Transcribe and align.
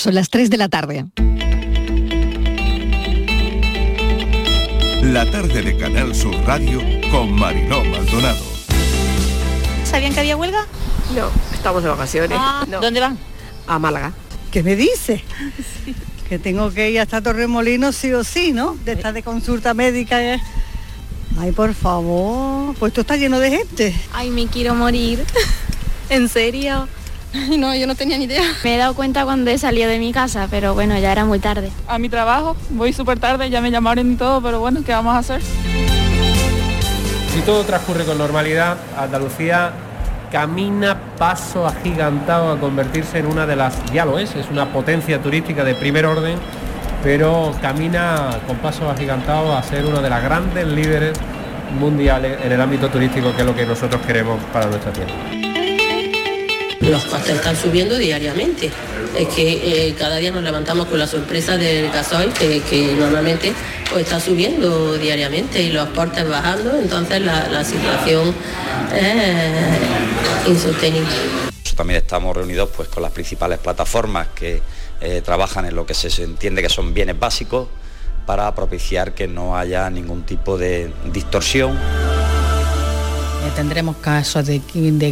Son 0.00 0.14
las 0.14 0.30
3 0.30 0.48
de 0.48 0.56
la 0.56 0.70
tarde. 0.70 1.04
La 5.02 5.30
tarde 5.30 5.60
de 5.62 5.76
Canal 5.76 6.14
Sur 6.14 6.34
Radio 6.46 6.80
con 7.10 7.32
Mariló 7.32 7.84
Maldonado. 7.84 8.42
¿Sabían 9.84 10.14
que 10.14 10.20
había 10.20 10.36
huelga? 10.38 10.66
No, 11.14 11.28
estamos 11.52 11.82
de 11.82 11.90
vacaciones. 11.90 12.38
Ah, 12.40 12.64
No. 12.66 12.80
¿Dónde 12.80 13.00
van? 13.00 13.18
A 13.66 13.78
Málaga. 13.78 14.12
¿Qué 14.50 14.62
me 14.62 14.74
dice? 14.76 15.22
Que 16.30 16.38
tengo 16.38 16.70
que 16.72 16.92
ir 16.92 17.00
hasta 17.00 17.20
Torremolinos 17.20 17.96
sí 17.96 18.12
o 18.12 18.22
sí, 18.22 18.52
¿no? 18.52 18.76
De 18.84 18.92
estar 18.92 19.12
de 19.12 19.22
consulta 19.24 19.74
médica. 19.74 20.22
eh. 20.22 20.40
Ay, 21.36 21.50
por 21.50 21.74
favor, 21.74 22.72
pues 22.76 22.90
esto 22.90 23.00
está 23.00 23.16
lleno 23.16 23.40
de 23.40 23.50
gente. 23.50 23.94
Ay, 24.12 24.30
me 24.30 24.46
quiero 24.46 24.76
morir. 24.76 25.24
¿En 26.08 26.28
serio? 26.28 26.86
No, 27.58 27.74
yo 27.74 27.86
no 27.86 27.94
tenía 27.94 28.18
ni 28.18 28.24
idea. 28.24 28.42
Me 28.64 28.74
he 28.74 28.78
dado 28.78 28.94
cuenta 28.94 29.24
cuando 29.24 29.50
he 29.50 29.58
salido 29.58 29.88
de 29.88 29.98
mi 29.98 30.12
casa, 30.12 30.48
pero 30.50 30.74
bueno, 30.74 30.98
ya 30.98 31.12
era 31.12 31.24
muy 31.24 31.38
tarde. 31.38 31.70
a 31.86 31.98
mi 31.98 32.08
trabajo, 32.08 32.56
voy 32.70 32.92
súper 32.92 33.18
tarde, 33.18 33.50
ya 33.50 33.60
me 33.60 33.70
llamaron 33.70 34.12
y 34.12 34.16
todo, 34.16 34.40
pero 34.40 34.60
bueno, 34.60 34.82
¿qué 34.84 34.92
vamos 34.92 35.14
a 35.14 35.18
hacer? 35.18 35.40
Si 37.34 37.40
todo 37.42 37.64
transcurre 37.64 38.04
con 38.04 38.18
normalidad, 38.18 38.76
Andalucía 38.96 39.72
camina 40.30 40.96
paso 41.18 41.66
agigantado 41.66 42.52
a 42.52 42.58
convertirse 42.58 43.18
en 43.18 43.26
una 43.26 43.46
de 43.46 43.56
las, 43.56 43.84
ya 43.92 44.04
lo 44.04 44.18
es, 44.18 44.34
es 44.36 44.48
una 44.50 44.72
potencia 44.72 45.20
turística 45.20 45.64
de 45.64 45.74
primer 45.74 46.06
orden, 46.06 46.38
pero 47.02 47.52
camina 47.60 48.38
con 48.46 48.56
paso 48.58 48.90
agigantado 48.90 49.56
a 49.56 49.62
ser 49.62 49.86
una 49.86 50.00
de 50.00 50.10
las 50.10 50.22
grandes 50.22 50.66
líderes 50.66 51.18
mundiales 51.78 52.38
en 52.44 52.52
el 52.52 52.60
ámbito 52.60 52.88
turístico, 52.88 53.34
que 53.34 53.40
es 53.40 53.46
lo 53.46 53.54
que 53.54 53.66
nosotros 53.66 54.00
queremos 54.06 54.40
para 54.52 54.66
nuestra 54.66 54.92
tierra. 54.92 55.39
Los 56.80 57.04
costes 57.04 57.36
están 57.36 57.56
subiendo 57.56 57.98
diariamente. 57.98 58.70
Es 59.16 59.28
que 59.28 59.88
eh, 59.88 59.94
cada 59.98 60.16
día 60.16 60.30
nos 60.30 60.42
levantamos 60.42 60.86
con 60.86 60.98
la 60.98 61.06
sorpresa 61.06 61.58
del 61.58 61.90
gasoil, 61.90 62.32
que, 62.32 62.62
que 62.62 62.94
normalmente 62.94 63.52
pues, 63.90 64.04
está 64.04 64.18
subiendo 64.18 64.96
diariamente 64.96 65.60
y 65.62 65.72
los 65.72 65.88
portes 65.90 66.26
bajando, 66.28 66.78
entonces 66.78 67.20
la, 67.20 67.64
situación 67.64 68.34
es 68.94 70.48
insostenible. 70.48 71.08
También 71.76 71.98
estamos 71.98 72.34
reunidos 72.36 72.70
pues, 72.74 72.88
con 72.88 73.02
las 73.02 73.12
principales 73.12 73.58
plataformas 73.58 74.28
que 74.34 74.62
eh, 75.00 75.22
trabajan 75.24 75.66
en 75.66 75.74
lo 75.74 75.84
que 75.84 75.94
se 75.94 76.22
entiende 76.22 76.62
que 76.62 76.68
son 76.68 76.94
bienes 76.94 77.18
básicos 77.18 77.68
para 78.26 78.54
propiciar 78.54 79.12
que 79.12 79.26
no 79.26 79.56
haya 79.56 79.90
ningún 79.90 80.22
tipo 80.22 80.56
de 80.56 80.92
distorsión. 81.12 81.76
Eh, 83.42 83.50
tendremos 83.56 83.96
casos 83.96 84.44
de, 84.46 84.60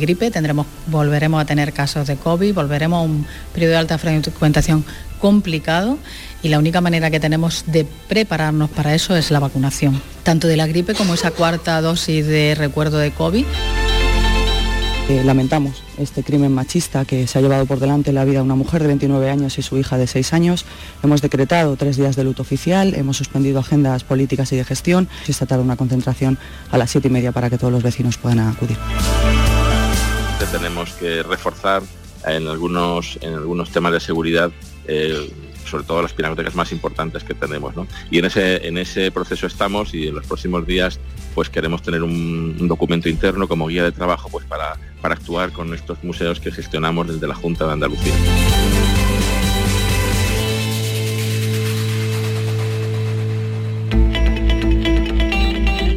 gripe, 0.00 0.30
tendremos, 0.30 0.66
volveremos 0.86 1.40
a 1.40 1.46
tener 1.46 1.72
casos 1.72 2.06
de 2.06 2.16
COVID, 2.16 2.54
volveremos 2.54 2.98
a 2.98 3.02
un 3.02 3.26
periodo 3.54 3.72
de 3.72 3.78
alta 3.78 3.96
frecuentación 3.96 4.84
complicado 5.18 5.98
y 6.42 6.48
la 6.48 6.58
única 6.58 6.82
manera 6.82 7.10
que 7.10 7.20
tenemos 7.20 7.64
de 7.66 7.86
prepararnos 8.08 8.68
para 8.70 8.94
eso 8.94 9.16
es 9.16 9.30
la 9.30 9.40
vacunación, 9.40 10.00
tanto 10.24 10.46
de 10.46 10.56
la 10.58 10.66
gripe 10.66 10.94
como 10.94 11.14
esa 11.14 11.30
cuarta 11.30 11.80
dosis 11.80 12.26
de 12.26 12.54
recuerdo 12.54 12.98
de 12.98 13.12
COVID. 13.12 13.46
Lamentamos 15.08 15.82
este 15.96 16.22
crimen 16.22 16.52
machista 16.52 17.06
que 17.06 17.26
se 17.26 17.38
ha 17.38 17.40
llevado 17.40 17.64
por 17.64 17.80
delante 17.80 18.12
la 18.12 18.26
vida 18.26 18.40
de 18.40 18.44
una 18.44 18.56
mujer 18.56 18.82
de 18.82 18.88
29 18.88 19.30
años 19.30 19.58
y 19.58 19.62
su 19.62 19.78
hija 19.78 19.96
de 19.96 20.06
6 20.06 20.34
años. 20.34 20.66
Hemos 21.02 21.22
decretado 21.22 21.76
tres 21.76 21.96
días 21.96 22.14
de 22.14 22.24
luto 22.24 22.42
oficial, 22.42 22.94
hemos 22.94 23.16
suspendido 23.16 23.58
agendas 23.58 24.04
políticas 24.04 24.52
y 24.52 24.56
de 24.56 24.64
gestión. 24.64 25.08
Esta 25.26 25.46
tarde 25.46 25.64
una 25.64 25.76
concentración 25.76 26.36
a 26.70 26.76
las 26.76 26.90
siete 26.90 27.08
y 27.08 27.10
media 27.10 27.32
para 27.32 27.48
que 27.48 27.56
todos 27.56 27.72
los 27.72 27.82
vecinos 27.82 28.18
puedan 28.18 28.40
acudir. 28.40 28.76
Tenemos 30.52 30.92
que 30.92 31.22
reforzar 31.22 31.82
en 32.26 32.46
algunos, 32.46 33.18
en 33.22 33.32
algunos 33.32 33.70
temas 33.70 33.92
de 33.92 34.00
seguridad. 34.00 34.50
eh, 34.86 35.47
sobre 35.68 35.84
todo 35.84 36.02
las 36.02 36.12
pinacotecas 36.12 36.54
más 36.54 36.72
importantes 36.72 37.24
que 37.24 37.34
tenemos. 37.34 37.76
¿no? 37.76 37.86
Y 38.10 38.18
en 38.18 38.24
ese, 38.24 38.66
en 38.66 38.78
ese 38.78 39.10
proceso 39.10 39.46
estamos 39.46 39.94
y 39.94 40.08
en 40.08 40.14
los 40.14 40.26
próximos 40.26 40.66
días 40.66 41.00
pues 41.34 41.48
queremos 41.50 41.82
tener 41.82 42.02
un, 42.02 42.66
documento 42.68 43.08
interno 43.08 43.48
como 43.48 43.68
guía 43.68 43.84
de 43.84 43.92
trabajo 43.92 44.28
pues 44.28 44.44
para, 44.44 44.76
para 45.00 45.14
actuar 45.14 45.52
con 45.52 45.72
estos 45.72 46.02
museos 46.02 46.40
que 46.40 46.50
gestionamos 46.50 47.08
desde 47.08 47.26
la 47.26 47.34
Junta 47.34 47.66
de 47.66 47.72
Andalucía. 47.72 48.14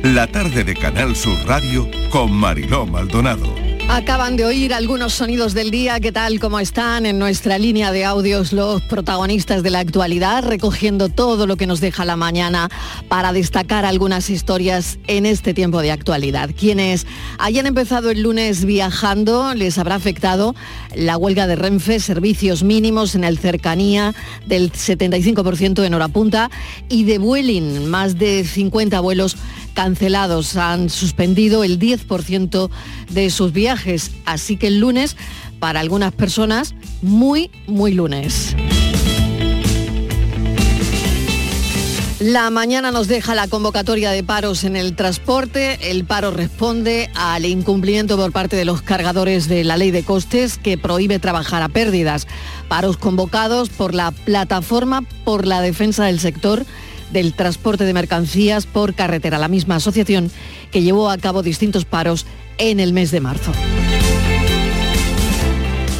La 0.03 0.27
tarde 0.27 0.63
de 0.63 0.75
Canal 0.75 1.15
Sur 1.15 1.37
Radio 1.45 1.87
con 2.09 2.33
Mariló 2.33 2.85
Maldonado. 2.85 3.60
Acaban 3.93 4.37
de 4.37 4.45
oír 4.45 4.73
algunos 4.73 5.11
sonidos 5.11 5.53
del 5.53 5.69
día, 5.69 5.99
¿qué 5.99 6.13
tal? 6.13 6.39
¿Cómo 6.39 6.61
están? 6.61 7.05
En 7.05 7.19
nuestra 7.19 7.59
línea 7.59 7.91
de 7.91 8.05
audios 8.05 8.53
los 8.53 8.81
protagonistas 8.83 9.63
de 9.63 9.69
la 9.69 9.79
actualidad, 9.79 10.45
recogiendo 10.45 11.09
todo 11.09 11.45
lo 11.45 11.57
que 11.57 11.67
nos 11.67 11.81
deja 11.81 12.05
la 12.05 12.15
mañana 12.15 12.69
para 13.09 13.33
destacar 13.33 13.83
algunas 13.83 14.29
historias 14.29 14.97
en 15.07 15.25
este 15.25 15.53
tiempo 15.53 15.81
de 15.81 15.91
actualidad. 15.91 16.51
Quienes 16.57 17.05
hayan 17.37 17.65
empezado 17.65 18.11
el 18.11 18.21
lunes 18.21 18.63
viajando, 18.63 19.53
les 19.55 19.77
habrá 19.77 19.95
afectado 19.95 20.55
la 20.95 21.17
huelga 21.17 21.45
de 21.45 21.57
Renfe, 21.57 21.99
servicios 21.99 22.63
mínimos 22.63 23.13
en 23.15 23.25
el 23.25 23.39
cercanía 23.39 24.15
del 24.45 24.71
75% 24.71 25.83
en 25.83 25.93
hora 25.93 26.07
punta 26.07 26.49
y 26.87 27.03
de 27.03 27.17
Vueling, 27.17 27.87
más 27.87 28.17
de 28.17 28.45
50 28.45 29.01
vuelos 29.01 29.35
cancelados. 29.73 30.55
Han 30.55 30.89
suspendido 30.89 31.63
el 31.63 31.79
10% 31.79 32.69
de 33.09 33.29
sus 33.29 33.53
viajes. 33.53 34.11
Así 34.25 34.57
que 34.57 34.67
el 34.67 34.79
lunes, 34.79 35.17
para 35.59 35.79
algunas 35.79 36.13
personas, 36.13 36.75
muy, 37.01 37.51
muy 37.67 37.93
lunes. 37.93 38.55
La 42.21 42.51
mañana 42.51 42.91
nos 42.91 43.07
deja 43.07 43.33
la 43.33 43.47
convocatoria 43.47 44.11
de 44.11 44.23
paros 44.23 44.63
en 44.63 44.75
el 44.75 44.95
transporte. 44.95 45.89
El 45.89 46.05
paro 46.05 46.29
responde 46.29 47.09
al 47.15 47.45
incumplimiento 47.45 48.15
por 48.15 48.31
parte 48.31 48.55
de 48.55 48.63
los 48.63 48.83
cargadores 48.83 49.47
de 49.47 49.63
la 49.63 49.75
ley 49.75 49.89
de 49.89 50.03
costes 50.03 50.59
que 50.59 50.77
prohíbe 50.77 51.17
trabajar 51.17 51.63
a 51.63 51.69
pérdidas. 51.69 52.27
Paros 52.67 52.97
convocados 52.97 53.69
por 53.69 53.95
la 53.95 54.11
plataforma 54.11 55.01
por 55.25 55.47
la 55.47 55.61
defensa 55.61 56.05
del 56.05 56.19
sector 56.19 56.63
del 57.11 57.33
transporte 57.33 57.83
de 57.83 57.93
mercancías 57.93 58.65
por 58.65 58.93
carretera, 58.93 59.37
la 59.37 59.47
misma 59.47 59.75
asociación 59.75 60.31
que 60.71 60.81
llevó 60.81 61.09
a 61.09 61.17
cabo 61.17 61.43
distintos 61.43 61.85
paros 61.85 62.25
en 62.57 62.79
el 62.79 62.93
mes 62.93 63.11
de 63.11 63.21
marzo. 63.21 63.51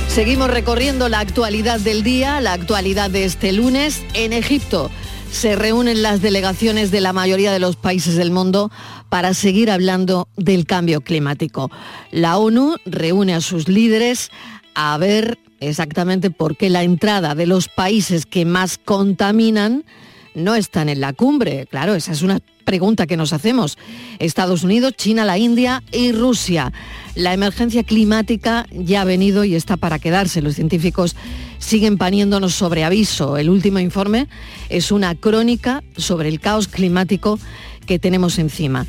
Seguimos 0.08 0.50
recorriendo 0.50 1.08
la 1.08 1.20
actualidad 1.20 1.80
del 1.80 2.04
día, 2.04 2.42
la 2.42 2.54
actualidad 2.54 3.10
de 3.10 3.24
este 3.24 3.54
lunes. 3.54 4.04
En 4.14 4.34
Egipto 4.34 4.92
se 5.32 5.56
reúnen 5.56 6.02
las 6.02 6.22
delegaciones 6.22 6.92
de 6.92 7.00
la 7.00 7.14
mayoría 7.14 7.54
de 7.54 7.60
los 7.60 7.78
países 7.78 8.18
del 8.18 8.30
mundo 8.30 8.72
para 9.08 9.34
seguir 9.34 9.72
hablando 9.72 10.28
del 10.36 10.66
cambio 10.66 11.02
climático. 11.02 11.72
La 12.12 12.38
ONU 12.38 12.76
reúne 12.86 13.34
a 13.34 13.42
sus 13.42 13.70
líderes 13.70 14.32
a 14.76 14.98
ver 14.98 15.40
exactamente 15.62 16.30
por 16.30 16.58
qué 16.58 16.70
la 16.70 16.84
entrada 16.84 17.34
de 17.34 17.46
los 17.46 17.70
países 17.70 18.26
que 18.26 18.44
más 18.44 18.78
contaminan 18.78 19.86
no 20.34 20.56
están 20.56 20.90
en 20.90 21.02
la 21.02 21.14
cumbre. 21.14 21.68
Claro, 21.70 21.96
esa 21.96 22.12
es 22.12 22.22
una 22.22 22.40
pregunta 22.64 23.08
que 23.08 23.18
nos 23.18 23.34
hacemos. 23.34 23.78
Estados 24.20 24.64
Unidos, 24.64 24.94
China, 24.96 25.26
la 25.26 25.38
India 25.38 25.84
y 25.92 26.12
Rusia. 26.12 26.72
La 27.16 27.34
emergencia 27.34 27.84
climática 27.84 28.68
ya 28.72 29.02
ha 29.02 29.06
venido 29.06 29.44
y 29.44 29.56
está 29.56 29.78
para 29.78 30.00
quedarse. 30.00 30.42
Los 30.42 30.56
científicos 30.56 31.16
siguen 31.58 31.98
poniéndonos 31.98 32.54
sobre 32.54 32.84
aviso. 32.84 33.38
El 33.38 33.50
último 33.50 33.80
informe 33.80 34.28
es 34.70 34.92
una 34.92 35.16
crónica 35.16 35.84
sobre 35.98 36.30
el 36.30 36.40
caos 36.40 36.68
climático 36.68 37.40
que 37.86 38.00
tenemos 38.00 38.40
encima. 38.40 38.86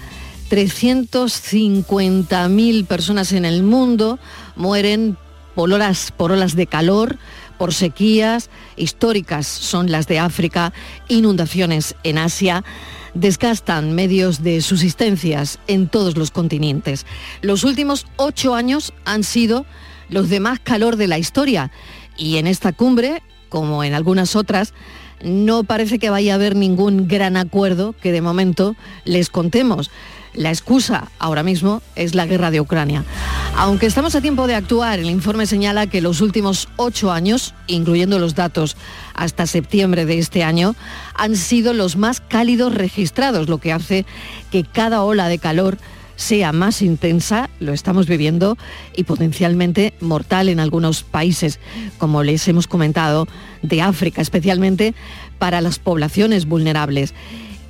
350.000 0.50 2.86
personas 2.86 3.32
en 3.32 3.44
el 3.44 3.62
mundo 3.62 4.18
mueren 4.54 5.16
por 5.54 5.72
olas, 5.72 6.12
por 6.16 6.32
olas 6.32 6.56
de 6.56 6.66
calor, 6.66 7.18
por 7.62 7.72
sequías 7.72 8.50
históricas 8.74 9.46
son 9.46 9.92
las 9.92 10.08
de 10.08 10.18
África, 10.18 10.72
inundaciones 11.06 11.94
en 12.02 12.18
Asia, 12.18 12.64
desgastan 13.14 13.94
medios 13.94 14.42
de 14.42 14.60
subsistencias 14.62 15.60
en 15.68 15.86
todos 15.86 16.16
los 16.16 16.32
continentes. 16.32 17.06
Los 17.40 17.62
últimos 17.62 18.08
ocho 18.16 18.56
años 18.56 18.92
han 19.04 19.22
sido 19.22 19.64
los 20.08 20.28
de 20.28 20.40
más 20.40 20.58
calor 20.58 20.96
de 20.96 21.06
la 21.06 21.20
historia 21.20 21.70
y 22.16 22.38
en 22.38 22.48
esta 22.48 22.72
cumbre, 22.72 23.22
como 23.48 23.84
en 23.84 23.94
algunas 23.94 24.34
otras, 24.34 24.74
no 25.22 25.62
parece 25.62 26.00
que 26.00 26.10
vaya 26.10 26.32
a 26.32 26.34
haber 26.34 26.56
ningún 26.56 27.06
gran 27.06 27.36
acuerdo 27.36 27.92
que 27.92 28.10
de 28.10 28.22
momento 28.22 28.74
les 29.04 29.30
contemos. 29.30 29.88
La 30.34 30.48
excusa 30.50 31.10
ahora 31.18 31.42
mismo 31.42 31.82
es 31.94 32.14
la 32.14 32.26
guerra 32.26 32.50
de 32.50 32.60
Ucrania. 32.60 33.04
Aunque 33.54 33.86
estamos 33.86 34.14
a 34.14 34.22
tiempo 34.22 34.46
de 34.46 34.54
actuar, 34.54 34.98
el 34.98 35.10
informe 35.10 35.46
señala 35.46 35.86
que 35.86 36.00
los 36.00 36.22
últimos 36.22 36.68
ocho 36.76 37.12
años, 37.12 37.54
incluyendo 37.66 38.18
los 38.18 38.34
datos 38.34 38.76
hasta 39.14 39.46
septiembre 39.46 40.06
de 40.06 40.18
este 40.18 40.42
año, 40.42 40.74
han 41.14 41.36
sido 41.36 41.74
los 41.74 41.96
más 41.96 42.20
cálidos 42.20 42.74
registrados, 42.74 43.48
lo 43.48 43.58
que 43.58 43.72
hace 43.72 44.06
que 44.50 44.64
cada 44.64 45.02
ola 45.02 45.28
de 45.28 45.38
calor 45.38 45.76
sea 46.16 46.52
más 46.52 46.82
intensa, 46.82 47.50
lo 47.60 47.72
estamos 47.72 48.06
viviendo, 48.06 48.56
y 48.96 49.04
potencialmente 49.04 49.92
mortal 50.00 50.48
en 50.48 50.60
algunos 50.60 51.02
países, 51.02 51.58
como 51.98 52.22
les 52.22 52.46
hemos 52.48 52.66
comentado 52.66 53.28
de 53.62 53.82
África, 53.82 54.22
especialmente 54.22 54.94
para 55.38 55.60
las 55.60 55.78
poblaciones 55.78 56.46
vulnerables. 56.46 57.12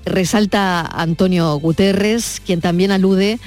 Resalta 0.04 0.80
Antonio 0.80 1.54
Guterres, 1.56 2.40
quien 2.44 2.60
también 2.60 2.90
alude 2.90 3.38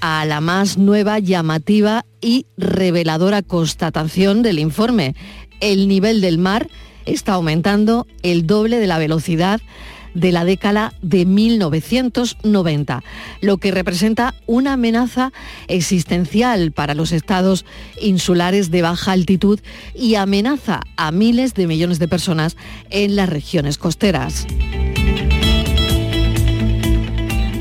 a 0.00 0.24
la 0.26 0.40
más 0.40 0.76
nueva, 0.76 1.18
llamativa 1.18 2.04
y 2.20 2.46
reveladora 2.56 3.42
constatación 3.42 4.42
del 4.42 4.58
informe. 4.58 5.14
El 5.60 5.88
nivel 5.88 6.20
del 6.20 6.38
mar 6.38 6.68
está 7.06 7.34
aumentando 7.34 8.06
el 8.22 8.46
doble 8.46 8.78
de 8.78 8.86
la 8.86 8.98
velocidad 8.98 9.60
de 10.14 10.30
la 10.30 10.44
década 10.44 10.92
de 11.02 11.26
1990, 11.26 13.02
lo 13.40 13.58
que 13.58 13.72
representa 13.72 14.34
una 14.46 14.74
amenaza 14.74 15.32
existencial 15.68 16.70
para 16.72 16.94
los 16.94 17.12
estados 17.12 17.64
insulares 18.00 18.70
de 18.70 18.82
baja 18.82 19.12
altitud 19.12 19.60
y 19.94 20.14
amenaza 20.14 20.82
a 20.96 21.10
miles 21.10 21.54
de 21.54 21.66
millones 21.66 21.98
de 21.98 22.08
personas 22.08 22.56
en 22.90 23.16
las 23.16 23.28
regiones 23.28 23.76
costeras. 23.76 24.46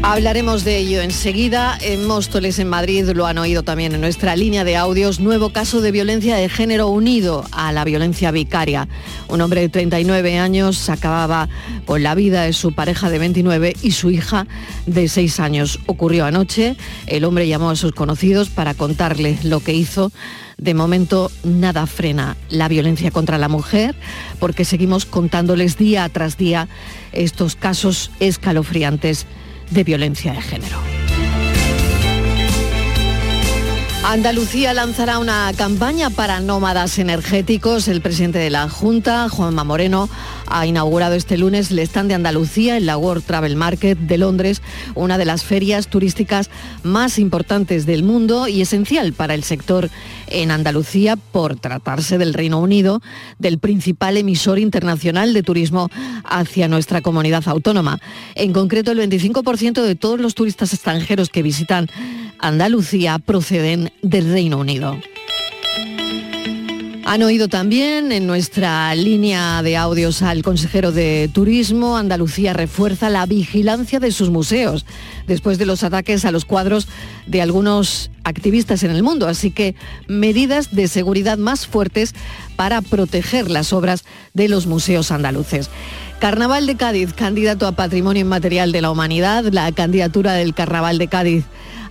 Hablaremos 0.05 0.65
de 0.65 0.79
ello 0.79 1.01
enseguida. 1.01 1.77
En 1.79 2.05
Móstoles, 2.05 2.59
en 2.59 2.67
Madrid, 2.67 3.09
lo 3.15 3.25
han 3.25 3.37
oído 3.37 3.63
también 3.63 3.95
en 3.95 4.01
nuestra 4.01 4.35
línea 4.35 4.65
de 4.65 4.75
audios. 4.75 5.21
Nuevo 5.21 5.51
caso 5.51 5.79
de 5.79 5.93
violencia 5.93 6.35
de 6.35 6.49
género 6.49 6.89
unido 6.89 7.45
a 7.53 7.71
la 7.71 7.85
violencia 7.85 8.29
vicaria. 8.31 8.89
Un 9.29 9.39
hombre 9.39 9.61
de 9.61 9.69
39 9.69 10.37
años 10.39 10.89
acababa 10.89 11.47
con 11.85 12.03
la 12.03 12.15
vida 12.15 12.43
de 12.43 12.51
su 12.51 12.73
pareja 12.73 13.09
de 13.09 13.17
29 13.17 13.77
y 13.81 13.91
su 13.91 14.11
hija 14.11 14.45
de 14.85 15.07
6 15.07 15.39
años. 15.39 15.79
Ocurrió 15.85 16.25
anoche. 16.25 16.75
El 17.07 17.23
hombre 17.23 17.47
llamó 17.47 17.69
a 17.69 17.77
sus 17.77 17.93
conocidos 17.93 18.49
para 18.49 18.73
contarles 18.73 19.45
lo 19.45 19.61
que 19.61 19.73
hizo. 19.73 20.11
De 20.57 20.73
momento 20.73 21.31
nada 21.45 21.87
frena 21.87 22.35
la 22.49 22.67
violencia 22.67 23.09
contra 23.09 23.37
la 23.37 23.47
mujer 23.47 23.95
porque 24.39 24.65
seguimos 24.65 25.05
contándoles 25.05 25.77
día 25.77 26.07
tras 26.09 26.37
día 26.37 26.67
estos 27.13 27.55
casos 27.55 28.11
escalofriantes 28.19 29.25
de 29.73 29.83
violencia 29.83 30.31
de 30.33 30.41
género. 30.41 30.92
Andalucía 34.05 34.73
lanzará 34.73 35.17
una 35.17 35.49
campaña 35.55 36.09
para 36.09 36.41
nómadas 36.41 36.99
energéticos. 36.99 37.87
El 37.87 38.01
presidente 38.01 38.37
de 38.37 38.49
la 38.49 38.67
Junta, 38.67 39.29
Juanma 39.29 39.63
Moreno, 39.63 40.09
ha 40.45 40.67
inaugurado 40.67 41.15
este 41.15 41.37
lunes 41.37 41.71
el 41.71 41.79
stand 41.79 42.09
de 42.09 42.15
Andalucía 42.15 42.75
en 42.75 42.85
la 42.85 42.97
World 42.97 43.23
Travel 43.23 43.55
Market 43.55 43.97
de 43.97 44.17
Londres, 44.17 44.61
una 44.93 45.17
de 45.17 45.23
las 45.23 45.45
ferias 45.45 45.87
turísticas 45.87 46.49
más 46.83 47.17
importantes 47.17 47.85
del 47.85 48.03
mundo 48.03 48.49
y 48.49 48.61
esencial 48.61 49.13
para 49.13 49.35
el 49.35 49.43
sector 49.43 49.89
en 50.27 50.51
Andalucía 50.51 51.15
por 51.15 51.55
tratarse 51.55 52.17
del 52.17 52.33
Reino 52.33 52.59
Unido, 52.59 53.01
del 53.39 53.57
principal 53.57 54.17
emisor 54.17 54.59
internacional 54.59 55.33
de 55.33 55.43
turismo 55.43 55.89
hacia 56.25 56.67
nuestra 56.67 57.01
comunidad 57.01 57.47
autónoma. 57.47 57.99
En 58.35 58.51
concreto, 58.51 58.91
el 58.91 58.99
25% 58.99 59.81
de 59.81 59.95
todos 59.95 60.19
los 60.19 60.35
turistas 60.35 60.73
extranjeros 60.73 61.29
que 61.29 61.41
visitan 61.41 61.89
Andalucía 62.43 63.19
proceden 63.19 63.92
del 64.01 64.31
Reino 64.31 64.57
Unido. 64.57 64.97
Han 67.05 67.21
oído 67.21 67.49
también 67.49 68.13
en 68.13 68.25
nuestra 68.25 68.95
línea 68.95 69.61
de 69.61 69.75
audios 69.75 70.21
al 70.21 70.41
consejero 70.41 70.93
de 70.93 71.29
Turismo, 71.33 71.97
Andalucía 71.97 72.53
refuerza 72.53 73.09
la 73.09 73.25
vigilancia 73.25 73.99
de 73.99 74.11
sus 74.13 74.29
museos 74.29 74.85
después 75.27 75.57
de 75.57 75.65
los 75.65 75.83
ataques 75.83 76.23
a 76.23 76.31
los 76.31 76.45
cuadros 76.45 76.87
de 77.27 77.41
algunos 77.41 78.09
activistas 78.23 78.83
en 78.83 78.91
el 78.91 79.03
mundo, 79.03 79.27
así 79.27 79.51
que 79.51 79.75
medidas 80.07 80.73
de 80.73 80.87
seguridad 80.87 81.37
más 81.37 81.67
fuertes 81.67 82.15
para 82.55 82.81
proteger 82.81 83.51
las 83.51 83.73
obras 83.73 84.05
de 84.33 84.47
los 84.47 84.65
museos 84.65 85.11
andaluces. 85.11 85.69
Carnaval 86.19 86.65
de 86.67 86.77
Cádiz, 86.77 87.13
candidato 87.13 87.67
a 87.67 87.73
Patrimonio 87.73 88.21
Inmaterial 88.21 88.71
de 88.71 88.81
la 88.81 88.89
Humanidad, 88.89 89.43
la 89.51 89.69
candidatura 89.73 90.33
del 90.33 90.53
Carnaval 90.53 90.97
de 90.97 91.09
Cádiz 91.09 91.43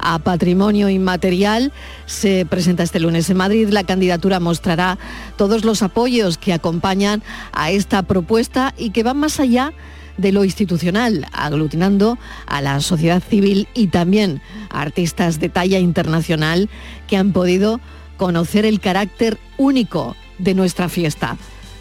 a 0.03 0.19
Patrimonio 0.19 0.91
Inmaterial. 0.91 1.73
Se 2.07 2.45
presenta 2.45 2.83
este 2.83 3.01
lunes 3.01 3.31
en 3.31 3.39
Madrid. 3.39 3.69
La 3.71 3.85
candidatura 3.85 4.41
mostrará 4.41 4.99
todos 5.37 5.65
los 5.65 5.83
apoyos 5.83 6.37
que 6.37 6.53
acompañan 6.53 7.23
a 7.53 7.71
esta 7.71 8.03
propuesta 8.03 8.75
y 8.77 8.91
que 8.91 9.03
van 9.03 9.17
más 9.17 9.41
allá 9.41 9.73
de 10.19 10.33
lo 10.33 10.45
institucional, 10.45 11.27
aglutinando 11.33 12.19
a 12.47 12.61
la 12.61 12.81
sociedad 12.81 13.23
civil 13.23 13.69
y 13.75 13.87
también 13.87 14.43
a 14.71 14.83
artistas 14.83 15.41
de 15.41 15.49
talla 15.49 15.79
internacional 15.79 16.69
que 17.07 17.17
han 17.17 17.33
podido 17.33 17.81
conocer 18.19 18.67
el 18.67 18.81
carácter 18.81 19.39
único 19.57 20.15
de 20.39 20.55
nuestra 20.55 20.89
fiesta. 20.89 21.37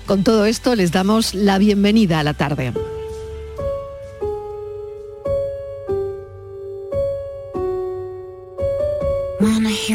Con 0.06 0.24
todo 0.24 0.46
esto 0.46 0.76
les 0.76 0.92
damos 0.92 1.34
la 1.34 1.58
bienvenida 1.58 2.20
a 2.20 2.24
la 2.24 2.34
tarde. 2.34 2.74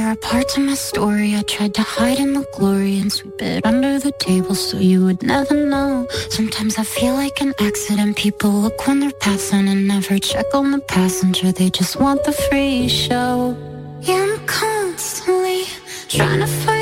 When 0.06 0.12
are 0.12 0.20
parts 0.20 0.56
of 0.56 0.62
my 0.62 0.74
story, 0.74 1.34
I 1.34 1.42
tried 1.42 1.74
to 1.74 1.82
hide 1.82 2.20
in 2.20 2.32
the 2.32 2.46
glory 2.56 3.00
and 3.00 3.12
sweep 3.12 3.42
it 3.42 3.66
under 3.66 3.98
the 3.98 4.12
table 4.12 4.54
so 4.54 4.78
you 4.78 5.04
would 5.04 5.20
never 5.20 5.54
know. 5.66 6.06
Sometimes 6.30 6.78
I 6.78 6.84
feel 6.84 7.14
like 7.14 7.40
an 7.40 7.52
accident. 7.58 8.16
People 8.16 8.52
look 8.52 8.86
when 8.86 9.00
they're 9.00 9.10
passing 9.10 9.66
and 9.66 9.88
never 9.88 10.20
check 10.20 10.46
on 10.54 10.70
the 10.70 10.78
passenger. 10.78 11.50
They 11.50 11.70
just 11.70 11.98
want 11.98 12.22
the 12.22 12.30
free 12.30 12.86
show. 12.86 13.56
Yeah, 14.00 14.36
I'm 14.38 14.46
constantly 14.46 15.64
trying 16.06 16.38
to 16.38 16.46
fight 16.46 16.75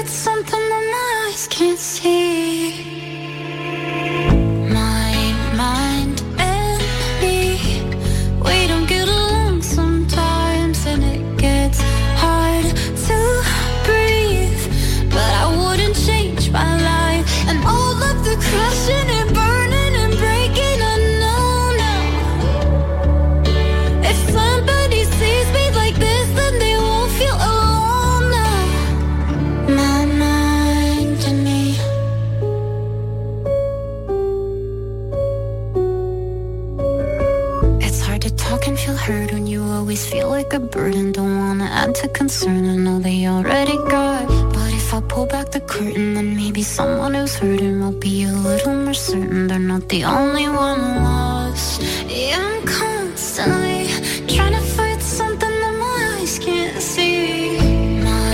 burden, 40.74 41.12
don't 41.12 41.38
wanna 41.38 41.68
add 41.70 41.94
to 41.94 42.08
concern. 42.08 42.68
I 42.68 42.76
know 42.76 42.98
they 42.98 43.28
already 43.28 43.76
got. 43.88 44.26
But 44.52 44.70
if 44.80 44.92
I 44.92 45.00
pull 45.12 45.26
back 45.26 45.52
the 45.52 45.60
curtain, 45.60 46.14
then 46.14 46.36
maybe 46.36 46.62
someone 46.62 47.14
who's 47.14 47.36
hurting 47.36 47.80
will 47.80 47.98
be 47.98 48.24
a 48.24 48.32
little 48.32 48.74
more 48.74 48.94
certain 48.94 49.46
they're 49.46 49.58
not 49.58 49.88
the 49.88 50.04
only 50.04 50.48
one 50.48 50.82
lost. 51.04 51.80
Yeah, 52.08 52.42
I'm 52.42 52.66
constantly 52.66 53.86
trying 54.26 54.54
to 54.54 54.64
fight 54.76 55.00
something 55.00 55.54
that 55.62 55.74
my 55.84 56.18
eyes 56.18 56.38
can't 56.40 56.80
see. 56.82 57.56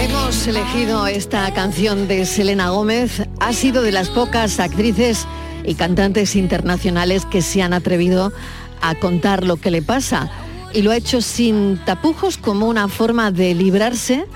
Hemos 0.01 0.47
elegido 0.47 1.07
esta 1.07 1.53
canción 1.53 2.09
de 2.09 2.25
Selena 2.25 2.71
Gómez. 2.71 3.23
Ha 3.41 3.53
sido 3.53 3.83
de 3.83 3.93
las 3.93 4.09
pocas 4.09 4.61
actrices 4.61 5.27
y 5.63 5.75
cantantes 5.75 6.37
internacionales 6.37 7.27
que 7.27 7.43
se 7.43 7.61
han 7.61 7.75
atrevido 7.75 8.33
a 8.81 8.95
contar 8.95 9.45
lo 9.45 9.59
que 9.59 9.71
le 9.71 9.83
pasa 9.83 10.31
y 10.73 10.83
lo 10.83 10.91
ha 10.91 10.97
hecho 10.97 11.21
sin 11.21 11.79
tapujos 11.85 12.39
como 12.39 12.69
una 12.69 12.89
forma 12.89 13.31
de 13.31 13.55
librarse 13.55 14.27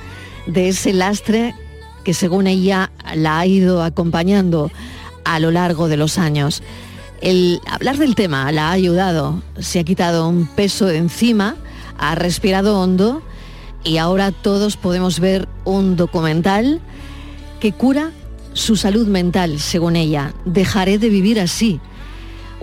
de 0.46 0.68
ese 0.68 0.92
lastre 0.92 1.54
que 2.04 2.14
según 2.14 2.46
ella 2.46 2.90
la 3.14 3.38
ha 3.38 3.46
ido 3.46 3.82
acompañando 3.82 4.70
a 5.24 5.38
lo 5.40 5.50
largo 5.50 5.88
de 5.88 5.96
los 5.96 6.18
años. 6.18 6.62
El 7.20 7.60
hablar 7.66 7.96
del 7.96 8.14
tema 8.14 8.52
la 8.52 8.68
ha 8.68 8.72
ayudado, 8.72 9.42
se 9.58 9.78
ha 9.78 9.84
quitado 9.84 10.28
un 10.28 10.46
peso 10.46 10.86
de 10.86 10.98
encima, 10.98 11.56
ha 11.98 12.14
respirado 12.14 12.80
hondo 12.80 13.22
y 13.82 13.98
ahora 13.98 14.32
todos 14.32 14.76
podemos 14.76 15.20
ver 15.20 15.48
un 15.64 15.96
documental 15.96 16.80
que 17.60 17.72
cura 17.72 18.10
su 18.52 18.76
salud 18.76 19.06
mental, 19.06 19.58
según 19.58 19.96
ella. 19.96 20.34
Dejaré 20.44 20.98
de 20.98 21.08
vivir 21.08 21.40
así 21.40 21.80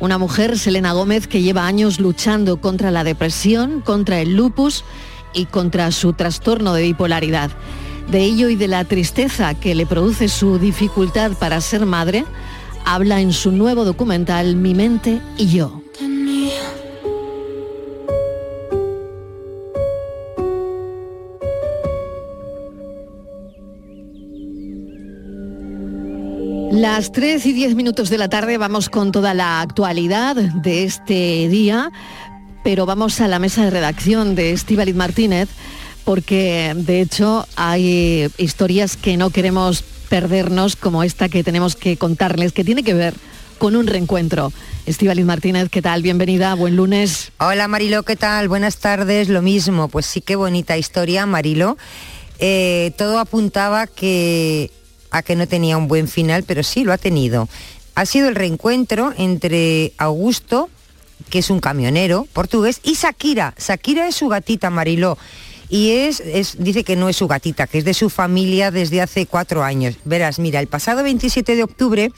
una 0.02 0.18
mujer, 0.18 0.58
Selena 0.58 0.94
Gómez, 0.94 1.28
que 1.28 1.44
lleva 1.44 1.68
años 1.68 2.00
luchando 2.00 2.60
contra 2.60 2.90
la 2.90 3.04
depresión, 3.04 3.82
contra 3.82 4.20
el 4.20 4.36
lupus 4.36 4.84
y 5.34 5.46
contra 5.46 5.92
su 5.92 6.14
trastorno 6.14 6.74
de 6.74 6.82
bipolaridad. 6.82 7.52
De 8.10 8.24
ello 8.24 8.50
y 8.50 8.56
de 8.56 8.68
la 8.68 8.84
tristeza 8.84 9.54
que 9.54 9.76
le 9.76 9.86
produce 9.86 10.28
su 10.28 10.58
dificultad 10.58 11.34
para 11.34 11.62
ser 11.62 11.86
madre, 11.86 12.26
habla 12.84 13.22
en 13.22 13.32
su 13.32 13.52
nuevo 13.52 13.86
documental 13.86 14.56
Mi 14.56 14.74
mente 14.74 15.22
y 15.38 15.48
yo. 15.48 15.82
Las 26.82 27.12
3 27.12 27.46
y 27.46 27.54
10 27.54 27.76
minutos 27.76 28.10
de 28.10 28.18
la 28.18 28.28
tarde 28.28 28.58
vamos 28.58 28.90
con 28.90 29.12
toda 29.12 29.36
la 29.36 29.62
actualidad 29.62 30.36
de 30.36 30.84
este 30.84 31.48
día, 31.48 31.92
pero 32.64 32.88
vamos 32.88 33.22
a 33.22 33.28
la 33.28 33.38
mesa 33.38 33.64
de 33.64 33.70
redacción 33.70 34.34
de 34.34 34.52
Estíbaliz 34.52 34.96
Martínez, 34.96 35.48
porque 36.06 36.74
de 36.76 37.02
hecho 37.02 37.46
hay 37.56 38.32
historias 38.40 38.98
que 38.98 39.16
no 39.16 39.30
queremos 39.30 39.84
perdernos, 40.10 40.76
como 40.76 41.04
esta 41.04 41.30
que 41.30 41.44
tenemos 41.44 41.76
que 41.76 41.98
contarles, 41.98 42.52
que 42.52 42.64
tiene 42.64 42.82
que 42.82 42.96
ver 42.96 43.14
con 43.60 43.76
un 43.76 43.86
reencuentro. 43.86 44.52
Estíbaliz 44.88 45.26
Martínez, 45.26 45.70
¿qué 45.70 45.84
tal? 45.84 46.02
Bienvenida, 46.02 46.56
buen 46.56 46.76
lunes. 46.76 47.32
Hola 47.38 47.68
Marilo, 47.68 48.02
¿qué 48.02 48.16
tal? 48.16 48.48
Buenas 48.48 48.78
tardes, 48.78 49.30
lo 49.30 49.44
mismo. 49.44 49.88
Pues 49.88 50.08
sí, 50.08 50.20
qué 50.20 50.36
bonita 50.36 50.76
historia, 50.80 51.28
Marilo. 51.28 51.78
Eh, 52.40 52.92
todo 52.98 53.20
apuntaba 53.20 53.86
que, 53.86 54.72
a 55.12 55.22
que 55.22 55.36
no 55.36 55.48
tenía 55.48 55.78
un 55.78 55.88
buen 55.88 56.08
final, 56.08 56.44
pero 56.44 56.64
sí 56.64 56.84
lo 56.84 56.94
ha 56.94 56.98
tenido. 56.98 57.48
Ha 57.96 58.06
sido 58.06 58.30
el 58.30 58.36
reencuentro 58.36 59.14
entre 59.18 59.94
Augusto, 59.98 60.70
que 61.30 61.40
es 61.40 61.50
un 61.50 61.60
camionero 61.60 62.28
portugués, 62.34 62.80
y 62.84 62.94
Shakira. 62.94 63.54
Shakira 63.60 64.08
es 64.08 64.16
su 64.16 64.28
gatita, 64.28 64.70
Mariló. 64.70 65.18
Y 65.70 65.92
es, 65.92 66.20
es, 66.20 66.62
dice 66.62 66.84
que 66.84 66.96
no 66.96 67.08
es 67.08 67.16
su 67.16 67.28
gatita, 67.28 67.68
que 67.68 67.78
es 67.78 67.86
de 67.86 67.94
su 67.94 68.10
familia 68.10 68.72
desde 68.72 69.02
hace 69.02 69.26
cuatro 69.26 69.64
años. 69.64 69.96
Verás, 70.04 70.40
mira, 70.40 70.60
el 70.60 70.68
pasado 70.68 71.04
27 71.04 71.56
de 71.56 71.64
octubre 71.64 72.12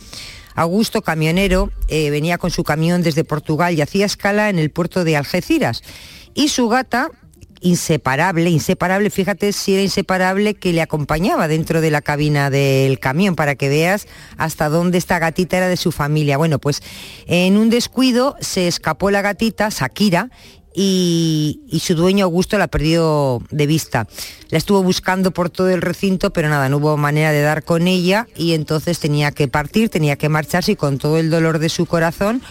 Augusto, 0.55 1.01
camionero, 1.01 1.71
eh, 1.87 2.09
venía 2.09 2.37
con 2.37 2.51
su 2.51 2.63
camión 2.63 3.01
desde 3.01 3.23
Portugal 3.23 3.73
y 3.73 3.81
hacía 3.81 4.05
escala 4.05 4.49
en 4.49 4.59
el 4.59 4.69
puerto 4.69 5.03
de 5.03 5.17
Algeciras. 5.17 5.81
Y 6.35 6.49
su 6.49 6.67
gata, 6.69 7.09
inseparable, 7.63 8.49
inseparable, 8.49 9.09
fíjate 9.09 9.53
si 9.53 9.73
era 9.73 9.81
inseparable 9.81 10.53
que 10.53 10.73
le 10.73 10.81
acompañaba 10.81 11.47
dentro 11.47 11.81
de 11.81 11.89
la 11.89 12.01
cabina 12.01 12.49
del 12.49 12.99
camión 12.99 13.35
para 13.35 13.55
que 13.55 13.69
veas 13.69 14.07
hasta 14.37 14.69
dónde 14.69 14.97
esta 14.97 15.17
gatita 15.17 15.57
era 15.57 15.67
de 15.67 15.77
su 15.77 15.91
familia. 15.91 16.37
Bueno, 16.37 16.59
pues 16.59 16.81
en 17.25 17.57
un 17.57 17.69
descuido 17.69 18.35
se 18.39 18.67
escapó 18.67 19.09
la 19.09 19.21
gatita, 19.21 19.69
Shakira, 19.69 20.29
y, 20.75 21.79
su 21.79 21.95
dueño 21.95 22.25
Augusto 22.25 22.57
la 22.57 22.67
perdió 22.67 23.41
de 23.51 23.67
vista. 23.67 24.07
La 24.49 24.57
estuvo 24.57 24.81
buscando 24.81 25.31
por 25.31 25.49
todo 25.49 25.69
el 25.69 25.81
recinto, 25.81 26.33
pero 26.33 26.49
nada, 26.49 26.69
no 26.69 26.77
hubo 26.77 26.97
manera 26.97 27.31
de 27.31 27.41
dar 27.41 27.63
con 27.63 27.87
ella 27.87 28.27
y 28.35 28.53
entonces 28.53 28.99
tenía 28.99 29.31
que 29.31 29.47
partir, 29.47 29.89
tenía 29.89 30.15
que 30.15 30.29
marcharse 30.29 30.73
y 30.73 30.75
con 30.75 30.97
todo 30.97 31.17
el 31.17 31.29
dolor 31.29 31.59
de 31.59 31.69
su 31.69 31.85
corazón, 31.85 32.41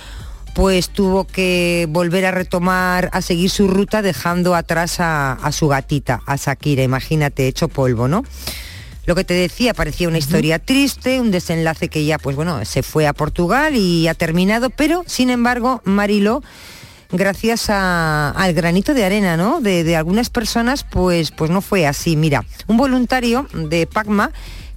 pues 0.55 0.91
tuvo 0.91 1.25
que 1.25 1.87
volver 1.89 2.27
a 2.27 2.31
retomar, 2.31 3.09
a 3.13 3.23
seguir 3.23 3.51
su 3.51 3.69
ruta 3.69 4.03
dejando 4.03 4.55
atrás 4.55 4.97
a, 4.99 5.39
su 5.53 5.69
gatita, 5.69 6.23
a 6.27 6.37
Shakira, 6.37 6.83
imagínate, 6.83 7.49
hecho 7.49 7.69
polvo, 7.69 8.09
¿no? 8.09 8.25
Lo 9.05 9.15
que 9.15 9.25
te 9.25 9.35
decía 9.35 9.75
parecía 9.75 10.09
una 10.09 10.19
historia 10.19 10.59
triste, 10.59 11.21
un 11.21 11.31
desenlace 11.31 11.89
que 11.89 12.05
ya, 12.05 12.19
pues 12.19 12.37
bueno, 12.37 12.65
se 12.65 12.83
fue 12.83 13.07
a 13.07 13.13
Portugal 13.13 13.75
y 13.75 14.07
ha 14.07 14.15
terminado, 14.15 14.71
pero 14.71 15.03
sin 15.07 15.31
embargo, 15.31 15.81
Marilo 15.85 16.43
gracias 17.13 17.69
al 17.69 18.55
granito 18.55 18.95
de 18.95 19.05
arena, 19.05 19.37
¿no? 19.37 19.61
De, 19.61 19.97
algunas 19.97 20.31
personas, 20.31 20.85
pues, 20.85 21.31
pues 21.31 21.51
no 21.51 21.61
fue 21.61 21.87
así. 21.87 22.17
Mira, 22.17 22.45
un 22.67 22.77
voluntario 22.77 23.47
de 23.53 23.87
Pacma 23.87 24.33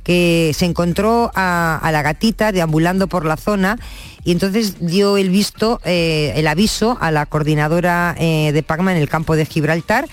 que 0.05 0.53
se 0.55 0.65
encontró 0.65 1.31
a, 1.35 1.89
la 1.91 2.01
gatita 2.01 2.53
deambulando 2.53 3.07
por 3.07 3.25
la 3.25 3.35
zona 3.35 3.77
y 4.24 4.31
entonces 4.31 4.75
dio 4.79 5.17
el 5.17 5.29
visto, 5.29 5.81
eh, 5.83 6.31
el 6.35 6.47
aviso 6.47 6.97
a 7.01 7.12
la 7.12 7.25
coordinadora 7.25 8.15
eh, 8.17 8.51
de 8.53 8.63
Pacma 8.63 8.93
en 8.93 9.00
el 9.00 9.09
campo 9.09 9.35
de 9.35 9.45
Gibraltar 9.45 10.07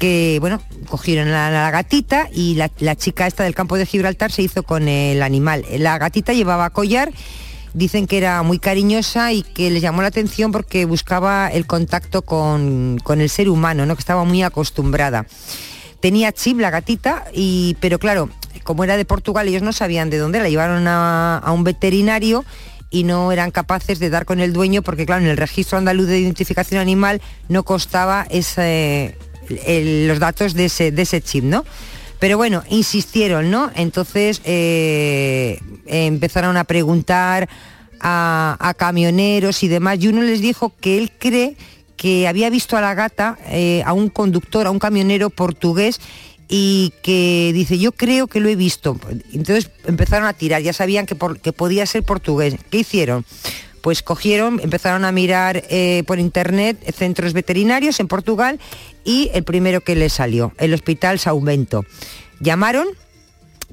que 0.00 0.38
bueno, 0.40 0.60
cogieron 0.88 1.28
a 1.28 1.50
la, 1.50 1.70
gatita 1.70 2.28
y 2.32 2.54
la, 2.54 2.96
chica 2.96 3.26
esta 3.26 3.44
del 3.44 3.54
campo 3.54 3.76
de 3.76 3.86
Gibraltar 3.86 4.32
se 4.32 4.42
hizo 4.42 4.62
con 4.62 4.88
el 4.88 5.22
animal. 5.22 5.64
La 5.78 5.96
gatita 5.98 6.32
llevaba 6.32 6.68
collar 6.70 7.12
dicen 7.76 8.06
que 8.06 8.16
era 8.16 8.42
muy 8.42 8.58
cariñosa 8.58 9.32
y 9.32 9.42
que 9.42 9.70
les 9.70 9.82
llamó 9.82 10.00
la 10.00 10.08
atención 10.08 10.50
porque 10.50 10.86
buscaba 10.86 11.48
el 11.48 11.66
contacto 11.66 12.22
con, 12.22 12.98
el 13.06 13.30
ser 13.30 13.50
humano, 13.50 13.84
¿no? 13.84 13.94
que 13.94 14.00
estaba 14.00 14.24
muy 14.24 14.42
acostumbrada. 14.42 15.26
Tenía 16.00 16.32
chip 16.32 16.58
la 16.58 16.70
gatita, 16.70 17.24
y, 17.34 17.76
pero 17.80 17.98
claro, 17.98 18.30
como 18.64 18.84
era 18.84 18.96
de 18.96 19.04
Portugal, 19.04 19.48
ellos 19.48 19.62
no 19.62 19.72
sabían 19.72 20.10
de 20.10 20.18
dónde, 20.18 20.40
la 20.40 20.48
llevaron 20.48 20.86
a, 20.88 21.42
un 21.52 21.64
veterinario 21.64 22.44
y 22.90 23.04
no 23.04 23.32
eran 23.32 23.50
capaces 23.50 23.98
de 23.98 24.10
dar 24.10 24.24
con 24.24 24.40
el 24.40 24.52
dueño 24.52 24.82
porque 24.82 25.06
claro, 25.06 25.22
en 25.22 25.30
el 25.30 25.36
registro 25.36 25.78
andaluz 25.78 26.06
de 26.06 26.20
identificación 26.20 26.80
animal 26.80 27.20
no 27.48 27.64
costaba 27.64 28.26
ese, 28.30 29.18
los 30.06 30.18
datos 30.18 30.54
de 30.54 30.66
ese, 30.66 30.92
de 30.92 31.02
ese 31.02 31.20
chip, 31.20 31.44
¿no? 31.44 31.64
Pero 32.18 32.38
bueno, 32.38 32.62
insistieron, 32.70 33.50
¿no? 33.50 33.70
Entonces 33.74 34.40
eh, 34.44 35.60
empezaron 35.86 36.56
a 36.56 36.64
preguntar 36.64 37.48
a, 38.00 38.74
camioneros 38.76 39.62
y 39.62 39.68
demás, 39.68 39.98
y 40.00 40.08
uno 40.08 40.22
les 40.22 40.40
dijo 40.40 40.72
que 40.80 40.98
él 40.98 41.12
cree 41.18 41.56
que 41.96 42.28
había 42.28 42.50
visto 42.50 42.76
a 42.76 42.80
la 42.80 42.94
gata, 42.94 43.38
eh, 43.48 43.82
a 43.84 43.92
un 43.92 44.10
conductor, 44.10 44.66
a 44.66 44.70
un 44.70 44.78
camionero 44.78 45.30
portugués, 45.30 46.00
y 46.48 46.92
que 47.02 47.50
dice, 47.54 47.78
yo 47.78 47.92
creo 47.92 48.26
que 48.26 48.40
lo 48.40 48.48
he 48.48 48.56
visto. 48.56 48.98
Entonces 49.32 49.70
empezaron 49.84 50.28
a 50.28 50.32
tirar, 50.32 50.62
ya 50.62 50.72
sabían 50.72 51.06
que, 51.06 51.16
que 51.42 51.52
podía 51.52 51.86
ser 51.86 52.02
portugués. 52.02 52.56
¿Qué 52.70 52.78
hicieron? 52.78 53.24
Pues 53.80 54.02
cogieron, 54.02 54.60
empezaron 54.60 55.04
a 55.04 55.12
mirar 55.12 55.64
eh, 55.68 56.02
por 56.06 56.18
internet 56.18 56.78
centros 56.96 57.32
veterinarios 57.32 58.00
en 58.00 58.08
Portugal 58.08 58.58
y 59.04 59.30
el 59.32 59.44
primero 59.44 59.80
que 59.80 59.94
les 59.94 60.12
salió, 60.12 60.52
el 60.58 60.74
Hospital 60.74 61.18
Saumento. 61.18 61.84
Llamaron, 62.40 62.88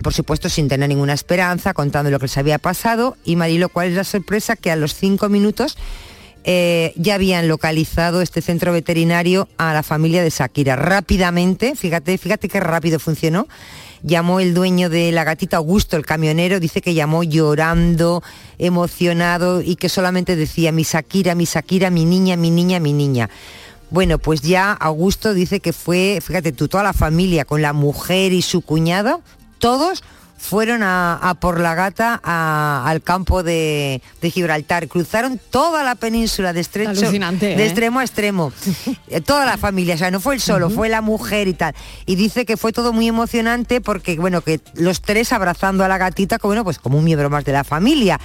por 0.01 0.13
supuesto 0.13 0.50
sin 0.50 0.68
tener 0.68 0.89
ninguna 0.89 1.13
esperanza, 1.13 1.74
contando 1.74 2.12
lo 2.12 2.20
que 2.20 2.25
les 2.25 2.38
había 2.38 2.60
pasado 2.60 3.18
y 3.24 3.36
Marilo, 3.36 3.70
¿cuál 3.70 3.89
es 3.89 3.96
la 3.96 4.03
sorpresa? 4.03 4.56
Que 4.56 4.72
a 4.72 4.75
los 4.75 4.94
cinco 4.94 5.30
minutos 5.30 5.77
eh, 6.43 6.93
ya 6.95 7.15
habían 7.15 7.47
localizado 7.47 8.21
este 8.21 8.41
centro 8.41 8.73
veterinario 8.73 9.47
a 9.57 9.73
la 9.73 9.83
familia 9.83 10.23
de 10.23 10.29
Shakira. 10.29 10.75
Rápidamente, 10.75 11.75
fíjate, 11.75 12.17
fíjate 12.17 12.50
qué 12.50 12.59
rápido 12.59 13.00
funcionó. 13.00 13.47
Llamó 14.01 14.41
el 14.41 14.53
dueño 14.53 14.89
de 14.89 15.13
la 15.13 15.23
gatita 15.23 15.57
Augusto, 15.57 15.95
el 15.95 16.05
camionero, 16.05 16.59
dice 16.59 16.81
que 16.81 16.93
llamó 16.93 17.23
llorando, 17.23 18.21
emocionado 18.57 19.62
y 19.62 19.77
que 19.77 19.88
solamente 19.88 20.35
decía 20.35 20.73
mi 20.73 20.83
Shakira, 20.83 21.35
mi 21.35 21.45
Shakira, 21.45 21.89
mi 21.89 22.03
niña, 22.03 22.35
mi 22.35 22.51
niña, 22.51 22.81
mi 22.81 22.91
niña. 22.91 23.29
Bueno, 23.89 24.19
pues 24.19 24.41
ya 24.41 24.73
Augusto 24.73 25.33
dice 25.33 25.62
que 25.62 25.71
fue, 25.71 26.19
fíjate 26.21 26.51
tú, 26.51 26.67
toda 26.67 26.83
la 26.83 26.93
familia 26.93 27.45
con 27.45 27.62
la 27.62 27.71
mujer 27.71 28.33
y 28.33 28.41
su 28.41 28.62
cuñado, 28.62 29.21
todos 29.59 30.03
fueron 30.43 30.81
a, 30.83 31.38
por 31.39 31.62
la 31.62 31.73
gata 31.73 32.19
al 32.21 33.01
campo 33.01 33.43
de, 33.43 34.01
Gibraltar. 34.21 34.89
Cruzaron 34.89 35.39
toda 35.50 35.83
la 35.83 35.95
península 35.95 36.51
de, 36.51 36.59
estrecho, 36.59 37.09
de 37.12 37.53
¿eh? 37.53 37.65
extremo 37.65 38.00
a 38.00 38.03
extremo. 38.03 38.51
Eh, 39.07 39.21
toda 39.21 39.45
la 39.45 39.57
familia, 39.57 39.95
o 39.95 39.97
sea, 39.97 40.12
no 40.12 40.19
fue 40.19 40.35
el 40.35 40.41
solo, 40.41 40.69
fue 40.69 40.88
la 40.89 41.01
mujer 41.01 41.47
y 41.47 41.53
tal. 41.53 41.75
Y 42.05 42.15
dice 42.15 42.45
que 42.45 42.57
fue 42.57 42.71
todo 42.71 42.93
muy 42.93 43.07
emocionante 43.07 43.81
porque, 43.81 44.17
bueno, 44.17 44.41
que 44.41 44.59
los 44.75 45.01
tres 45.01 45.33
abrazando 45.33 45.83
a 45.83 45.88
la 45.88 45.97
gatita, 45.97 46.39
como, 46.39 46.50
bueno, 46.50 46.63
pues 46.63 46.79
como 46.79 46.97
un 46.97 47.03
miembro 47.03 47.29
más 47.29 47.43
de 47.43 47.51
la 47.51 47.63
familia. 47.63 48.19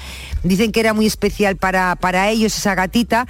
Dicen 0.44 0.72
que 0.72 0.80
era 0.80 0.94
muy 0.94 1.06
especial 1.06 1.56
para, 1.56 1.96
para 1.96 2.30
ellos 2.30 2.56
esa 2.56 2.74
gatita 2.74 3.26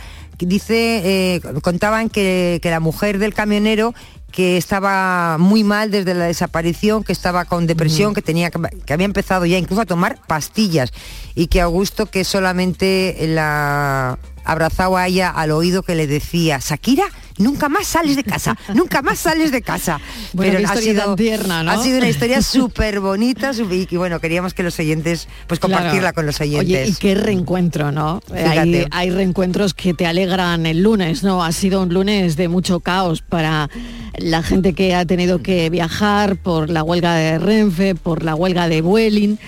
dice, 0.47 1.03
eh, 1.05 1.41
contaban 1.63 2.09
que, 2.11 2.61
la 2.63 2.81
mujer 2.81 3.19
del 3.19 3.35
camionero 3.35 3.95
que 4.39 4.57
estaba 4.57 5.37
muy 5.37 5.65
mal 5.65 5.91
desde 5.91 6.15
la 6.15 6.27
desaparición, 6.27 7.03
que 7.03 7.11
estaba 7.11 7.45
con 7.45 7.67
depresión, 7.67 8.15
que 8.15 8.23
tenía 8.23 8.53
que 8.53 8.93
había 8.93 9.05
empezado 9.05 9.47
ya 9.47 9.59
incluso 9.59 9.83
a 9.83 9.85
tomar 9.85 10.21
pastillas 10.29 10.93
y 11.35 11.49
que 11.49 11.61
Augusto 11.61 12.07
que 12.07 12.23
solamente 12.23 13.17
la 13.27 14.17
abrazaba 14.49 15.03
a 15.03 15.09
ella 15.09 15.29
al 15.29 15.51
oído 15.51 15.83
que 15.83 15.95
le 15.95 16.07
decía, 16.07 16.59
Shakira, 16.59 17.05
nunca 17.37 17.69
más 17.69 17.87
sales 17.87 18.17
de 18.17 18.25
casa, 18.25 18.57
nunca 18.75 19.03
más 19.03 19.19
sales 19.19 19.53
de 19.53 19.61
casa. 19.61 20.01
Pero 20.37 20.67
ha 20.67 20.75
sido, 20.75 21.15
tierna, 21.17 21.63
¿no? 21.63 21.71
ha 21.71 21.83
sido 21.83 21.99
una 21.99 22.09
historia 22.09 22.41
súper 22.43 23.01
bonita 23.01 23.51
y, 23.53 23.97
bueno, 23.97 24.21
queríamos 24.21 24.55
que 24.55 24.63
los 24.63 24.79
oyentes, 24.79 25.29
pues 25.47 25.61
compartirla 25.61 26.15
con 26.15 26.25
los 26.25 26.41
oyentes. 26.41 26.67
Oye, 26.67 26.89
y 26.89 26.95
qué 26.95 27.15
reencuentro, 27.15 27.93
¿no? 27.93 28.23
Hay, 28.35 28.87
hay, 28.91 29.11
reencuentros 29.11 29.75
que 29.75 29.93
te 29.93 30.07
alegran 30.07 30.65
el 30.65 30.83
lunes, 30.83 31.23
¿no? 31.23 31.45
Ha 31.45 31.53
sido 31.53 31.83
un 31.83 31.93
lunes 31.93 32.37
de 32.37 32.49
mucho 32.49 32.81
caos 32.81 33.21
para 33.21 33.69
la 34.17 34.43
gente 34.43 34.73
que 34.73 34.95
ha 34.95 35.05
tenido 35.05 35.43
que 35.43 35.69
viajar 35.69 36.37
por 36.37 36.71
la 36.71 36.83
huelga 36.83 37.15
de 37.15 37.39
Renfe, 37.39 37.95
por 37.95 38.23
la 38.23 38.35
huelga 38.35 38.67
de 38.67 38.81
Vueling, 38.81 39.39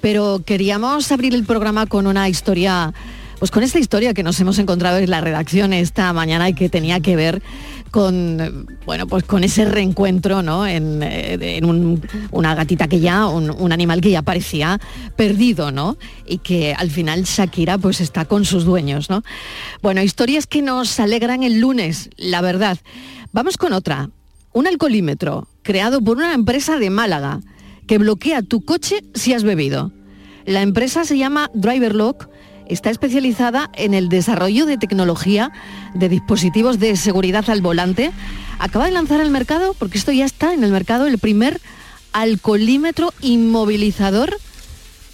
pero 0.00 0.42
queríamos 0.44 1.12
abrir 1.12 1.34
el 1.34 1.44
programa 1.44 1.86
con 1.86 2.08
una 2.08 2.28
historia 2.28 2.92
pues 3.38 3.50
con 3.50 3.62
esta 3.62 3.78
historia 3.78 4.14
que 4.14 4.22
nos 4.22 4.38
hemos 4.40 4.58
encontrado 4.58 4.98
en 4.98 5.10
la 5.10 5.20
redacción 5.20 5.72
esta 5.72 6.12
mañana 6.12 6.48
y 6.48 6.54
que 6.54 6.68
tenía 6.68 7.00
que 7.00 7.16
ver 7.16 7.42
con 7.90 8.66
bueno 8.84 9.06
pues 9.06 9.24
con 9.24 9.44
ese 9.44 9.64
reencuentro 9.64 10.42
¿no? 10.42 10.66
en, 10.66 11.00
eh, 11.02 11.60
una 12.30 12.54
gatita 12.54 12.88
que 12.88 13.00
ya 13.00 13.26
un, 13.26 13.72
animal 13.72 14.00
que 14.00 14.10
ya 14.10 14.22
parecía 14.22 14.80
perdido 15.16 15.70
no 15.70 15.96
y 16.26 16.38
que 16.38 16.74
al 16.74 16.90
final 16.90 17.24
Shakira 17.24 17.78
pues 17.78 18.00
está 18.00 18.24
con 18.24 18.44
sus 18.44 18.64
dueños 18.64 19.08
no 19.08 19.22
bueno 19.82 20.02
historias 20.02 20.46
que 20.46 20.62
nos 20.62 21.00
alegran 21.00 21.42
el 21.42 21.60
lunes 21.60 22.10
la 22.16 22.40
verdad. 22.40 22.78
Vamos 23.32 23.56
con 23.56 23.72
otra. 23.72 24.10
Un 24.52 24.66
alcoholímetro 24.66 25.48
creado 25.62 26.00
por 26.00 26.16
una 26.16 26.32
empresa 26.34 26.78
de 26.78 26.90
Málaga 26.90 27.40
que 27.86 27.98
bloquea 27.98 28.42
tu 28.42 28.64
coche 28.64 29.04
si 29.14 29.34
has 29.34 29.44
bebido. 29.44 29.92
La 30.46 30.62
empresa 30.62 31.04
se 31.04 31.18
llama 31.18 31.50
DriverLock, 31.52 32.28
está 32.68 32.90
especializada 32.90 33.70
en 33.74 33.94
el 33.94 34.08
desarrollo 34.08 34.66
de 34.66 34.78
tecnología 34.78 35.52
de 35.94 36.08
dispositivos 36.08 36.78
de 36.78 36.96
seguridad 36.96 37.48
al 37.50 37.62
volante. 37.62 38.12
Acaba 38.58 38.86
de 38.86 38.92
lanzar 38.92 39.20
al 39.20 39.30
mercado, 39.30 39.74
porque 39.78 39.98
esto 39.98 40.12
ya 40.12 40.24
está 40.24 40.54
en 40.54 40.64
el 40.64 40.70
mercado, 40.70 41.06
el 41.06 41.18
primer 41.18 41.60
alcoholímetro 42.12 43.12
inmovilizador 43.20 44.36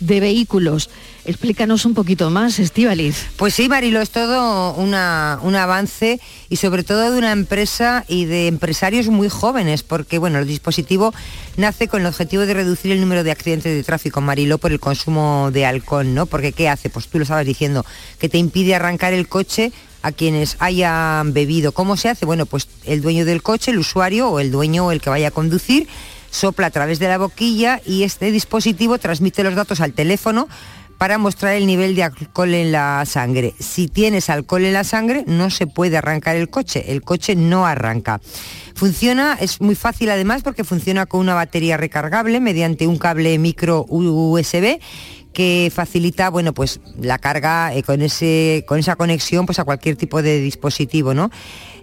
de 0.01 0.21
vehículos. 0.21 0.91
Explícanos 1.27 1.87
un 1.87 1.95
poquito 1.95 2.29
más, 2.29 2.59
Estivaliz. 2.59 3.31
Pues 3.37 3.55
sí, 3.55 3.67
Marilo, 3.67 4.03
es 4.03 4.11
todo 4.11 4.75
un 4.75 4.95
avance 4.95 6.21
y 6.51 6.57
sobre 6.57 6.85
todo 6.85 7.11
de 7.11 7.17
una 7.17 7.33
empresa 7.33 8.05
y 8.09 8.27
de 8.27 8.47
empresarios 8.47 9.09
muy 9.09 9.31
jóvenes, 9.31 9.83
porque 9.83 10.19
bueno, 10.19 10.39
el 10.39 10.47
dispositivo 10.47 11.15
nace 11.57 11.89
con 11.89 12.03
el 12.03 12.09
objetivo 12.09 12.45
de 12.45 12.53
reducir 12.53 12.93
el 12.93 13.01
número 13.01 13.25
de 13.25 13.31
accidentes 13.31 13.75
de 13.75 13.83
tráfico, 13.83 14.21
Marilo, 14.21 14.59
por 14.59 14.71
el 14.71 14.81
consumo 14.81 15.49
de 15.51 15.65
alcohol, 15.65 16.13
¿no? 16.13 16.27
Porque 16.27 16.53
¿qué 16.53 16.69
hace? 16.69 16.91
Pues 16.91 17.09
tú 17.09 17.17
lo 17.17 17.23
estabas 17.23 17.47
diciendo, 17.47 17.87
que 18.19 18.29
te 18.29 18.37
impide 18.37 18.75
arrancar 18.75 19.15
el 19.15 19.27
coche 19.27 19.73
a 20.03 20.13
quienes 20.13 20.57
hayan 20.59 21.33
bebido. 21.33 21.73
¿Cómo 21.73 21.97
se 21.97 22.11
hace? 22.11 22.27
Bueno, 22.27 22.45
pues 22.45 22.69
el 22.85 23.01
dueño 23.01 23.25
del 23.25 23.43
coche, 23.43 23.71
el 23.71 23.79
usuario 23.79 24.29
o 24.29 24.41
el 24.41 24.51
dueño 24.51 24.85
o 24.87 24.93
el 24.93 25.01
que 25.01 25.09
vaya 25.09 25.29
a 25.29 25.31
conducir, 25.31 25.89
sopla 26.31 26.67
a 26.67 26.71
través 26.71 26.99
de 26.99 27.09
la 27.09 27.17
boquilla 27.17 27.81
y 27.87 28.03
este 28.03 28.31
dispositivo 28.31 28.99
transmite 28.99 29.43
los 29.43 29.55
datos 29.55 29.81
al 29.81 29.95
teléfono 29.95 30.49
para 30.99 31.19
mostrar 31.19 31.55
el 31.55 31.67
nivel 31.67 31.95
de 31.95 32.05
alcohol 32.05 32.55
en 32.55 32.73
la 32.73 33.05
sangre. 33.07 33.55
Si 33.59 33.89
tienes 33.89 34.31
alcohol 34.31 34.65
en 34.65 34.73
la 34.73 34.85
sangre, 34.85 35.25
no 35.27 35.51
se 35.51 35.67
puede 35.67 35.97
arrancar 35.97 36.37
el 36.37 36.49
coche, 36.49 36.93
el 36.93 37.03
coche 37.03 37.37
no 37.37 37.67
arranca. 37.67 38.21
Funciona, 38.75 39.37
es 39.41 39.61
muy 39.61 39.75
fácil 39.75 40.11
además 40.11 40.43
porque 40.43 40.65
funciona 40.65 41.07
con 41.07 41.21
una 41.21 41.35
batería 41.35 41.77
recargable 41.77 42.41
mediante 42.41 42.87
un 42.87 42.99
cable 42.99 43.39
micro 43.39 43.87
USB 43.89 44.79
que 45.33 45.71
facilita 45.75 46.31
bueno 46.31 46.55
pues 46.55 46.81
la 46.99 47.19
carga 47.19 47.75
eh, 47.75 47.83
con 47.83 48.01
ese 48.01 48.65
con 48.67 48.79
esa 48.79 48.97
conexión 48.97 49.47
pues 49.47 49.59
a 49.59 49.65
cualquier 49.65 49.97
tipo 49.97 50.23
de 50.23 50.39
dispositivo 50.39 51.13
no 51.13 51.31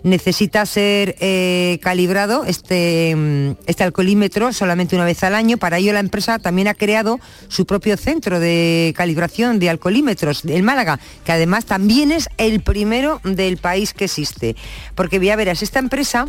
necesita 0.03 0.65
ser 0.65 1.15
eh, 1.19 1.79
calibrado 1.81 2.43
este, 2.45 3.15
mm, 3.15 3.51
este 3.67 3.83
alcoholímetro 3.83 4.53
solamente 4.53 4.95
una 4.95 5.05
vez 5.05 5.23
al 5.23 5.35
año. 5.35 5.57
Para 5.57 5.77
ello 5.77 5.93
la 5.93 5.99
empresa 5.99 6.39
también 6.39 6.67
ha 6.67 6.73
creado 6.73 7.19
su 7.47 7.65
propio 7.65 7.97
centro 7.97 8.39
de 8.39 8.93
calibración 8.95 9.59
de 9.59 9.69
alcoholímetros, 9.69 10.45
el 10.45 10.63
Málaga, 10.63 10.99
que 11.23 11.31
además 11.31 11.65
también 11.65 12.11
es 12.11 12.29
el 12.37 12.61
primero 12.61 13.21
del 13.23 13.57
país 13.57 13.93
que 13.93 14.05
existe. 14.05 14.55
Porque 14.95 15.19
ya 15.19 15.35
verás, 15.35 15.61
esta 15.61 15.79
empresa 15.79 16.25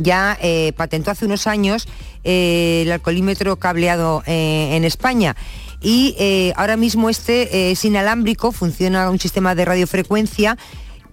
ya 0.00 0.38
eh, 0.40 0.72
patentó 0.76 1.10
hace 1.10 1.26
unos 1.26 1.46
años 1.46 1.88
eh, 2.24 2.82
el 2.84 2.92
alcoholímetro 2.92 3.56
cableado 3.56 4.22
en 4.26 4.84
España 4.84 5.34
y 5.80 6.16
ahora 6.56 6.76
mismo 6.76 7.08
este 7.08 7.70
es 7.70 7.84
inalámbrico, 7.84 8.52
funciona 8.52 9.08
un 9.10 9.18
sistema 9.18 9.54
de 9.54 9.64
radiofrecuencia 9.64 10.58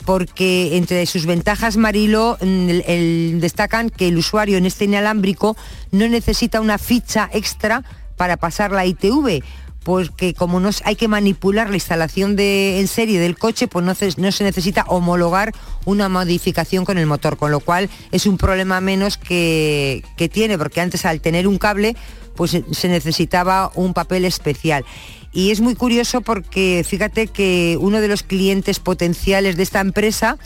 porque 0.06 0.78
entre 0.78 1.06
sus 1.08 1.26
ventajas, 1.26 1.78
Marilo, 1.78 2.38
mm, 2.40 3.40
destacan 3.40 3.90
que 3.90 4.08
el 4.08 4.18
usuario 4.18 4.58
en 4.58 4.66
este 4.66 4.86
inalámbrico 4.86 5.58
no 5.92 6.08
necesita 6.08 6.62
una 6.62 6.78
ficha 6.78 7.30
extra 7.34 7.84
para 8.16 8.38
pasar 8.38 8.72
la 8.72 8.86
ITV, 8.86 9.44
porque 9.84 10.34
como 10.34 10.60
no 10.60 10.70
hay 10.84 10.96
que 10.96 11.08
manipular 11.08 11.70
la 11.70 11.76
instalación 11.76 12.36
de, 12.36 12.80
en 12.80 12.88
serie 12.88 13.20
del 13.20 13.38
coche, 13.38 13.68
pues 13.68 13.86
no 13.86 13.94
se, 14.32 14.44
necesita 14.44 14.84
homologar 14.88 15.52
una 15.86 16.08
modificación 16.08 16.86
con 16.86 16.98
el 16.98 17.06
motor, 17.08 17.38
con 17.38 17.52
lo 17.52 17.60
cual 17.60 17.90
es 18.12 18.26
un 18.26 18.38
problema 18.38 18.82
menos 18.82 19.18
que, 19.18 20.04
que 20.18 20.30
tiene, 20.30 20.58
porque 20.58 20.82
antes 20.82 21.06
al 21.06 21.22
tener 21.22 21.48
un 21.48 21.58
cable, 21.58 21.96
pues 22.36 22.58
se 22.72 22.88
necesitaba 22.90 23.72
un 23.76 23.94
papel 23.94 24.26
especial. 24.26 24.86
Y 25.36 25.52
es 25.52 25.60
muy 25.60 25.76
curioso 25.76 26.22
porque 26.22 26.84
fíjate 26.88 27.28
que 27.28 27.78
uno 27.82 28.00
de 28.00 28.08
los 28.08 28.24
clientes 28.24 28.80
potenciales 28.80 29.58
de 29.58 29.64
esta 29.64 29.82
empresa 29.82 30.38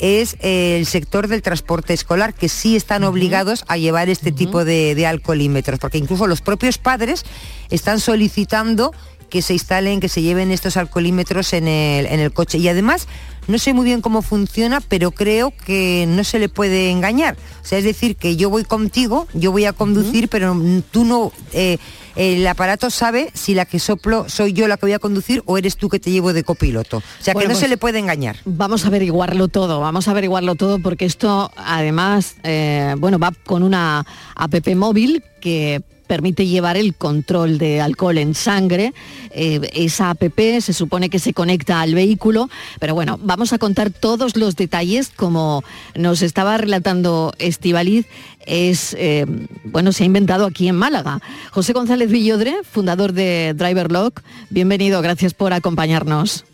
es 0.00 0.36
el 0.40 0.86
sector 0.86 1.28
del 1.28 1.40
transporte 1.40 1.94
escolar, 1.94 2.34
que 2.34 2.48
sí 2.48 2.74
están 2.74 3.04
obligados 3.04 3.64
a 3.68 3.76
llevar 3.76 4.08
este 4.08 4.32
tipo 4.32 4.64
de, 4.64 4.96
de 4.96 5.06
alcoholímetros, 5.06 5.78
porque 5.78 5.98
incluso 5.98 6.26
los 6.26 6.40
propios 6.40 6.78
padres 6.78 7.24
están 7.70 8.00
solicitando 8.00 8.92
que 9.34 9.42
se 9.42 9.52
instalen, 9.52 9.98
que 9.98 10.08
se 10.08 10.22
lleven 10.22 10.52
estos 10.52 10.76
alcoholímetros 10.76 11.54
en 11.54 11.66
el, 11.66 12.06
en 12.06 12.20
el 12.20 12.32
coche. 12.32 12.58
Y 12.58 12.68
además, 12.68 13.08
no 13.48 13.58
sé 13.58 13.74
muy 13.74 13.84
bien 13.84 14.00
cómo 14.00 14.22
funciona, 14.22 14.80
pero 14.80 15.10
creo 15.10 15.52
que 15.66 16.04
no 16.06 16.22
se 16.22 16.38
le 16.38 16.48
puede 16.48 16.92
engañar. 16.92 17.36
O 17.60 17.66
sea, 17.66 17.78
es 17.78 17.84
decir, 17.84 18.14
que 18.14 18.36
yo 18.36 18.48
voy 18.48 18.62
contigo, 18.62 19.26
yo 19.34 19.50
voy 19.50 19.64
a 19.64 19.72
conducir, 19.72 20.28
pero 20.28 20.56
tú 20.92 21.04
no... 21.04 21.32
Eh, 21.52 21.78
el 22.14 22.46
aparato 22.46 22.90
sabe 22.90 23.32
si 23.34 23.54
la 23.54 23.64
que 23.64 23.80
soplo 23.80 24.28
soy 24.28 24.52
yo 24.52 24.68
la 24.68 24.76
que 24.76 24.86
voy 24.86 24.92
a 24.92 25.00
conducir 25.00 25.42
o 25.46 25.58
eres 25.58 25.76
tú 25.76 25.88
que 25.88 25.98
te 25.98 26.12
llevo 26.12 26.32
de 26.32 26.44
copiloto. 26.44 26.98
O 26.98 27.02
sea, 27.18 27.34
que 27.34 27.48
no 27.48 27.54
se 27.54 27.62
pues 27.62 27.70
le 27.70 27.76
puede 27.76 27.98
engañar. 27.98 28.36
Vamos 28.44 28.84
a 28.84 28.86
averiguarlo 28.86 29.48
todo, 29.48 29.80
vamos 29.80 30.06
a 30.06 30.12
averiguarlo 30.12 30.54
todo 30.54 30.78
porque 30.78 31.06
esto 31.06 31.50
además, 31.56 32.36
eh, 32.44 32.94
bueno, 32.98 33.18
va 33.18 33.32
con 33.44 33.64
una 33.64 34.06
app 34.36 34.68
móvil 34.76 35.24
que 35.40 35.82
permite 36.06 36.46
llevar 36.46 36.76
el 36.76 36.94
control 36.94 37.58
de 37.58 37.80
alcohol 37.80 38.18
en 38.18 38.34
sangre. 38.34 38.92
Eh, 39.30 39.60
esa 39.72 40.10
APP 40.10 40.60
se 40.60 40.72
supone 40.72 41.10
que 41.10 41.18
se 41.18 41.32
conecta 41.32 41.80
al 41.80 41.94
vehículo, 41.94 42.48
pero 42.80 42.94
bueno, 42.94 43.18
vamos 43.22 43.52
a 43.52 43.58
contar 43.58 43.90
todos 43.90 44.36
los 44.36 44.56
detalles 44.56 45.10
como 45.14 45.64
nos 45.94 46.22
estaba 46.22 46.56
relatando 46.56 47.32
Estivaliz. 47.38 48.06
Es, 48.46 48.94
eh, 48.98 49.26
bueno, 49.64 49.92
se 49.92 50.04
ha 50.04 50.06
inventado 50.06 50.46
aquí 50.46 50.68
en 50.68 50.76
Málaga. 50.76 51.20
José 51.50 51.72
González 51.72 52.10
Villodre, 52.10 52.56
fundador 52.70 53.12
de 53.12 53.54
Driverlock, 53.54 54.22
bienvenido, 54.50 55.00
gracias 55.02 55.34
por 55.34 55.52
acompañarnos. 55.52 56.44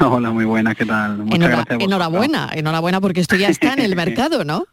Hola, 0.00 0.30
muy 0.30 0.44
buena, 0.44 0.74
¿qué 0.74 0.86
tal? 0.86 1.18
Muchas 1.18 1.50
gracias 1.50 1.80
enhorabuena, 1.80 2.50
enhorabuena 2.54 3.00
porque 3.00 3.20
esto 3.20 3.36
ya 3.36 3.48
está 3.48 3.74
en 3.74 3.80
el 3.80 3.96
mercado, 3.96 4.44
¿no? 4.44 4.66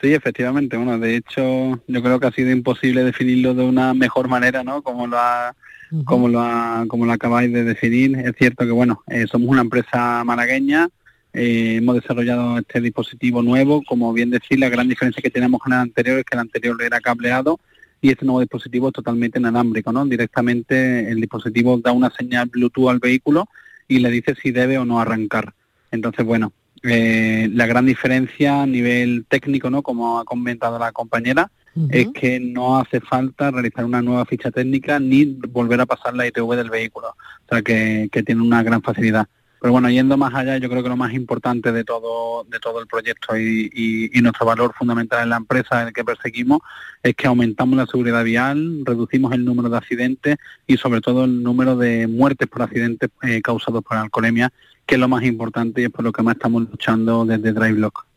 Sí, 0.00 0.14
efectivamente. 0.14 0.76
Bueno, 0.76 0.98
de 0.98 1.16
hecho, 1.16 1.82
yo 1.86 2.02
creo 2.02 2.20
que 2.20 2.26
ha 2.28 2.32
sido 2.32 2.50
imposible 2.50 3.02
definirlo 3.02 3.54
de 3.54 3.64
una 3.64 3.94
mejor 3.94 4.28
manera, 4.28 4.62
¿no? 4.62 4.82
Como 4.82 5.06
lo 5.08 5.18
ha, 5.18 5.56
como 6.04 6.28
lo 6.28 6.40
como 6.86 7.04
lo 7.04 7.12
acabáis 7.12 7.52
de 7.52 7.64
definir. 7.64 8.16
Es 8.18 8.36
cierto 8.38 8.64
que, 8.64 8.70
bueno, 8.70 9.02
eh, 9.08 9.26
somos 9.26 9.48
una 9.48 9.62
empresa 9.62 10.22
malagueña. 10.24 10.88
Eh, 11.32 11.76
hemos 11.78 11.96
desarrollado 11.96 12.58
este 12.58 12.80
dispositivo 12.80 13.42
nuevo. 13.42 13.82
Como 13.82 14.12
bien 14.12 14.30
decir, 14.30 14.60
la 14.60 14.68
gran 14.68 14.88
diferencia 14.88 15.20
que 15.20 15.30
tenemos 15.30 15.60
con 15.60 15.72
el 15.72 15.80
anterior 15.80 16.18
es 16.18 16.24
que 16.24 16.36
el 16.36 16.40
anterior 16.40 16.80
era 16.80 17.00
cableado 17.00 17.58
y 18.00 18.10
este 18.10 18.24
nuevo 18.24 18.40
dispositivo 18.40 18.88
es 18.88 18.94
totalmente 18.94 19.38
inalámbrico, 19.40 19.92
¿no? 19.92 20.06
Directamente 20.06 21.10
el 21.10 21.20
dispositivo 21.20 21.78
da 21.78 21.90
una 21.90 22.10
señal 22.10 22.48
Bluetooth 22.48 22.90
al 22.90 23.00
vehículo 23.00 23.48
y 23.88 23.98
le 23.98 24.10
dice 24.10 24.36
si 24.40 24.52
debe 24.52 24.78
o 24.78 24.84
no 24.84 25.00
arrancar. 25.00 25.54
Entonces, 25.90 26.24
bueno, 26.24 26.52
eh, 26.82 27.48
la 27.52 27.66
gran 27.66 27.86
diferencia 27.86 28.62
a 28.62 28.66
nivel 28.66 29.24
técnico, 29.28 29.70
¿no? 29.70 29.82
Como 29.82 30.18
ha 30.18 30.24
comentado 30.24 30.78
la 30.78 30.92
compañera, 30.92 31.50
es 31.90 32.08
que 32.08 32.40
no 32.40 32.78
hace 32.78 33.00
falta 33.00 33.52
realizar 33.52 33.84
una 33.84 34.02
nueva 34.02 34.24
ficha 34.24 34.50
técnica 34.50 34.98
ni 34.98 35.24
volver 35.24 35.80
a 35.80 35.86
pasar 35.86 36.14
la 36.14 36.26
ITV 36.26 36.56
del 36.56 36.70
vehículo. 36.70 37.08
O 37.08 37.48
sea 37.48 37.62
que, 37.62 38.08
tiene 38.26 38.42
una 38.42 38.62
gran 38.62 38.82
facilidad. 38.82 39.28
Pero 39.60 39.72
bueno, 39.72 39.90
yendo 39.90 40.16
más 40.16 40.34
allá, 40.34 40.58
yo 40.58 40.68
creo 40.68 40.82
que 40.82 40.88
lo 40.88 40.96
más 40.96 41.12
importante 41.12 41.72
de 41.72 41.84
todo, 41.84 42.44
de 42.44 42.60
todo 42.60 42.80
el 42.80 42.86
proyecto 42.86 43.36
y, 43.36 44.10
nuestro 44.22 44.46
valor 44.46 44.74
fundamental 44.76 45.22
en 45.22 45.30
la 45.30 45.36
empresa, 45.36 45.82
el 45.82 45.92
que 45.92 46.04
perseguimos, 46.04 46.60
es 47.02 47.14
que 47.14 47.26
aumentamos 47.26 47.76
la 47.76 47.86
seguridad 47.86 48.24
vial, 48.24 48.82
reducimos 48.84 49.32
el 49.32 49.44
número 49.44 49.68
de 49.68 49.76
accidentes 49.76 50.36
y 50.66 50.76
sobre 50.76 51.00
todo 51.00 51.24
el 51.24 51.42
número 51.42 51.76
de 51.76 52.06
muertes 52.06 52.48
por 52.48 52.62
accidentes 52.62 53.10
eh, 53.22 53.40
causados 53.40 53.82
por 53.82 53.96
alcoholemia, 53.96 54.52
que 54.86 54.96
es 54.96 55.00
lo 55.00 55.08
más 55.08 55.22
importante 55.24 55.80
y 55.80 55.84
es 55.84 55.90
por 55.90 56.04
lo 56.04 56.12
que 56.12 56.22
más 56.22 56.36
estamos 56.36 56.62
luchando 56.62 57.24
desde 57.24 57.52
DriveLock. 57.52 58.07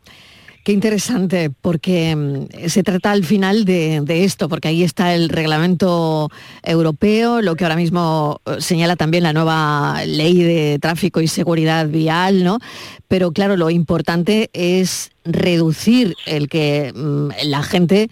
Qué 0.64 0.74
interesante, 0.74 1.50
porque 1.50 2.16
mm, 2.16 2.68
se 2.68 2.84
trata 2.84 3.12
al 3.12 3.26
final 3.26 3.66
de, 3.66 4.04
esto, 4.24 4.48
porque 4.48 4.68
ahí 4.68 4.84
está 4.84 5.16
el 5.16 5.30
reglamento 5.30 6.30
europeo, 6.62 7.42
lo 7.42 7.56
que 7.56 7.66
ahora 7.66 7.76
mismo 7.76 8.42
eh, 8.46 8.58
señala 8.60 8.96
también 8.96 9.24
la 9.24 9.34
nueva 9.34 10.04
ley 10.06 10.44
de 10.44 10.78
tráfico 10.80 11.20
y 11.20 11.28
seguridad 11.28 11.88
vial, 11.88 12.44
¿no? 12.44 12.60
Pero 13.08 13.32
claro, 13.32 13.58
lo 13.58 13.72
importante 13.72 14.52
es 14.54 15.10
reducir 15.26 16.16
el 16.28 16.48
que 16.48 16.94
mm, 16.94 17.30
la 17.46 17.64
gente 17.64 18.12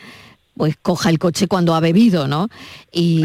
pues 0.58 0.76
coja 0.82 1.10
el 1.10 1.20
coche 1.20 1.48
cuando 1.48 1.74
ha 1.76 1.80
bebido, 1.80 2.28
¿no? 2.28 2.50
Y 2.92 3.24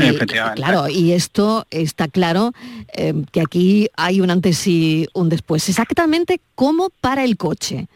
claro, 0.54 0.88
y 0.88 1.12
esto 1.12 1.66
está 1.70 2.06
claro 2.06 2.52
eh, 2.96 3.12
que 3.32 3.40
aquí 3.40 3.88
hay 3.96 4.20
un 4.20 4.30
antes 4.30 4.66
y 4.68 5.08
un 5.14 5.30
después. 5.30 5.68
Exactamente 5.68 6.40
como 6.54 6.90
para 7.00 7.24
el 7.24 7.36
coche. 7.36 7.88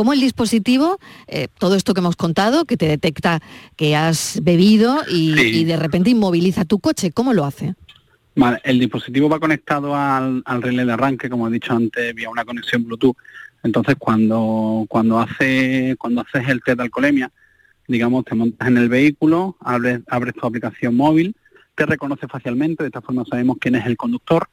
Como 0.00 0.14
el 0.14 0.20
dispositivo, 0.20 0.98
eh, 1.26 1.48
todo 1.58 1.74
esto 1.74 1.92
que 1.92 2.00
hemos 2.00 2.16
contado, 2.16 2.64
que 2.64 2.78
te 2.78 2.88
detecta 2.88 3.40
que 3.76 3.96
has 3.96 4.40
bebido 4.42 5.02
y, 5.06 5.64
de 5.64 5.76
repente 5.76 6.08
inmoviliza 6.08 6.64
tu 6.64 6.78
coche, 6.78 7.12
¿cómo 7.12 7.34
lo 7.34 7.44
hace? 7.44 7.74
el 8.64 8.78
dispositivo 8.78 9.28
va 9.28 9.38
conectado 9.38 9.94
al, 9.94 10.42
relé 10.62 10.86
de 10.86 10.92
arranque, 10.94 11.28
como 11.28 11.46
he 11.46 11.50
dicho 11.50 11.74
antes, 11.74 12.14
vía 12.14 12.30
una 12.30 12.46
conexión 12.46 12.86
Bluetooth. 12.86 13.14
Entonces, 13.62 13.96
cuando, 13.98 14.86
cuando, 14.88 15.20
hace, 15.20 15.96
cuando 15.98 16.22
haces 16.22 16.48
el 16.48 16.62
test 16.62 16.78
de 16.78 16.84
alcoholemia, 16.84 17.30
digamos, 17.86 18.24
te 18.24 18.34
montas 18.34 18.68
en 18.68 18.78
el 18.78 18.88
vehículo, 18.88 19.58
abres, 19.60 20.00
abres 20.06 20.32
tu 20.32 20.46
aplicación 20.46 20.96
móvil, 20.96 21.36
te 21.74 21.84
reconoce 21.84 22.26
facialmente, 22.26 22.84
de 22.84 22.86
esta 22.86 23.02
forma 23.02 23.26
sabemos 23.28 23.58
quién 23.60 23.74
es 23.74 23.84
el 23.84 23.98
conductor 23.98 24.48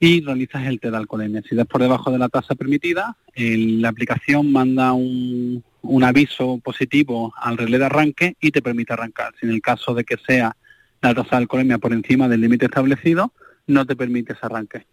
y 0.00 0.22
realizas 0.22 0.66
el 0.66 0.78
de 0.78 0.96
alcoholemia. 0.96 1.42
Si 1.48 1.54
das 1.54 1.66
por 1.66 1.82
debajo 1.82 2.10
de 2.10 2.18
la 2.18 2.30
tasa 2.30 2.54
permitida, 2.54 3.16
la 3.36 3.88
aplicación 3.90 4.50
manda 4.50 4.94
un, 4.94 5.62
un 5.82 6.04
aviso 6.04 6.58
positivo 6.64 7.34
al 7.36 7.58
relé 7.58 7.78
de 7.78 7.84
arranque 7.84 8.36
y 8.40 8.50
te 8.50 8.62
permite 8.62 8.94
arrancar. 8.94 9.34
Si 9.38 9.46
en 9.46 9.52
el 9.52 9.60
caso 9.60 9.94
de 9.94 10.04
que 10.04 10.16
sea 10.26 10.56
la 11.02 11.14
tasa 11.14 11.30
de 11.32 11.36
alcoholemia 11.36 11.76
por 11.76 11.92
encima 11.92 12.28
del 12.28 12.40
límite 12.40 12.64
establecido, 12.64 13.32
no 13.66 13.86
te 13.86 13.94
permite 13.94 14.32
ese 14.32 14.40
arranque. 14.42 14.86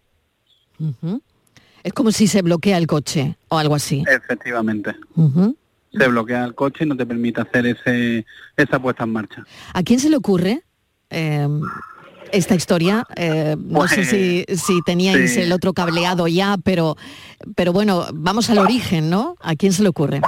Es 1.83 1.93
como 1.93 2.11
si 2.11 2.27
se 2.27 2.41
bloquea 2.41 2.77
el 2.77 2.85
coche 2.85 3.37
o 3.47 3.57
algo 3.57 3.75
así. 3.75 4.03
Efectivamente. 4.07 4.93
Se 5.93 6.07
bloquea 6.09 6.43
el 6.43 6.53
coche 6.53 6.83
y 6.83 6.87
no 6.87 6.97
te 6.97 7.05
permite 7.05 7.39
hacer 7.39 7.65
ese, 7.65 8.25
esa 8.57 8.77
puesta 8.77 9.05
en 9.05 9.13
marcha. 9.13 9.45
¿A 9.73 9.83
quién 9.83 10.01
se 10.01 10.09
le 10.09 10.17
ocurre 10.17 10.63
eh, 11.09 11.47
esta 12.31 12.55
historia? 12.55 13.05
Eh, 13.15 13.55
no 13.57 13.87
sé 13.87 14.05
si, 14.05 14.43
Pues, 14.47 14.61
si 14.61 14.81
teníais 14.85 15.33
sí. 15.33 15.41
el 15.41 15.51
otro 15.51 15.73
cableado 15.73 16.27
ya, 16.27 16.57
pero, 16.63 16.97
pero 17.55 17.73
bueno, 17.73 18.05
vamos 18.13 18.49
al 18.49 18.59
origen, 18.59 19.09
¿no? 19.09 19.35
¿A 19.41 19.55
quién 19.55 19.73
se 19.73 19.83
le 19.83 19.89
ocurre? 19.89 20.21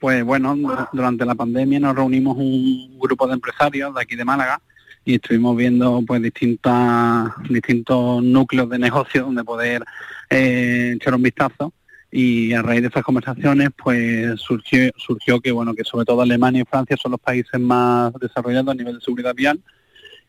Pues 0.00 0.24
bueno, 0.24 0.56
durante 0.92 1.24
la 1.24 1.34
pandemia 1.36 1.78
nos 1.78 1.94
reunimos 1.94 2.36
un 2.36 2.98
grupo 2.98 3.26
de 3.28 3.34
empresarios 3.34 3.94
de 3.94 4.02
aquí 4.02 4.16
de 4.16 4.24
Málaga 4.24 4.60
y 5.04 5.14
estuvimos 5.14 5.56
viendo 5.56 6.02
pues 6.06 6.22
distintas 6.22 7.30
distintos 7.48 8.22
núcleos 8.22 8.68
de 8.68 8.78
negocio 8.78 9.24
donde 9.24 9.44
poder 9.44 9.84
eh, 10.30 10.94
echar 10.96 11.14
un 11.14 11.22
vistazo 11.22 11.72
y 12.10 12.52
a 12.52 12.62
raíz 12.62 12.82
de 12.82 12.88
esas 12.88 13.02
conversaciones 13.02 13.70
pues 13.76 14.40
surgió 14.40 14.90
surgió 14.96 15.40
que 15.40 15.50
bueno 15.50 15.74
que 15.74 15.84
sobre 15.84 16.04
todo 16.04 16.22
Alemania 16.22 16.62
y 16.62 16.70
Francia 16.70 16.96
son 17.00 17.12
los 17.12 17.20
países 17.20 17.60
más 17.60 18.12
desarrollados 18.14 18.72
a 18.72 18.74
nivel 18.76 18.96
de 18.96 19.00
seguridad 19.00 19.34
vial 19.34 19.60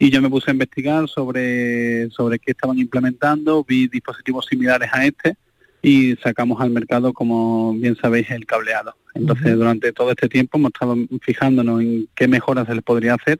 y 0.04 0.10
yo 0.10 0.22
me 0.22 0.30
puse 0.30 0.52
a 0.52 0.54
investigar 0.54 1.08
sobre 1.08 2.10
sobre 2.10 2.38
qué 2.38 2.52
estaban 2.52 2.78
implementando 2.78 3.64
vi 3.64 3.88
dispositivos 3.88 4.46
similares 4.46 4.90
a 4.92 5.06
este 5.06 5.38
y 5.82 6.16
sacamos 6.18 6.60
al 6.62 6.72
mercado, 6.72 7.14
como 7.14 7.74
bien 7.74 7.98
sabéis, 8.02 8.30
el 8.32 8.46
cableado. 8.46 8.96
Entonces, 9.16 9.56
durante 9.56 9.92
todo 9.92 10.12
este 10.12 10.30
tiempo 10.30 10.58
hemos 10.58 10.72
estado 10.74 10.96
fijándonos 11.22 11.82
en 11.82 12.08
qué 12.16 12.28
mejoras 12.28 12.68
se 12.68 12.74
les 12.74 12.84
podría 12.84 13.14
hacer 13.14 13.40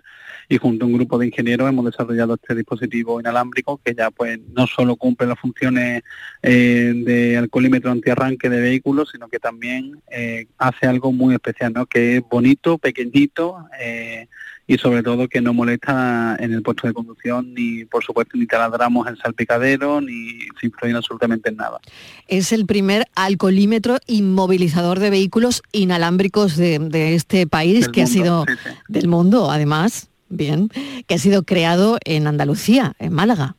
y 0.50 0.58
junto 0.58 0.86
a 0.86 0.88
un 0.88 0.94
grupo 0.94 1.18
de 1.18 1.28
ingenieros 1.28 1.68
hemos 1.68 1.86
desarrollado 1.86 2.36
este 2.36 2.54
dispositivo 2.54 3.20
inalámbrico 3.20 3.80
que 3.84 3.96
ya 3.96 4.12
pues 4.12 4.40
no 4.54 4.68
solo 4.68 4.96
cumple 4.98 5.28
las 5.28 5.40
funciones 5.40 6.04
eh, 6.42 6.94
de 6.96 7.38
alcoholímetro 7.38 7.92
antiarranque 7.92 8.50
de 8.50 8.60
vehículos, 8.60 9.10
sino 9.12 9.30
que 9.30 9.40
también 9.40 10.02
eh, 10.12 10.48
hace 10.58 10.88
algo 10.88 11.12
muy 11.12 11.34
especial, 11.34 11.74
¿no? 11.74 11.86
que 11.86 12.18
es 12.18 12.24
bonito, 12.30 12.78
pequeñito 12.78 13.68
eh, 13.82 14.28
y 14.66 14.78
sobre 14.78 15.04
todo 15.04 15.28
que 15.28 15.42
no 15.42 15.54
molesta 15.54 16.38
en 16.40 16.54
el 16.54 16.62
puesto 16.62 16.88
de 16.88 16.94
conducción 16.94 17.54
ni 17.54 17.84
por 17.86 18.04
supuesto 18.04 18.38
ni 18.38 18.46
taladramos 18.46 19.08
el 19.08 19.18
salpicadero 19.18 20.00
ni 20.00 20.40
se 20.60 20.68
influye 20.68 20.96
absolutamente 20.96 21.50
en 21.50 21.58
nada. 21.58 21.80
Es 22.28 22.54
el 22.54 22.66
primer 22.66 23.06
alcoholímetro 23.16 23.98
inmovilizador 24.08 25.00
de 25.00 25.10
vehículos 25.10 25.64
inalámbricos 25.72 26.56
de, 26.56 26.80
de 26.80 27.16
este 27.16 27.46
país 27.46 27.82
Del 27.82 27.92
que 27.92 28.02
ha 28.04 28.06
mundo, 28.06 28.14
sido 28.14 28.46
sí, 28.48 28.54
sí. 28.64 28.70
del 28.88 29.08
mundo, 29.08 29.52
además, 29.52 30.10
bien, 30.30 30.70
que 31.08 31.16
ha 31.16 31.20
sido 31.20 31.44
creado 31.44 31.98
en 32.06 32.28
Andalucía, 32.28 32.94
en 33.00 33.14
Málaga. 33.14 33.56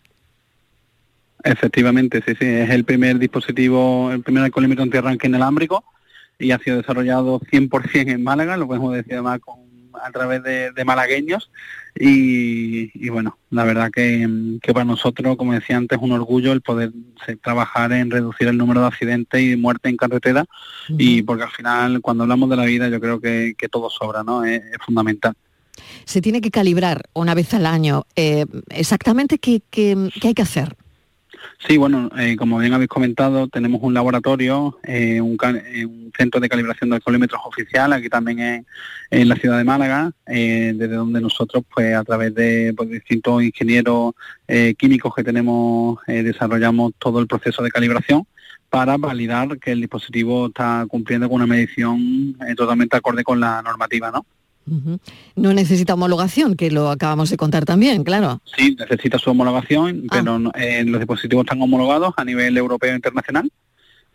Efectivamente, 1.42 2.22
sí, 2.26 2.32
sí, 2.40 2.46
es 2.46 2.70
el 2.70 2.84
primer 2.84 3.18
dispositivo, 3.18 4.10
el 4.10 4.22
primer 4.22 4.44
alcoholímetro 4.44 4.82
antiarranque 4.82 5.26
inalámbrico 5.26 5.84
y 6.38 6.52
ha 6.52 6.58
sido 6.58 6.78
desarrollado 6.78 7.38
100% 7.40 8.10
en 8.10 8.24
Málaga, 8.24 8.56
lo 8.56 8.66
podemos 8.66 8.94
decir 8.94 9.12
además 9.12 9.40
con, 9.40 9.73
a 10.02 10.10
través 10.10 10.42
de, 10.42 10.72
de 10.72 10.84
malagueños 10.84 11.50
y, 11.98 12.90
y 12.94 13.08
bueno, 13.08 13.38
la 13.50 13.64
verdad 13.64 13.90
que, 13.90 14.58
que 14.62 14.72
para 14.72 14.84
nosotros, 14.84 15.36
como 15.36 15.52
decía 15.52 15.76
antes, 15.76 15.96
es 15.98 16.02
un 16.02 16.12
orgullo 16.12 16.52
el 16.52 16.60
poder 16.60 16.90
se- 17.24 17.36
trabajar 17.36 17.92
en 17.92 18.10
reducir 18.10 18.48
el 18.48 18.58
número 18.58 18.80
de 18.80 18.86
accidentes 18.88 19.40
y 19.40 19.56
muertes 19.56 19.90
en 19.90 19.96
carretera 19.96 20.44
y 20.98 21.22
porque 21.22 21.44
al 21.44 21.50
final 21.50 22.00
cuando 22.00 22.24
hablamos 22.24 22.50
de 22.50 22.56
la 22.56 22.64
vida 22.64 22.88
yo 22.88 23.00
creo 23.00 23.20
que, 23.20 23.54
que 23.56 23.68
todo 23.68 23.88
sobra, 23.90 24.22
¿no? 24.24 24.44
Es, 24.44 24.62
es 24.64 24.78
fundamental. 24.84 25.34
Se 26.04 26.20
tiene 26.20 26.40
que 26.40 26.50
calibrar 26.50 27.02
una 27.14 27.34
vez 27.34 27.52
al 27.54 27.66
año. 27.66 28.04
Eh, 28.16 28.46
exactamente 28.70 29.38
qué, 29.38 29.62
qué- 29.70 30.10
qué 30.20 30.28
hay 30.28 30.34
que 30.34 30.42
hacer. 30.42 30.76
Sí, 31.58 31.78
bueno, 31.78 32.10
eh, 32.18 32.36
como 32.36 32.58
bien 32.58 32.74
habéis 32.74 32.90
comentado, 32.90 33.48
tenemos 33.48 33.80
un 33.82 33.94
laboratorio, 33.94 34.78
eh, 34.82 35.16
eh, 35.16 35.20
un 35.20 36.12
centro 36.16 36.40
de 36.40 36.48
calibración 36.48 36.90
de 36.90 36.96
alcoholímetros 36.96 37.40
oficial, 37.44 37.92
aquí 37.92 38.08
también 38.10 38.40
en, 38.40 38.66
en 39.10 39.28
la 39.28 39.36
ciudad 39.36 39.56
de 39.56 39.64
Málaga, 39.64 40.12
eh, 40.26 40.72
desde 40.74 40.94
donde 40.94 41.20
nosotros, 41.22 41.64
pues 41.72 41.94
a 41.94 42.04
través 42.04 42.34
de 42.34 42.74
pues, 42.76 42.90
distintos 42.90 43.42
ingenieros 43.42 44.12
químicos 44.76 45.14
que 45.14 45.24
tenemos, 45.24 45.98
desarrollamos 46.06 46.92
todo 46.98 47.18
el 47.18 47.26
proceso 47.26 47.62
de 47.62 47.70
calibración 47.70 48.26
para 48.68 48.98
validar 48.98 49.58
que 49.58 49.72
el 49.72 49.80
dispositivo 49.80 50.48
está 50.48 50.84
cumpliendo 50.86 51.28
con 51.28 51.36
una 51.36 51.46
medición 51.46 52.36
totalmente 52.56 52.96
acorde 52.96 53.24
con 53.24 53.40
la 53.40 53.62
normativa, 53.62 54.10
¿no? 54.10 54.26
Ujú. 54.70 54.98
No 55.36 55.52
necesita 55.52 55.94
homologación, 55.94 56.54
que 56.56 56.70
lo 56.70 56.90
acabamos 56.90 57.30
de 57.30 57.36
contar 57.36 57.64
también, 57.64 58.02
claro. 58.04 58.40
Sí, 58.56 58.76
necesita 58.78 59.18
su 59.18 59.30
homologación, 59.30 60.04
pero 60.10 60.38
no- 60.38 60.52
eh, 60.54 60.84
los 60.86 61.00
dispositivos 61.00 61.44
están 61.44 61.60
homologados 61.60 62.14
a 62.16 62.24
nivel 62.24 62.56
europeo 62.56 62.92
e 62.92 62.96
internacional 62.96 63.50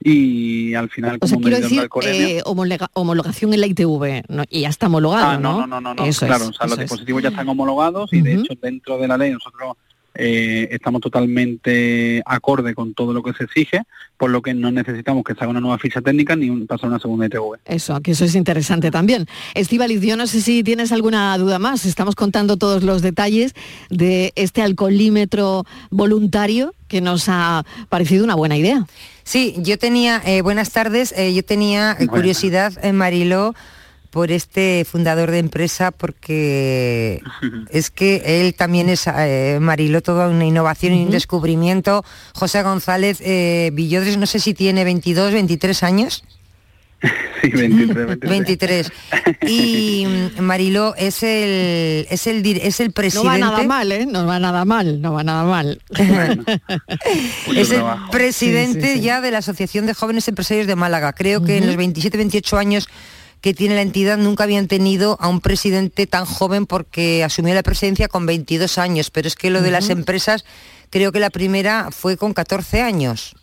y 0.02 0.74
al 0.76 0.90
final 0.90 1.18
O 1.22 1.28
sea, 1.28 1.36
como 1.36 1.42
quiero 1.50 1.60
decir, 1.62 1.88
eh, 2.06 2.42
homologación 2.94 3.54
en 3.54 3.60
la 3.62 3.68
ITV, 3.68 4.24
¿no? 4.30 4.44
y 4.50 4.62
ya 4.62 4.70
está 4.70 4.88
homologado, 4.88 5.28
Ah, 5.32 5.38
¿no? 5.38 5.60
no, 5.62 5.68
no, 5.68 5.82
no, 5.82 5.94
no, 5.94 6.06
Eso 6.06 6.26
claro, 6.26 6.46
es, 6.46 6.50
o 6.52 6.54
sea, 6.54 6.68
los 6.68 6.74
es. 6.78 6.80
dispositivos 6.86 7.22
ya 7.22 7.30
están 7.30 7.50
homologados 7.50 8.14
y 8.14 8.22
de 8.22 8.36
hecho 8.36 8.54
dentro 8.62 8.98
de 8.98 9.08
la 9.10 9.18
ley 9.18 9.32
nosotros 9.34 9.74
eh, 10.20 10.68
estamos 10.72 11.02
totalmente 11.02 12.22
acorde 12.26 12.76
con 12.76 12.94
todo 12.94 13.14
lo 13.14 13.24
que 13.24 13.34
se 13.34 13.46
exige, 13.46 13.84
por 14.18 14.30
lo 14.30 14.42
que 14.42 14.54
no 14.54 14.70
necesitamos 14.72 15.24
que 15.24 15.34
se 15.34 15.40
haga 15.40 15.52
una 15.52 15.62
nueva 15.62 15.78
ficha 15.80 16.02
técnica 16.02 16.36
ni 16.36 16.50
un- 16.50 16.68
pasar 16.68 16.90
una 16.90 17.00
segunda 17.00 17.26
ITV. 17.28 17.58
Eso, 17.66 18.00
que 18.02 18.12
eso 18.12 18.26
es 18.26 18.36
interesante 18.36 18.92
también. 18.92 19.26
Estivaliz, 19.56 20.02
yo 20.02 20.18
no 20.18 20.28
sé 20.28 20.42
si 20.42 20.64
tienes 20.64 20.92
alguna 20.92 21.38
duda 21.38 21.58
más. 21.58 21.86
Estamos 21.86 22.16
contando 22.16 22.58
todos 22.58 22.84
los 22.84 23.02
detalles 23.02 23.54
de 23.90 24.34
este 24.36 24.62
alcoholímetro 24.62 25.64
voluntario 25.90 26.74
que 26.88 27.02
nos 27.02 27.26
ha 27.30 27.64
parecido 27.90 28.24
una 28.26 28.36
buena 28.36 28.58
idea. 28.58 28.86
Sí, 29.24 29.54
yo 29.60 29.78
tenía, 29.78 30.22
eh, 30.26 30.42
buenas 30.42 30.72
tardes, 30.72 31.14
eh, 31.16 31.34
yo 31.34 31.44
tenía 31.44 31.92
eh, 31.92 31.96
Buenas. 31.98 32.16
curiosidad, 32.16 32.74
en 32.84 32.96
Mariló, 32.96 33.54
por 34.10 34.32
este 34.32 34.86
fundador 34.90 35.32
de 35.32 35.40
empresa, 35.40 35.92
porque 35.92 37.22
es 37.72 37.92
que 37.92 38.22
él 38.26 38.54
también 38.56 38.90
es, 38.90 39.08
eh, 39.08 39.58
Mariló, 39.62 40.02
toda 40.02 40.28
una 40.30 40.46
innovación 40.46 40.94
y 40.94 41.04
un 41.06 41.12
descubrimiento. 41.12 42.04
José 42.34 42.64
González 42.64 43.22
eh, 43.22 43.72
Villodres, 43.74 44.18
no 44.18 44.26
sé 44.26 44.40
si 44.40 44.54
tiene 44.54 44.84
22, 44.84 45.34
23 45.34 45.84
años. 45.84 46.24
Sí, 47.42 47.52
23, 47.52 48.20
23. 48.20 48.30
23. 48.30 48.92
Y 49.50 50.06
mm, 50.38 50.42
Mariló 50.42 50.94
es 50.98 51.24
el, 51.24 52.06
es 52.10 52.28
el, 52.28 52.46
es 52.46 52.82
el 52.82 52.88
No 52.88 52.94
presidente. 52.94 53.30
va 53.30 53.38
nada 53.38 53.64
mal, 53.64 53.90
¿eh? 53.94 54.06
No 54.06 54.26
va 54.26 54.40
nada 54.40 54.66
mal, 54.66 55.02
no 55.02 55.14
va 55.14 55.24
nada 55.24 55.46
mal. 55.46 55.82
es 57.56 57.72
el 57.72 57.78
trabajo. 57.78 58.12
presidente 58.12 58.82
Sí, 58.82 58.88
sí, 58.88 58.98
sí. 58.98 59.02
ya 59.02 59.22
de 59.22 59.32
la 59.32 59.38
Asociación 59.38 59.86
de 59.86 59.94
Jóvenes 59.94 60.28
Empresarios 60.28 60.68
de 60.68 60.76
Málaga. 60.76 61.14
Creo 61.14 61.42
que 61.42 61.56
en 61.58 61.68
los 61.68 61.78
27, 61.78 62.18
28 62.18 62.58
años 62.58 62.90
que 63.42 63.54
tiene 63.54 63.76
la 63.76 63.82
entidad 63.82 64.18
nunca 64.18 64.44
habían 64.44 64.68
tenido 64.68 65.18
a 65.22 65.28
un 65.30 65.40
presidente 65.42 66.08
tan 66.08 66.26
joven 66.26 66.66
porque 66.66 67.24
asumió 67.24 67.54
la 67.56 67.64
presidencia 67.64 68.08
con 68.08 68.26
22 68.26 68.78
años, 68.78 69.12
pero 69.12 69.28
es 69.28 69.36
que 69.36 69.50
lo 69.50 69.62
de 69.62 69.72
las 69.72 69.90
empresas, 69.90 70.44
creo 70.90 71.12
que 71.12 71.20
la 71.20 71.30
primera 71.30 71.90
fue 71.92 72.18
con 72.18 72.34
14 72.34 72.82
años. 72.82 73.36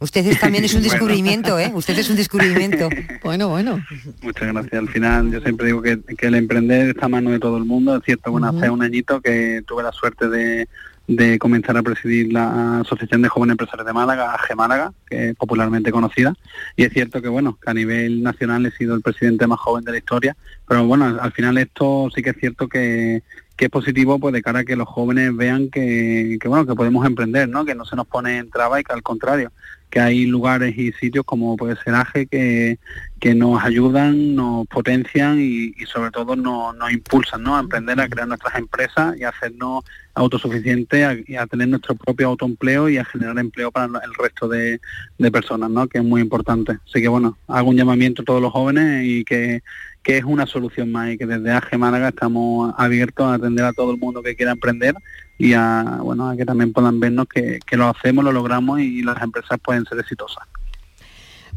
Usted 0.00 0.24
es- 0.26 0.38
también 0.40 0.64
es 0.64 0.74
un 0.74 0.82
descubrimiento, 0.88 1.58
¿eh? 1.58 1.70
Usted 1.74 1.98
es 1.98 2.08
un 2.10 2.16
descubrimiento. 2.16 2.88
Bueno, 3.24 3.48
bueno. 3.48 3.84
Muchas 4.22 4.52
gracias. 4.52 4.72
Al 4.74 4.88
final 4.88 5.30
yo 5.32 5.40
siempre 5.40 5.66
digo 5.66 5.82
que, 5.82 5.98
que 6.16 6.26
el 6.28 6.34
emprender 6.36 6.90
está 6.90 7.06
a 7.06 7.08
mano 7.08 7.30
de 7.30 7.38
todo 7.40 7.56
el 7.58 7.64
mundo. 7.64 7.96
Es 7.96 8.02
cierto, 8.04 8.30
bueno, 8.30 8.48
hace 8.48 8.70
un 8.70 8.82
añito 8.82 9.20
que 9.20 9.62
tuve 9.66 9.82
la 9.82 9.92
suerte 9.92 10.28
de, 10.28 10.68
de 11.08 11.38
comenzar 11.38 11.76
a 11.76 11.82
presidir 11.82 12.32
la 12.32 12.80
Asociación 12.80 13.22
de 13.22 13.30
Jóvenes 13.30 13.54
Empresarios 13.54 13.86
de 13.86 13.94
Málaga, 13.94 14.34
AG 14.34 14.54
Málaga, 14.54 14.92
que 15.08 15.30
es 15.30 15.36
popularmente 15.36 15.90
conocida. 15.90 16.34
Y 16.76 16.84
es 16.84 16.92
cierto 16.92 17.22
que, 17.22 17.28
bueno, 17.28 17.58
que 17.60 17.70
a 17.70 17.74
nivel 17.74 18.22
nacional 18.22 18.66
he 18.66 18.70
sido 18.70 18.94
el 18.94 19.00
presidente 19.00 19.46
más 19.46 19.58
joven 19.58 19.84
de 19.84 19.92
la 19.92 19.98
historia. 19.98 20.36
Pero 20.68 20.86
bueno, 20.86 21.06
al, 21.06 21.18
al 21.18 21.32
final 21.32 21.56
esto 21.56 22.10
sí 22.14 22.22
que 22.22 22.30
es 22.30 22.36
cierto 22.36 22.68
que, 22.68 23.22
que 23.56 23.64
es 23.64 23.70
positivo 23.70 24.18
pues 24.18 24.32
de 24.34 24.42
cara 24.42 24.60
a 24.60 24.64
que 24.64 24.76
los 24.76 24.86
jóvenes 24.86 25.34
vean 25.34 25.70
que, 25.70 26.38
que, 26.40 26.46
bueno, 26.46 26.64
que 26.64 26.74
podemos 26.74 27.04
emprender, 27.06 27.48
¿no? 27.48 27.64
Que 27.64 27.74
no 27.74 27.86
se 27.86 27.96
nos 27.96 28.06
pone 28.06 28.36
en 28.36 28.50
traba 28.50 28.78
y 28.78 28.84
que 28.84 28.92
al 28.92 29.02
contrario, 29.02 29.50
que 29.90 30.00
hay 30.00 30.26
lugares 30.26 30.76
y 30.76 30.92
sitios 30.92 31.24
como 31.24 31.56
puede 31.56 31.76
ser 31.82 31.94
AGE 31.94 32.26
que, 32.26 32.78
que 33.20 33.34
nos 33.34 33.62
ayudan, 33.62 34.34
nos 34.34 34.66
potencian 34.68 35.38
y, 35.40 35.72
sobre 35.86 36.10
todo 36.10 36.36
nos, 36.36 36.76
nos 36.76 36.92
impulsan 36.92 37.42
¿no? 37.42 37.56
a 37.56 37.60
emprender, 37.60 37.98
a 38.00 38.08
crear 38.08 38.28
nuestras 38.28 38.54
empresas 38.56 39.16
y 39.18 39.24
a 39.24 39.30
hacernos 39.30 39.84
autosuficientes 40.14 41.04
a- 41.04 41.16
y 41.26 41.36
a 41.36 41.46
tener 41.46 41.68
nuestro 41.68 41.94
propio 41.94 42.28
autoempleo 42.28 42.88
y 42.88 42.98
a 42.98 43.04
generar 43.04 43.38
empleo 43.38 43.70
para 43.70 43.86
el 43.86 44.14
resto 44.18 44.46
de, 44.48 44.80
de 45.16 45.30
personas, 45.30 45.70
¿no? 45.70 45.86
que 45.88 45.98
es 45.98 46.04
muy 46.04 46.20
importante. 46.20 46.72
Así 46.86 47.00
que 47.00 47.08
bueno, 47.08 47.38
hago 47.46 47.70
un 47.70 47.76
llamamiento 47.76 48.22
a 48.22 48.24
todos 48.26 48.42
los 48.42 48.52
jóvenes 48.52 49.04
y 49.06 49.24
que, 49.24 49.62
que 50.02 50.18
es 50.18 50.24
una 50.24 50.46
solución 50.46 50.92
más 50.92 51.10
y 51.12 51.18
que 51.18 51.26
desde 51.26 51.50
AG 51.50 51.78
Málaga 51.78 52.08
estamos 52.08 52.74
abiertos 52.76 53.26
a 53.26 53.34
atender 53.34 53.64
a 53.64 53.72
todo 53.72 53.90
el 53.92 53.98
mundo 53.98 54.22
que 54.22 54.36
quiera 54.36 54.52
emprender 54.52 54.94
y 55.38 55.52
a, 55.54 56.00
bueno, 56.02 56.28
a 56.28 56.36
que 56.36 56.44
también 56.44 56.72
puedan 56.72 56.98
vernos 56.98 57.26
que, 57.28 57.60
que 57.64 57.76
lo 57.76 57.88
hacemos, 57.88 58.24
lo 58.24 58.32
logramos 58.32 58.80
y 58.80 59.02
las 59.02 59.22
empresas 59.22 59.58
pueden 59.62 59.84
ser 59.86 59.98
exitosas. 60.00 60.44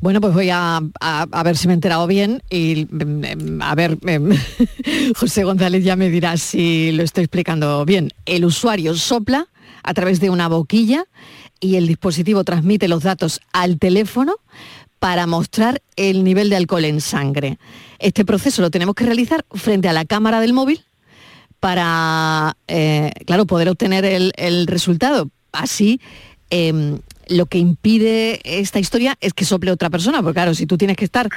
Bueno, 0.01 0.19
pues 0.19 0.33
voy 0.33 0.49
a, 0.49 0.81
a, 0.99 1.43
ver 1.43 1.55
si 1.57 1.67
me 1.67 1.73
he 1.73 1.75
enterado 1.75 2.07
bien 2.07 2.41
y 2.49 2.87
mm, 2.89 3.61
a 3.61 3.75
ver, 3.75 3.99
em, 4.07 4.31
José 5.15 5.43
González 5.43 5.83
ya 5.83 5.95
me 5.95 6.09
dirá 6.09 6.37
si 6.37 6.91
lo 6.91 7.03
estoy 7.03 7.25
explicando 7.25 7.85
bien. 7.85 8.11
El 8.25 8.45
usuario 8.45 8.95
sopla 8.95 9.47
a 9.83 9.93
través 9.93 10.19
de 10.19 10.31
una 10.31 10.47
boquilla 10.47 11.05
y 11.59 11.75
el 11.75 11.87
dispositivo 11.87 12.43
transmite 12.43 12.87
los 12.87 13.03
datos 13.03 13.41
al 13.53 13.77
teléfono 13.77 14.37
para 14.97 15.27
mostrar 15.27 15.83
el 15.95 16.23
nivel 16.23 16.49
de 16.49 16.55
alcohol 16.55 16.85
en 16.85 16.99
sangre. 16.99 17.59
Este 17.99 18.25
proceso 18.25 18.63
lo 18.63 18.71
tenemos 18.71 18.95
que 18.95 19.05
realizar 19.05 19.45
frente 19.51 19.87
a 19.87 19.93
la 19.93 20.05
cámara 20.05 20.39
del 20.39 20.53
móvil 20.53 20.83
para, 21.61 22.57
eh, 22.67 23.11
claro, 23.25 23.45
poder 23.45 23.69
obtener 23.69 24.03
el, 24.03 24.33
el 24.35 24.67
resultado. 24.67 25.29
Así 25.53 26.01
em, 26.49 26.97
lo 27.27 27.45
que 27.45 27.59
impide 27.59 28.41
esta 28.43 28.79
historia 28.79 29.15
es 29.21 29.33
que 29.33 29.45
sople 29.45 29.71
otra 29.71 29.91
persona, 29.91 30.21
porque 30.21 30.33
claro, 30.33 30.55
si 30.55 30.65
tú 30.65 30.75
tienes 30.75 30.97
que 30.97 31.05
estar 31.05 31.29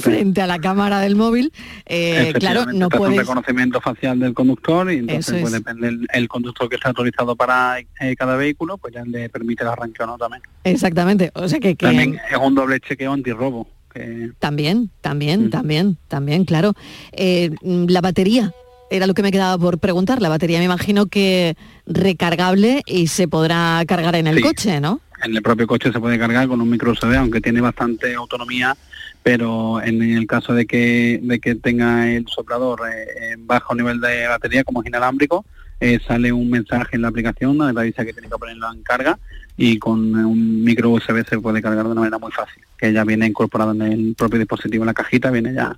frente 0.00 0.40
a 0.42 0.46
la 0.46 0.58
cámara 0.58 1.00
del 1.00 1.14
móvil, 1.14 1.52
eh, 1.86 2.32
claro, 2.38 2.66
no 2.72 2.88
puedes... 2.88 3.12
un 3.12 3.18
reconocimiento 3.18 3.80
facial 3.82 4.18
del 4.18 4.32
conductor 4.32 4.90
y 4.90 4.98
entonces 4.98 5.42
pues, 5.42 5.52
depende 5.52 6.06
el, 6.10 6.28
conductor 6.28 6.68
que 6.68 6.76
está 6.76 6.88
autorizado 6.88 7.36
para 7.36 7.78
eh, 7.78 8.16
cada 8.16 8.36
vehículo, 8.36 8.78
pues 8.78 8.94
ya 8.94 9.04
le 9.04 9.28
permite 9.28 9.62
el 9.62 9.68
arranque 9.68 10.02
o 10.02 10.06
no 10.06 10.16
también. 10.16 10.42
Exactamente, 10.64 11.30
o 11.34 11.46
sea 11.48 11.60
que... 11.60 11.76
También 11.76 12.18
es 12.30 12.38
un 12.38 12.54
doble 12.54 12.80
chequeo 12.80 13.12
antirrobo. 13.12 13.68
Que... 13.92 14.30
También, 14.38 14.90
también, 15.02 15.46
mm. 15.46 15.50
también, 15.50 15.98
también, 16.08 16.44
claro. 16.44 16.74
Eh, 17.12 17.50
la 17.62 18.00
batería, 18.00 18.52
era 18.90 19.06
lo 19.06 19.14
que 19.14 19.22
me 19.22 19.32
quedaba 19.32 19.56
por 19.56 19.78
preguntar. 19.78 20.20
La 20.20 20.28
batería 20.28 20.58
me 20.58 20.66
imagino 20.66 21.06
que 21.06 21.56
recargable 21.86 22.82
y 22.86 23.06
se 23.06 23.28
podrá 23.28 23.82
cargar 23.86 24.16
en 24.16 24.26
el 24.26 24.40
coche, 24.40 24.80
¿no? 24.80 25.00
en 25.22 25.36
el 25.36 25.42
propio 25.42 25.66
coche 25.66 25.92
se 25.92 26.00
puede 26.00 26.18
cargar 26.18 26.48
con 26.48 26.60
un 26.60 26.70
micro 26.70 26.92
USB, 26.92 27.14
aunque 27.16 27.40
tiene 27.40 27.60
bastante 27.60 28.14
autonomía, 28.14 28.76
pero 29.22 29.82
en 29.82 30.02
el 30.02 30.26
caso 30.26 30.54
de 30.54 30.66
que, 30.66 31.20
de 31.22 31.40
que 31.40 31.54
tenga 31.56 32.10
el 32.10 32.26
soplador 32.26 32.80
eh, 32.90 33.32
en 33.32 33.46
bajo 33.46 33.74
nivel 33.74 34.00
de 34.00 34.26
batería, 34.26 34.64
como 34.64 34.82
es 34.82 34.88
inalámbrico, 34.88 35.44
eh, 35.78 35.98
sale 36.06 36.32
un 36.32 36.50
mensaje 36.50 36.96
en 36.96 37.02
la 37.02 37.08
aplicación 37.08 37.56
donde 37.56 37.74
te 37.74 37.80
avisa 37.80 38.04
que 38.04 38.12
tiene 38.12 38.28
que 38.28 38.38
ponerlo 38.38 38.70
en 38.72 38.82
carga 38.82 39.18
y 39.56 39.78
con 39.78 40.14
un 40.14 40.64
micro 40.64 40.90
USB 40.90 41.26
se 41.28 41.38
puede 41.38 41.62
cargar 41.62 41.84
de 41.84 41.92
una 41.92 42.00
manera 42.00 42.18
muy 42.18 42.32
fácil, 42.32 42.62
que 42.78 42.92
ya 42.92 43.04
viene 43.04 43.26
incorporado 43.26 43.72
en 43.72 43.82
el 43.82 44.14
propio 44.16 44.38
dispositivo, 44.38 44.84
en 44.84 44.88
la 44.88 44.94
cajita 44.94 45.30
viene 45.30 45.52
ya 45.52 45.76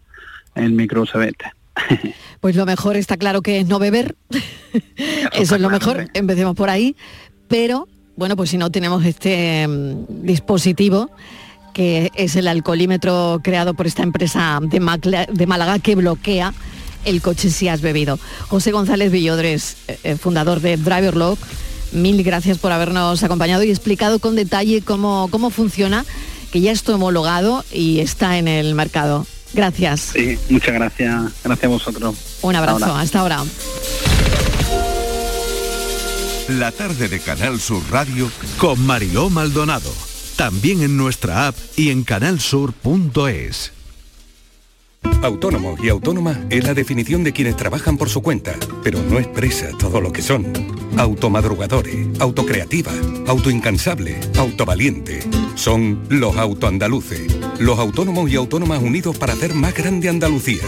el 0.55 0.73
micro 0.73 1.03
USB. 1.03 1.23
Este. 1.23 1.62
Pues 2.41 2.57
lo 2.57 2.67
mejor 2.67 2.97
está 2.97 3.17
claro 3.17 3.41
que 3.41 3.61
es 3.61 3.69
no 3.69 3.79
beber, 3.79 4.17
eso, 5.33 5.55
es 5.55 5.61
lo 5.61 5.71
mejor, 5.71 6.11
empecemos 6.13 6.57
por 6.57 6.71
ahí, 6.71 6.97
pero 7.47 7.87
bueno, 8.17 8.37
pues 8.37 8.51
si 8.51 8.59
no 8.59 8.71
tenemos 8.71 9.05
este 9.05 9.67
mm, 9.69 10.25
dispositivo, 10.25 11.11
que 11.73 12.11
es 12.15 12.37
el 12.37 12.49
alcoholímetro 12.49 13.41
creado 13.43 13.75
por 13.75 13.87
esta 13.87 14.03
empresa 14.03 14.59
de, 14.61 15.27
de 15.33 15.47
Málaga 15.47 15.79
que 15.79 15.95
bloquea 15.95 16.53
el 17.05 17.23
coche 17.23 17.51
si 17.51 17.69
has 17.69 17.81
bebido. 17.81 18.19
José 18.49 18.73
González 18.73 19.11
Villodres, 19.11 19.77
eh, 19.89 19.99
eh, 20.05 20.17
fundador 20.17 20.61
de 20.61 20.77
Driverlock, 20.77 21.39
mil 21.93 22.23
gracias 22.23 22.59
por 22.59 22.73
habernos 22.73 23.23
acompañado 23.23 23.63
y 23.63 23.71
explicado 23.71 24.19
con 24.19 24.37
detalle 24.37 24.83
cómo, 24.83 25.29
cómo 25.31 25.51
funciona, 25.51 26.05
que 26.51 26.61
ya 26.61 26.73
está 26.73 26.95
homologado 26.95 27.65
y 27.73 28.01
está 28.01 28.39
en 28.39 28.49
el 28.49 28.75
mercado. 28.75 29.27
Gracias. 29.53 30.13
Sí, 30.15 30.39
muchas 30.49 30.75
gracias. 30.75 31.33
Gracias 31.45 31.65
a 31.65 31.69
vosotros. 31.69 32.15
Un 32.43 32.57
abrazo. 32.57 32.95
Hasta 32.95 33.21
ahora. 33.21 33.43
La 36.49 36.73
tarde 36.73 37.09
de 37.09 37.21
Canal 37.21 37.61
Sur 37.61 37.83
Radio 37.91 38.31
con 38.59 38.85
Mariló 38.85 39.31
Maldonado. 39.31 39.91
También 40.37 40.83
en 40.83 40.97
nuestra 40.97 41.49
app 41.49 41.57
y 41.77 41.91
en 41.91 42.05
canalsur.es. 42.05 43.73
Autónomo 45.23 45.77
y 45.83 45.89
autónoma 45.89 46.41
es 46.51 46.65
la 46.65 46.75
definición 46.75 47.25
de 47.25 47.33
quienes 47.33 47.57
trabajan 47.57 47.97
por 47.97 48.09
su 48.09 48.23
cuenta, 48.23 48.55
pero 48.83 49.03
no 49.03 49.19
expresa 49.19 49.71
todo 49.79 50.01
lo 50.01 50.13
que 50.13 50.23
son. 50.23 50.82
Automadrugadores, 50.97 52.09
autocreativa, 52.21 52.93
autoincansable, 53.27 54.19
autovaliente. 54.37 55.21
Son 55.55 56.01
los 56.09 56.37
autoandaluces, 56.37 57.37
los 57.59 57.79
autónomos 57.79 58.31
y 58.31 58.37
autónomas 58.37 58.83
unidos 58.83 59.17
para 59.19 59.33
hacer 59.33 59.55
más 59.55 59.75
grande 59.75 60.09
Andalucía. 60.09 60.63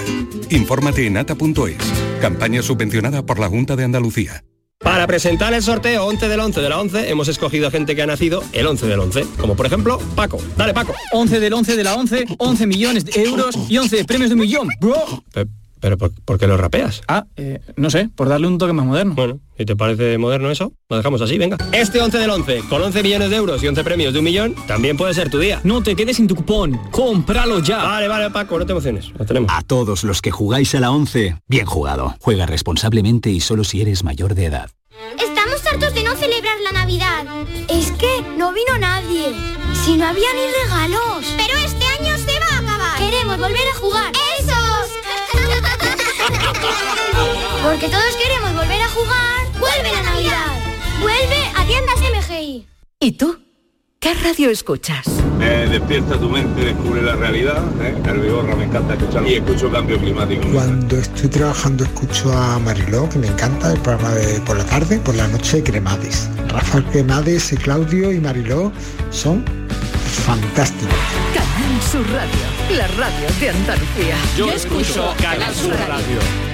Infórmate 0.50 1.06
en 1.06 1.16
ata.es, 1.16 1.76
campaña 2.20 2.62
subvencionada 2.62 3.24
por 3.24 3.38
la 3.38 3.48
Junta 3.48 3.76
de 3.76 3.84
Andalucía. 3.84 4.44
Para 4.84 5.06
presentar 5.06 5.54
el 5.54 5.62
sorteo 5.62 6.04
11 6.06 6.28
del 6.28 6.40
11 6.40 6.60
de 6.60 6.68
la 6.68 6.78
11 6.78 7.10
hemos 7.10 7.28
escogido 7.28 7.68
a 7.68 7.70
gente 7.70 7.96
que 7.96 8.02
ha 8.02 8.06
nacido 8.06 8.44
el 8.52 8.66
11 8.66 8.86
del 8.86 9.00
11, 9.00 9.26
como 9.38 9.56
por 9.56 9.64
ejemplo 9.64 9.98
Paco. 10.14 10.38
Dale 10.58 10.74
Paco. 10.74 10.94
11 11.12 11.40
del 11.40 11.54
11 11.54 11.76
de 11.76 11.84
la 11.84 11.94
11, 11.94 12.24
11 12.36 12.66
millones 12.66 13.04
de 13.06 13.22
euros 13.22 13.56
y 13.68 13.78
11 13.78 14.04
premios 14.04 14.28
de 14.28 14.34
un 14.34 14.40
millón, 14.40 14.68
bro. 14.80 15.24
¿Pero 15.84 15.98
por, 15.98 16.38
qué 16.38 16.46
lo 16.46 16.56
rapeas? 16.56 17.02
Ah, 17.08 17.26
eh, 17.36 17.60
no 17.76 17.90
sé, 17.90 18.08
por 18.08 18.26
darle 18.26 18.46
un 18.46 18.56
toque 18.56 18.72
más 18.72 18.86
moderno. 18.86 19.12
Bueno, 19.14 19.40
¿y 19.58 19.66
te 19.66 19.76
parece 19.76 20.16
moderno 20.16 20.50
eso? 20.50 20.72
Lo 20.88 20.96
dejamos 20.96 21.20
así, 21.20 21.36
venga. 21.36 21.58
Este 21.72 22.00
11 22.00 22.16
del 22.16 22.30
11, 22.30 22.60
con 22.70 22.80
11 22.80 23.02
millones 23.02 23.28
de 23.28 23.36
euros 23.36 23.62
y 23.62 23.68
11 23.68 23.84
premios 23.84 24.14
de 24.14 24.20
un 24.20 24.24
millón, 24.24 24.54
también 24.66 24.96
puede 24.96 25.12
ser 25.12 25.28
tu 25.28 25.38
día. 25.38 25.60
No 25.62 25.82
te 25.82 25.94
quedes 25.94 26.16
sin 26.16 26.26
tu 26.26 26.36
cupón, 26.36 26.80
cómpralo 26.90 27.58
ya. 27.58 27.84
Vale, 27.84 28.08
vale, 28.08 28.30
Paco, 28.30 28.58
no 28.58 28.64
te 28.64 28.72
emociones, 28.72 29.10
lo 29.10 29.26
tenemos. 29.26 29.52
A 29.52 29.60
todos 29.60 30.04
los 30.04 30.22
que 30.22 30.30
jugáis 30.30 30.74
a 30.74 30.80
la 30.80 30.90
11, 30.90 31.36
bien 31.48 31.66
jugado. 31.66 32.14
Juega 32.18 32.46
responsablemente 32.46 33.28
y 33.28 33.40
solo 33.40 33.62
si 33.62 33.82
eres 33.82 34.04
mayor 34.04 34.34
de 34.34 34.46
edad. 34.46 34.70
Estamos 35.22 35.66
hartos 35.70 35.92
de 35.92 36.02
no 36.02 36.14
celebrar 36.14 36.56
la 36.62 36.72
Navidad. 36.72 37.26
Es 37.68 37.92
que 37.92 38.22
no 38.38 38.54
vino 38.54 38.78
nadie. 38.80 39.34
Si 39.84 39.98
no 39.98 40.06
había 40.06 40.32
ni 40.32 40.64
regalos. 40.64 41.26
Pero 41.36 41.58
este 41.58 41.84
año 41.84 42.16
se 42.16 42.40
va 42.40 42.56
a 42.56 42.58
acabar. 42.60 42.98
Queremos 42.98 43.36
volver 43.38 43.68
a 43.70 43.78
jugar. 43.78 44.12
¡Esos! 44.40 44.63
Porque 47.64 47.88
todos 47.88 48.16
queremos 48.22 48.52
volver 48.52 48.82
a 48.82 48.88
jugar. 48.90 49.58
¡Vuelve 49.58 49.90
la 49.90 50.02
Navidad! 50.02 50.52
¡Vuelve 51.00 51.50
a 51.56 51.66
tiendas 51.66 51.96
MGI! 51.98 52.66
¿Y 53.00 53.12
tú? 53.12 53.38
¿Qué 53.98 54.12
radio 54.12 54.50
escuchas? 54.50 55.06
Despierta 55.38 56.18
tu 56.20 56.28
mente, 56.28 56.60
descubre 56.62 57.00
la 57.00 57.16
realidad. 57.16 57.64
¿eh? 57.80 57.94
El 58.04 58.20
Vigorra 58.20 58.54
me 58.54 58.64
encanta 58.64 58.92
escuchar 58.94 59.26
y 59.26 59.36
escucho 59.36 59.72
cambio 59.72 59.98
climático. 59.98 60.46
Cuando 60.52 60.98
estoy 60.98 61.30
trabajando 61.30 61.84
escucho 61.84 62.30
a 62.32 62.58
Mariló, 62.58 63.08
que 63.08 63.18
me 63.18 63.28
encanta 63.28 63.72
el 63.72 63.80
programa 63.80 64.10
de 64.10 64.40
por 64.40 64.58
la 64.58 64.64
tarde, 64.66 64.98
por 64.98 65.14
la 65.14 65.26
noche 65.28 65.62
Cremades. 65.62 66.28
Rafael 66.48 66.84
Cremades 66.84 67.50
y 67.54 67.56
Claudio 67.56 68.12
y 68.12 68.20
Mariló 68.20 68.72
son 69.10 69.42
fantásticos. 70.26 70.94
Canal 71.34 71.82
Sur 71.90 72.06
Radio, 72.12 72.76
la 72.76 72.86
radio 72.88 73.26
de 73.40 73.48
Andalucía. 73.48 74.16
Yo, 74.36 74.52
escucho 74.52 75.14
Canal 75.18 75.54
Sur 75.54 75.74
radio. 75.88 76.53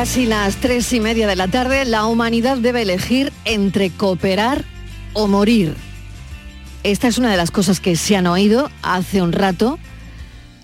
Casi 0.00 0.24
las 0.24 0.56
tres 0.56 0.94
y 0.94 0.98
media 0.98 1.26
de 1.26 1.36
la 1.36 1.46
tarde, 1.46 1.84
la 1.84 2.06
humanidad 2.06 2.56
debe 2.56 2.80
elegir 2.80 3.34
entre 3.44 3.90
cooperar 3.90 4.64
o 5.12 5.28
morir. 5.28 5.74
Esta 6.84 7.06
es 7.06 7.18
una 7.18 7.30
de 7.30 7.36
las 7.36 7.50
cosas 7.50 7.80
que 7.80 7.96
se 7.96 8.16
han 8.16 8.26
oído 8.26 8.70
hace 8.80 9.20
un 9.20 9.32
rato 9.32 9.78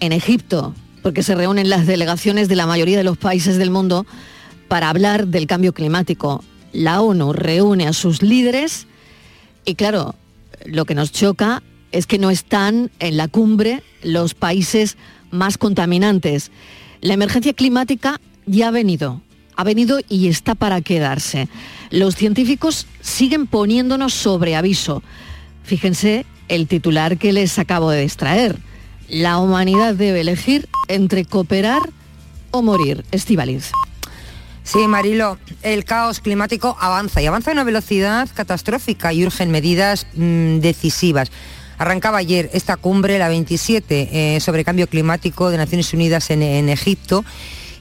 en 0.01 0.13
Egipto, 0.13 0.75
porque 1.03 1.23
se 1.23 1.35
reúnen 1.35 1.69
las 1.69 1.87
delegaciones 1.87 2.49
de 2.49 2.57
la 2.57 2.67
mayoría 2.67 2.97
de 2.97 3.05
los 3.05 3.19
países 3.19 3.59
del 3.59 3.71
mundo 3.71 4.07
para 4.69 4.89
hablar 4.89 5.27
del 5.27 5.47
cambio 5.47 5.75
climático. 5.75 6.43
La 6.73 7.03
ONU 7.03 7.35
reúne 7.35 7.87
a 7.87 7.93
sus 7.93 8.23
líderes 8.23 8.87
y 9.67 9.75
claro, 9.75 10.15
lo 10.65 10.87
que 10.87 10.95
nos 10.95 11.13
choca 11.13 11.63
es 11.93 12.07
que 12.07 12.19
no 12.19 12.31
están 12.31 12.91
en 13.01 13.19
la 13.19 13.29
cumbre 13.29 13.83
los 14.03 14.33
países 14.33 14.97
más 15.31 15.59
contaminantes. 15.59 16.51
La 17.03 17.13
emergencia 17.13 17.53
climática 17.53 18.19
ya 18.47 18.69
ha 18.69 18.71
venido, 18.71 19.21
ha 19.57 19.65
venido 19.65 19.99
y 20.09 20.29
está 20.29 20.55
para 20.55 20.81
quedarse. 20.81 21.49
Los 21.91 22.15
científicos 22.15 22.87
siguen 23.01 23.47
poniéndonos 23.47 24.15
sobre 24.15 24.55
aviso. 24.55 25.03
Fíjense 25.65 26.27
el 26.49 26.69
titular 26.69 27.19
que 27.19 27.33
les 27.33 27.59
acabo 27.59 27.91
de 27.91 28.05
extraer. 28.05 28.57
La 29.09 29.39
humanidad 29.39 29.95
debe 29.95 30.21
elegir 30.21 30.69
entre 30.89 31.25
cooperar 31.25 31.83
o 32.51 32.63
morir. 32.63 33.05
Estivaliz. 33.11 33.73
Sí, 34.63 34.79
Marilo, 34.89 35.39
el 35.63 35.85
caos 35.85 36.19
climático 36.19 36.77
avanza 36.81 37.23
y 37.23 37.27
avanza 37.27 37.51
a 37.51 37.55
una 37.55 37.63
velocidad 37.63 38.29
catastrófica 38.35 39.13
y 39.13 39.25
urgen 39.25 39.53
medidas 39.53 40.09
mm, 40.15 40.59
decisivas. 40.59 41.31
Arrancaba 41.79 42.19
ayer 42.19 42.51
esta 42.53 42.77
cumbre, 42.77 43.19
la 43.19 43.29
27, 43.29 44.09
eh, 44.37 44.41
sobre 44.41 44.65
cambio 44.65 44.89
climático 44.89 45.51
de 45.51 45.59
Naciones 45.59 45.93
Unidas 45.93 46.31
en, 46.31 46.43
en 46.43 46.69
Egipto. 46.69 47.25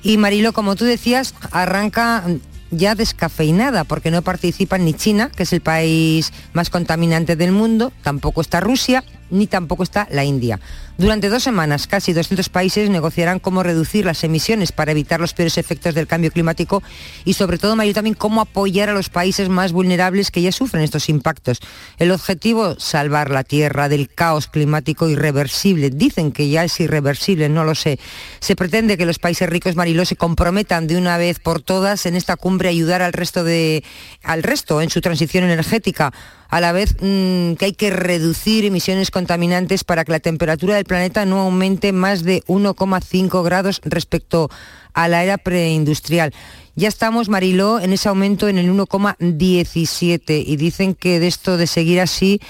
Y 0.05 0.17
Marilo, 0.17 0.53
como 0.53 0.75
tú 0.75 0.85
decías, 0.85 1.33
arranca 1.49 2.23
ya 2.69 2.93
descafeinada 2.93 3.85
porque 3.85 4.11
no 4.11 4.21
participan 4.21 4.85
ni 4.85 4.93
China, 4.93 5.31
que 5.35 5.43
es 5.43 5.51
el 5.51 5.61
país 5.61 6.31
más 6.53 6.69
contaminante 6.69 7.35
del 7.35 7.51
mundo, 7.51 7.91
tampoco 8.03 8.41
está 8.41 8.59
Rusia, 8.59 9.03
ni 9.35 9.47
tampoco 9.47 9.83
está 9.83 10.07
la 10.11 10.23
India. 10.23 10.59
Durante 10.97 11.27
dos 11.27 11.43
semanas, 11.43 11.87
casi 11.87 12.13
200 12.13 12.47
países 12.47 12.89
negociarán 12.89 13.39
cómo 13.39 13.63
reducir 13.63 14.05
las 14.05 14.23
emisiones 14.23 14.71
para 14.71 14.91
evitar 14.91 15.19
los 15.19 15.33
peores 15.33 15.57
efectos 15.57 15.93
del 15.93 16.07
cambio 16.07 16.31
climático 16.31 16.81
y 17.25 17.33
sobre 17.33 17.57
todo, 17.57 17.75
Mario, 17.75 17.93
también 17.93 18.15
cómo 18.15 18.39
apoyar 18.39 18.89
a 18.89 18.93
los 18.93 19.09
países 19.09 19.49
más 19.49 19.73
vulnerables 19.73 20.31
que 20.31 20.41
ya 20.41 20.53
sufren 20.53 20.83
estos 20.83 21.09
impactos. 21.09 21.59
El 21.97 22.11
objetivo, 22.11 22.79
salvar 22.79 23.29
la 23.29 23.43
Tierra 23.43 23.89
del 23.89 24.09
caos 24.09 24.47
climático 24.47 25.09
irreversible. 25.09 25.89
Dicen 25.89 26.31
que 26.31 26.49
ya 26.49 26.63
es 26.63 26.79
irreversible, 26.79 27.49
no 27.49 27.65
lo 27.65 27.75
sé. 27.75 27.99
Se 28.39 28.55
pretende 28.55 28.97
que 28.97 29.05
los 29.05 29.19
países 29.19 29.49
ricos, 29.49 29.75
Mariló, 29.75 30.05
se 30.05 30.15
comprometan 30.15 30.87
de 30.87 30.97
una 30.97 31.17
vez 31.17 31.39
por 31.39 31.61
todas 31.61 32.05
en 32.05 32.15
esta 32.15 32.37
cumbre 32.37 32.69
a 32.69 32.71
ayudar 32.71 33.01
al 33.01 33.11
resto, 33.11 33.43
de, 33.43 33.83
al 34.23 34.43
resto 34.43 34.81
en 34.81 34.89
su 34.89 35.01
transición 35.01 35.43
energética 35.43 36.13
a 36.49 36.61
la 36.61 36.71
vez 36.71 36.95
mm, 37.01 37.53
que 37.53 37.65
hay 37.65 37.73
que 37.73 37.89
reducir 37.89 38.65
emisiones 38.65 39.11
contaminantes 39.11 39.83
para 39.83 40.05
que 40.05 40.11
la 40.11 40.19
temperatura 40.19 40.75
del 40.75 40.85
planeta 40.85 41.25
no 41.25 41.41
aumente 41.41 41.91
más 41.91 42.23
de 42.23 42.43
1,5 42.47 43.43
grados 43.43 43.81
respecto 43.83 44.49
a 44.93 45.07
la 45.07 45.23
era 45.23 45.37
preindustrial. 45.37 46.33
Ya 46.75 46.87
estamos, 46.87 47.29
Mariló, 47.29 47.79
en 47.79 47.93
ese 47.93 48.09
aumento 48.09 48.47
en 48.47 48.57
el 48.57 48.71
1,17 48.71 50.43
y 50.45 50.55
dicen 50.55 50.93
que 50.93 51.19
de 51.19 51.27
esto 51.27 51.57
de 51.57 51.67
seguir 51.67 52.01
así 52.01 52.41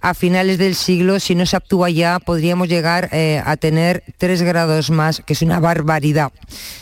a 0.00 0.14
finales 0.14 0.58
del 0.58 0.74
siglo, 0.74 1.18
si 1.18 1.34
no 1.34 1.44
se 1.44 1.56
actúa 1.56 1.90
ya, 1.90 2.20
podríamos 2.20 2.68
llegar 2.68 3.08
eh, 3.12 3.42
a 3.44 3.56
tener 3.56 4.04
3 4.18 4.42
grados 4.42 4.90
más, 4.90 5.22
que 5.26 5.32
es 5.32 5.42
una 5.42 5.58
barbaridad. 5.58 6.32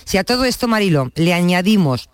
Si 0.05 0.18
a 0.18 0.24
todo 0.24 0.44
esto, 0.44 0.68
Marilo, 0.68 1.11
le 1.14 1.33
añadimos 1.33 2.11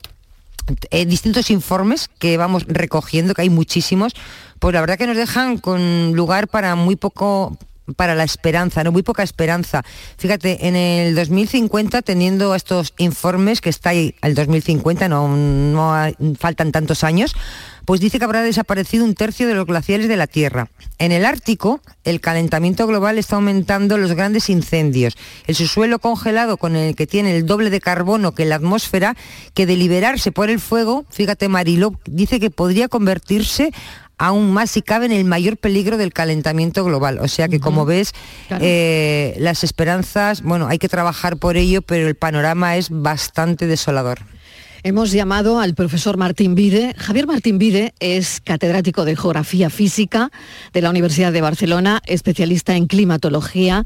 eh, 0.91 1.07
distintos 1.07 1.51
informes 1.51 2.09
que 2.19 2.37
vamos 2.37 2.65
recogiendo, 2.67 3.35
que 3.35 3.43
hay 3.43 3.51
muchísimos, 3.51 4.15
pues 4.59 4.75
la 4.75 4.81
verdad 4.81 4.99
que 4.99 5.07
nos 5.07 5.17
dejan 5.17 5.59
con 5.59 6.13
lugar 6.13 6.49
para 6.49 6.75
muy 6.75 6.97
poco 6.97 7.57
para 7.97 8.15
la 8.15 8.25
esperanza, 8.25 8.85
¿no? 8.85 8.93
Muy 8.93 9.03
poca 9.03 9.23
esperanza. 9.23 9.83
Fíjate, 10.19 10.69
en 10.69 10.77
el 10.77 11.15
2050, 11.15 12.03
teniendo 12.03 12.55
estos 12.55 12.95
informes, 12.99 13.61
que 13.61 13.71
está 13.71 13.91
ahí 13.91 14.15
el 14.23 14.35
2050, 14.35 15.09
no, 15.09 15.29
no 15.29 15.95
faltan 16.39 16.73
tantos 16.73 17.05
años, 17.05 17.35
pues 17.85 18.01
dice 18.01 18.19
que 18.19 18.25
habrá 18.25 18.43
desaparecido 18.43 19.05
un 19.05 19.15
tercio 19.15 19.49
de 19.49 19.55
los 19.55 19.67
glaciares 19.67 20.09
de 20.09 20.17
la 20.17 20.27
Tierra. 20.27 20.69
En 20.99 21.13
el 21.13 21.25
Ártico, 21.25 21.81
el 22.05 22.21
calentamiento 22.21 22.87
global 22.87 23.19
está 23.19 23.37
aumentando 23.37 23.99
los 23.99 24.13
grandes 24.13 24.49
incendios. 24.49 25.17
El 25.47 25.57
subsuelo 25.57 25.99
congelado 25.99 26.57
con 26.57 26.77
el 26.77 26.95
que 26.95 27.07
tiene 27.07 27.37
el 27.37 27.47
doble 27.47 27.71
de 27.71 27.81
carbono 27.81 28.33
que 28.33 28.45
la 28.45 28.57
atmósfera, 28.57 29.17
que 29.55 29.67
de 29.67 29.77
liberarse 29.77 30.33
por 30.33 30.51
el 30.51 30.61
fuego, 30.61 31.05
fíjate 31.11 31.49
Mariló, 31.49 31.99
dice 32.07 32.39
que 32.39 32.51
podría 32.51 32.89
convertirse 32.89 33.73
aún 34.23 34.53
más 34.53 34.71
si 34.71 34.83
cabe 34.83 35.07
en 35.07 35.13
el 35.13 35.25
mayor 35.25 35.57
peligro 35.57 35.97
del 35.97 36.13
calentamiento 36.13 36.85
global. 36.85 37.19
O 37.21 37.27
sea 37.27 37.49
que 37.49 37.59
como 37.59 37.85
ves, 37.85 38.13
eh, 38.61 39.35
las 39.39 39.65
esperanzas, 39.65 40.43
bueno, 40.43 40.69
hay 40.69 40.79
que 40.79 40.89
trabajar 40.89 41.39
por 41.39 41.57
ello, 41.57 41.83
pero 41.83 42.07
el 42.07 42.15
panorama 42.15 42.77
es 42.77 42.89
bastante 42.89 43.67
desolador. 43.67 44.21
Hemos 44.85 45.11
llamado 45.11 45.61
al 45.61 45.75
profesor 45.75 46.17
Martín 46.19 46.55
Vide. 46.55 46.95
Javier 46.97 47.27
Martín 47.27 47.59
Vide 47.59 47.95
es 47.99 48.41
catedrático 48.41 49.05
de 49.05 49.17
Geografía 49.17 49.71
Física 49.71 50.31
de 50.73 50.83
la 50.83 50.91
Universidad 50.91 51.33
de 51.33 51.41
Barcelona, 51.41 52.01
especialista 52.07 52.77
en 52.77 52.87
climatología, 52.87 53.83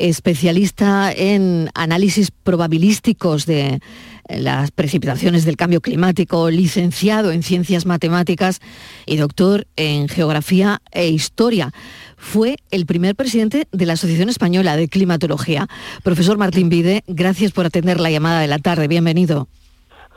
especialista 0.00 1.12
en 1.12 1.70
análisis 1.74 2.30
probabilísticos 2.30 3.46
de 3.46 3.80
las 4.28 4.70
precipitaciones 4.70 5.44
del 5.44 5.56
cambio 5.56 5.80
climático, 5.80 6.50
licenciado 6.50 7.32
en 7.32 7.42
ciencias 7.42 7.86
matemáticas 7.86 8.60
y 9.06 9.16
doctor 9.16 9.66
en 9.76 10.08
geografía 10.08 10.80
e 10.92 11.08
historia. 11.08 11.72
Fue 12.16 12.56
el 12.70 12.86
primer 12.86 13.14
presidente 13.14 13.66
de 13.72 13.86
la 13.86 13.94
Asociación 13.94 14.28
Española 14.28 14.76
de 14.76 14.88
Climatología. 14.88 15.68
Profesor 16.02 16.38
Martín 16.38 16.68
Vide, 16.68 17.02
gracias 17.06 17.52
por 17.52 17.66
atender 17.66 18.00
la 18.00 18.10
llamada 18.10 18.40
de 18.40 18.46
la 18.46 18.58
tarde. 18.58 18.88
Bienvenido. 18.88 19.48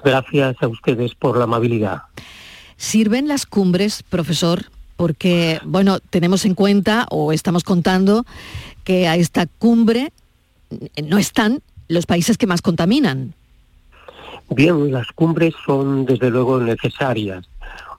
Gracias 0.03 0.55
a 0.61 0.67
ustedes 0.67 1.15
por 1.15 1.37
la 1.37 1.45
amabilidad. 1.45 2.03
¿Sirven 2.77 3.27
las 3.27 3.45
cumbres, 3.45 4.03
profesor? 4.03 4.65
Porque, 4.95 5.59
bueno, 5.65 5.99
tenemos 5.99 6.45
en 6.45 6.55
cuenta 6.55 7.07
o 7.09 7.31
estamos 7.31 7.63
contando 7.63 8.25
que 8.83 9.07
a 9.07 9.15
esta 9.15 9.47
cumbre 9.47 10.11
no 11.03 11.17
están 11.17 11.61
los 11.87 12.05
países 12.05 12.37
que 12.37 12.47
más 12.47 12.61
contaminan. 12.61 13.33
Bien, 14.49 14.91
las 14.91 15.07
cumbres 15.13 15.53
son 15.65 16.05
desde 16.05 16.29
luego 16.29 16.59
necesarias, 16.59 17.45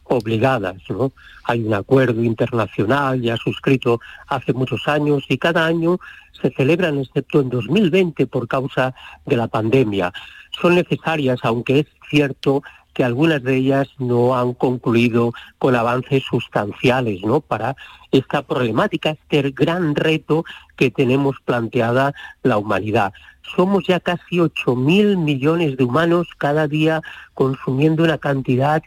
obligadas, 0.04 0.76
¿no? 0.88 1.12
Hay 1.44 1.64
un 1.64 1.74
acuerdo 1.74 2.22
internacional 2.22 3.20
ya 3.20 3.36
suscrito 3.36 4.00
hace 4.28 4.52
muchos 4.52 4.86
años 4.86 5.24
y 5.28 5.38
cada 5.38 5.66
año 5.66 5.98
se 6.40 6.50
celebran, 6.50 6.98
excepto 6.98 7.40
en 7.40 7.50
2020 7.50 8.26
por 8.26 8.46
causa 8.46 8.94
de 9.24 9.36
la 9.36 9.48
pandemia 9.48 10.12
son 10.60 10.74
necesarias, 10.74 11.40
aunque 11.42 11.80
es 11.80 11.86
cierto 12.08 12.62
que 12.94 13.04
algunas 13.04 13.42
de 13.42 13.56
ellas 13.56 13.88
no 13.98 14.36
han 14.36 14.54
concluido 14.54 15.32
con 15.58 15.74
avances 15.74 16.22
sustanciales 16.24 17.22
¿no? 17.22 17.40
para 17.40 17.76
esta 18.12 18.42
problemática, 18.42 19.10
este 19.10 19.50
gran 19.50 19.94
reto 19.94 20.44
que 20.76 20.90
tenemos 20.90 21.36
planteada 21.44 22.14
la 22.42 22.56
humanidad. 22.56 23.12
Somos 23.54 23.86
ya 23.86 24.00
casi 24.00 24.36
8.000 24.36 25.18
millones 25.18 25.76
de 25.76 25.84
humanos 25.84 26.28
cada 26.38 26.66
día 26.66 27.02
consumiendo 27.34 28.04
una 28.04 28.18
cantidad 28.18 28.82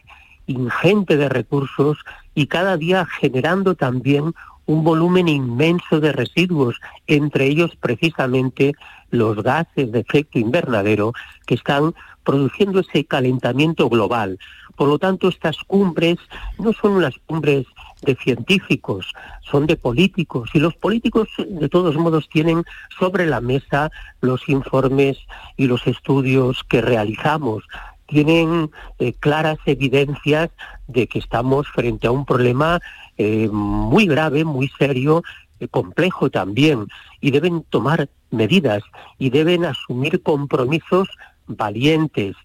ingente 0.48 1.18
de 1.18 1.30
recursos 1.30 1.98
y 2.34 2.48
cada 2.48 2.78
día 2.78 3.06
generando 3.20 3.76
también 3.76 4.34
un 4.66 4.84
volumen 4.84 5.28
inmenso 5.28 6.00
de 6.00 6.12
residuos, 6.12 6.80
entre 7.08 7.46
ellos 7.48 7.76
precisamente 7.80 8.74
los 9.10 9.42
gases 9.42 9.92
de 9.92 10.00
efecto 10.00 10.40
invernadero 10.40 11.14
que 11.46 11.56
están 11.56 11.94
produciendo 12.28 12.82
ese 12.82 13.06
calentamiento 13.06 13.88
global. 13.88 14.38
Por 14.76 14.90
lo 14.90 15.00
tanto, 15.00 15.30
estas 15.30 15.56
cumbres 15.66 16.18
no 16.60 16.74
son 16.74 16.92
unas 16.92 17.16
cumbres 17.26 17.66
de 18.02 18.16
científicos, 18.16 19.14
son 19.50 19.66
de 19.66 19.78
políticos 19.78 20.50
y 20.54 20.60
los 20.60 20.76
políticos 20.76 21.30
de 21.38 21.70
todos 21.70 21.96
modos 21.96 22.28
tienen 22.28 22.66
sobre 23.00 23.28
la 23.28 23.40
mesa 23.40 23.92
los 24.20 24.50
informes 24.50 25.18
y 25.56 25.68
los 25.68 25.88
estudios 25.88 26.66
que 26.66 26.82
realizamos. 26.82 27.64
Tienen 28.08 28.72
eh, 29.00 29.14
claras 29.14 29.58
evidencias 29.66 30.50
de 30.88 31.08
que 31.08 31.20
estamos 31.20 31.70
frente 31.70 32.08
a 32.08 32.12
un 32.12 32.26
problema 32.26 32.82
eh, 33.18 33.48
muy 33.50 34.06
grave, 34.06 34.44
muy 34.44 34.70
serio, 34.78 35.24
eh, 35.62 35.70
complejo 35.70 36.30
también, 36.30 36.88
y 37.22 37.32
deben 37.32 37.64
tomar 37.64 38.10
medidas 38.32 38.84
y 39.18 39.30
deben 39.30 39.64
asumir 39.64 40.22
compromisos 40.22 41.08
valientes. 41.48 42.36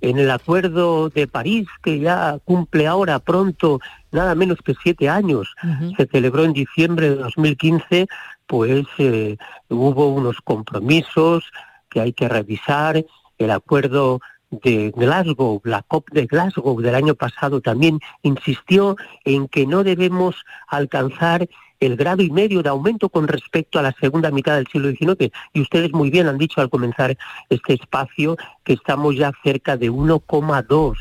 En 0.00 0.18
el 0.18 0.30
Acuerdo 0.30 1.10
de 1.10 1.26
París, 1.26 1.68
que 1.82 2.00
ya 2.00 2.38
cumple 2.44 2.86
ahora 2.86 3.18
pronto 3.20 3.80
nada 4.10 4.34
menos 4.34 4.58
que 4.64 4.74
siete 4.82 5.08
años, 5.08 5.54
se 5.96 6.06
celebró 6.06 6.44
en 6.44 6.52
diciembre 6.52 7.10
de 7.10 7.16
2015, 7.16 8.08
pues 8.46 8.84
eh, 8.98 9.36
hubo 9.68 10.08
unos 10.08 10.40
compromisos 10.42 11.44
que 11.88 12.00
hay 12.00 12.12
que 12.12 12.28
revisar. 12.28 13.04
El 13.38 13.50
Acuerdo 13.50 14.20
de 14.50 14.92
Glasgow, 14.94 15.60
la 15.64 15.82
COP 15.82 16.10
de 16.10 16.26
Glasgow 16.26 16.80
del 16.80 16.94
año 16.94 17.14
pasado 17.14 17.60
también 17.60 18.00
insistió 18.22 18.96
en 19.24 19.48
que 19.48 19.66
no 19.66 19.82
debemos 19.82 20.36
alcanzar 20.68 21.48
el 21.82 21.96
grado 21.96 22.22
y 22.22 22.30
medio 22.30 22.62
de 22.62 22.68
aumento 22.68 23.08
con 23.08 23.26
respecto 23.26 23.78
a 23.78 23.82
la 23.82 23.92
segunda 24.00 24.30
mitad 24.30 24.54
del 24.54 24.68
siglo 24.68 24.90
XIX. 24.90 25.32
Y 25.52 25.60
ustedes 25.60 25.92
muy 25.92 26.10
bien 26.10 26.28
han 26.28 26.38
dicho 26.38 26.60
al 26.60 26.70
comenzar 26.70 27.16
este 27.50 27.74
espacio 27.74 28.36
que 28.62 28.74
estamos 28.74 29.16
ya 29.16 29.32
cerca 29.42 29.76
de 29.76 29.90
1,2. 29.90 30.96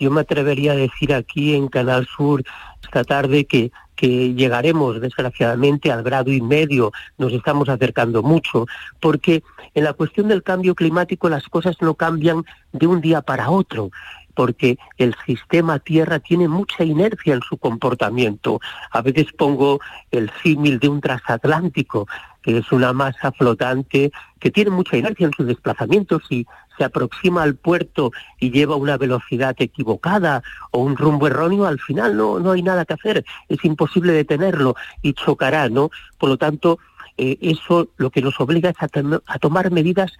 Yo 0.00 0.10
me 0.10 0.22
atrevería 0.22 0.72
a 0.72 0.76
decir 0.76 1.12
aquí 1.12 1.54
en 1.54 1.68
Canal 1.68 2.06
Sur 2.06 2.42
esta 2.82 3.04
tarde 3.04 3.44
que, 3.44 3.70
que 3.94 4.34
llegaremos 4.34 5.00
desgraciadamente 5.00 5.92
al 5.92 6.02
grado 6.02 6.32
y 6.32 6.40
medio, 6.40 6.92
nos 7.18 7.32
estamos 7.32 7.68
acercando 7.68 8.22
mucho, 8.22 8.66
porque 9.00 9.42
en 9.74 9.84
la 9.84 9.92
cuestión 9.92 10.28
del 10.28 10.42
cambio 10.42 10.74
climático 10.74 11.28
las 11.28 11.46
cosas 11.48 11.76
no 11.80 11.94
cambian 11.94 12.44
de 12.72 12.86
un 12.86 13.00
día 13.00 13.20
para 13.20 13.50
otro. 13.50 13.90
Porque 14.34 14.78
el 14.98 15.14
sistema 15.26 15.78
Tierra 15.78 16.18
tiene 16.18 16.48
mucha 16.48 16.84
inercia 16.84 17.34
en 17.34 17.42
su 17.42 17.56
comportamiento. 17.56 18.60
A 18.90 19.02
veces 19.02 19.26
pongo 19.32 19.80
el 20.10 20.30
símil 20.42 20.78
de 20.78 20.88
un 20.88 21.00
transatlántico, 21.00 22.06
que 22.42 22.58
es 22.58 22.72
una 22.72 22.92
masa 22.92 23.32
flotante 23.32 24.10
que 24.40 24.50
tiene 24.50 24.70
mucha 24.70 24.96
inercia 24.96 25.26
en 25.26 25.32
sus 25.32 25.46
desplazamientos 25.46 26.22
y 26.30 26.46
se 26.76 26.84
aproxima 26.84 27.42
al 27.42 27.54
puerto 27.54 28.10
y 28.40 28.50
lleva 28.50 28.76
una 28.76 28.96
velocidad 28.96 29.54
equivocada 29.58 30.42
o 30.70 30.80
un 30.80 30.96
rumbo 30.96 31.26
erróneo, 31.26 31.66
al 31.66 31.78
final 31.78 32.16
no, 32.16 32.40
no 32.40 32.52
hay 32.52 32.62
nada 32.62 32.84
que 32.84 32.94
hacer, 32.94 33.24
es 33.48 33.64
imposible 33.64 34.12
detenerlo 34.12 34.74
y 35.02 35.12
chocará, 35.12 35.68
¿no? 35.68 35.90
Por 36.18 36.30
lo 36.30 36.38
tanto, 36.38 36.78
eh, 37.18 37.38
eso 37.40 37.88
lo 37.98 38.10
que 38.10 38.22
nos 38.22 38.40
obliga 38.40 38.70
es 38.70 38.76
a, 38.80 38.88
a 39.26 39.38
tomar 39.38 39.70
medidas 39.70 40.12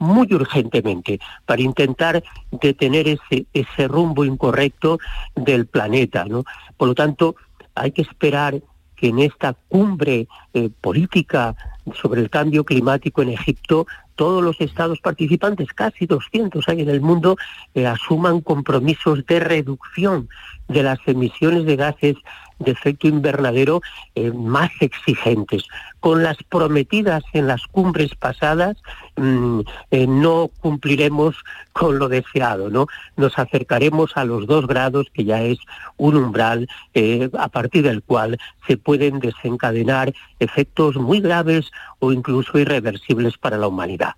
muy 0.00 0.32
urgentemente 0.34 1.20
para 1.46 1.62
intentar 1.62 2.24
detener 2.50 3.06
ese, 3.06 3.46
ese 3.52 3.86
rumbo 3.86 4.24
incorrecto 4.24 4.98
del 5.36 5.66
planeta. 5.66 6.24
¿no? 6.24 6.44
Por 6.76 6.88
lo 6.88 6.94
tanto, 6.94 7.36
hay 7.74 7.92
que 7.92 8.02
esperar 8.02 8.60
que 8.96 9.08
en 9.08 9.20
esta 9.20 9.54
cumbre 9.68 10.26
eh, 10.52 10.68
política 10.80 11.54
sobre 12.00 12.20
el 12.20 12.28
cambio 12.28 12.64
climático 12.64 13.22
en 13.22 13.30
Egipto, 13.30 13.86
todos 14.20 14.44
los 14.44 14.60
estados 14.60 15.00
participantes, 15.00 15.72
casi 15.72 16.04
200 16.04 16.68
hay 16.68 16.82
en 16.82 16.90
el 16.90 17.00
mundo, 17.00 17.38
eh, 17.72 17.86
asuman 17.86 18.42
compromisos 18.42 19.24
de 19.24 19.40
reducción 19.40 20.28
de 20.68 20.82
las 20.82 20.98
emisiones 21.06 21.64
de 21.64 21.76
gases 21.76 22.16
de 22.58 22.72
efecto 22.72 23.08
invernadero 23.08 23.80
eh, 24.14 24.30
más 24.30 24.70
exigentes. 24.80 25.64
Con 25.98 26.22
las 26.22 26.36
prometidas 26.48 27.22
en 27.32 27.46
las 27.46 27.66
cumbres 27.66 28.14
pasadas 28.14 28.76
mm, 29.16 29.60
eh, 29.90 30.06
no 30.06 30.50
cumpliremos 30.60 31.36
con 31.72 31.98
lo 31.98 32.08
deseado, 32.08 32.70
¿no? 32.70 32.86
Nos 33.16 33.38
acercaremos 33.38 34.16
a 34.16 34.24
los 34.24 34.46
dos 34.46 34.66
grados, 34.66 35.06
que 35.12 35.24
ya 35.24 35.42
es 35.42 35.58
un 35.96 36.16
umbral 36.16 36.68
eh, 36.94 37.30
a 37.38 37.48
partir 37.48 37.84
del 37.84 38.02
cual 38.02 38.38
se 38.66 38.76
pueden 38.76 39.18
desencadenar 39.18 40.12
efectos 40.38 40.96
muy 40.96 41.20
graves 41.20 41.70
o 41.98 42.12
incluso 42.12 42.58
irreversibles 42.58 43.38
para 43.38 43.56
la 43.56 43.68
humanidad. 43.68 44.09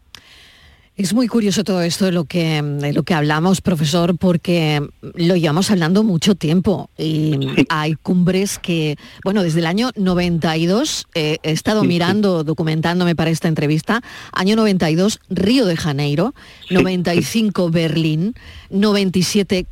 Es 1.03 1.15
muy 1.15 1.27
curioso 1.27 1.65
todo 1.65 1.83
esto 1.83 2.05
de 2.05 2.13
lo 2.13 2.27
que, 2.27 2.63
de 2.63 2.93
lo 2.93 3.03
que 3.03 3.13
hablamos, 3.13 3.61
profesor, 3.61 4.17
porque 4.17 4.81
lo 5.17 5.35
llevamos 5.35 5.69
hablando 5.73 6.05
mucho 6.05 6.37
tiempo 6.37 6.91
y 6.97 7.41
hay 7.71 7.97
cumbres 7.97 8.61
que, 8.61 8.97
bueno, 9.25 9.43
desde 9.43 9.59
el 9.59 9.67
año 9.67 9.91
92, 9.97 11.09
eh, 11.17 11.39
he 11.43 11.51
estado 11.51 11.83
mirando, 11.83 12.45
documentándome 12.45 13.17
para 13.17 13.31
esta 13.31 13.49
entrevista, 13.49 14.01
año 14.31 14.55
92, 14.55 15.19
Río 15.29 15.67
de 15.67 15.77
Janeiro, 15.77 16.37
95 16.71 17.71
Berlín, 17.71 18.37
97 18.71 19.67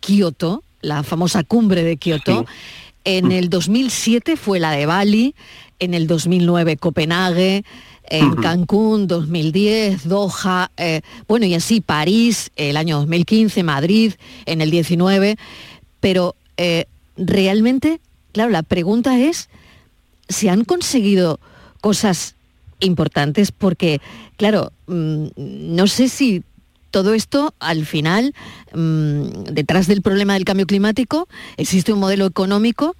Kioto, 0.00 0.64
la 0.80 1.04
famosa 1.04 1.44
cumbre 1.44 1.84
de 1.84 1.98
Kioto, 1.98 2.46
en 3.04 3.30
el 3.30 3.48
2007 3.48 4.36
fue 4.36 4.58
la 4.58 4.72
de 4.72 4.86
Bali, 4.86 5.36
en 5.78 5.94
el 5.94 6.08
2009 6.08 6.78
Copenhague, 6.78 7.64
en 8.08 8.34
Cancún 8.36 9.06
2010, 9.06 10.08
Doha, 10.08 10.70
eh, 10.76 11.00
bueno, 11.26 11.46
y 11.46 11.54
así 11.54 11.80
París 11.80 12.50
el 12.56 12.76
año 12.76 12.98
2015, 12.98 13.62
Madrid 13.62 14.14
en 14.46 14.60
el 14.60 14.70
19, 14.70 15.36
pero 16.00 16.36
eh, 16.56 16.86
realmente, 17.16 18.00
claro, 18.32 18.50
la 18.50 18.62
pregunta 18.62 19.18
es, 19.18 19.48
¿se 20.28 20.50
han 20.50 20.64
conseguido 20.64 21.40
cosas 21.80 22.36
importantes? 22.80 23.52
Porque, 23.52 24.00
claro, 24.36 24.72
mm, 24.86 25.26
no 25.36 25.86
sé 25.86 26.08
si 26.08 26.42
todo 26.90 27.14
esto, 27.14 27.54
al 27.58 27.86
final, 27.86 28.34
mm, 28.72 29.44
detrás 29.50 29.86
del 29.86 30.02
problema 30.02 30.34
del 30.34 30.44
cambio 30.44 30.66
climático, 30.66 31.26
existe 31.56 31.92
un 31.92 31.98
modelo 31.98 32.26
económico 32.26 32.94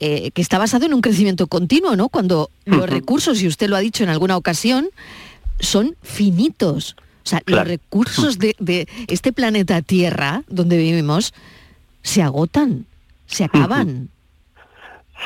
eh, 0.00 0.30
que 0.30 0.40
está 0.40 0.58
basado 0.58 0.86
en 0.86 0.94
un 0.94 1.02
crecimiento 1.02 1.46
continuo, 1.46 1.94
¿no? 1.94 2.08
Cuando 2.08 2.50
los 2.64 2.88
recursos, 2.88 3.42
y 3.42 3.46
usted 3.46 3.68
lo 3.68 3.76
ha 3.76 3.80
dicho 3.80 4.02
en 4.02 4.08
alguna 4.08 4.36
ocasión, 4.36 4.88
son 5.58 5.94
finitos. 6.02 6.96
O 7.22 7.28
sea, 7.28 7.42
los 7.44 7.66
recursos 7.66 8.38
de, 8.38 8.88
este 9.08 9.32
planeta 9.32 9.82
Tierra, 9.82 10.42
donde 10.48 10.78
vivimos, 10.78 11.34
se 12.02 12.22
agotan, 12.22 12.86
se 13.26 13.44
acaban. 13.44 14.08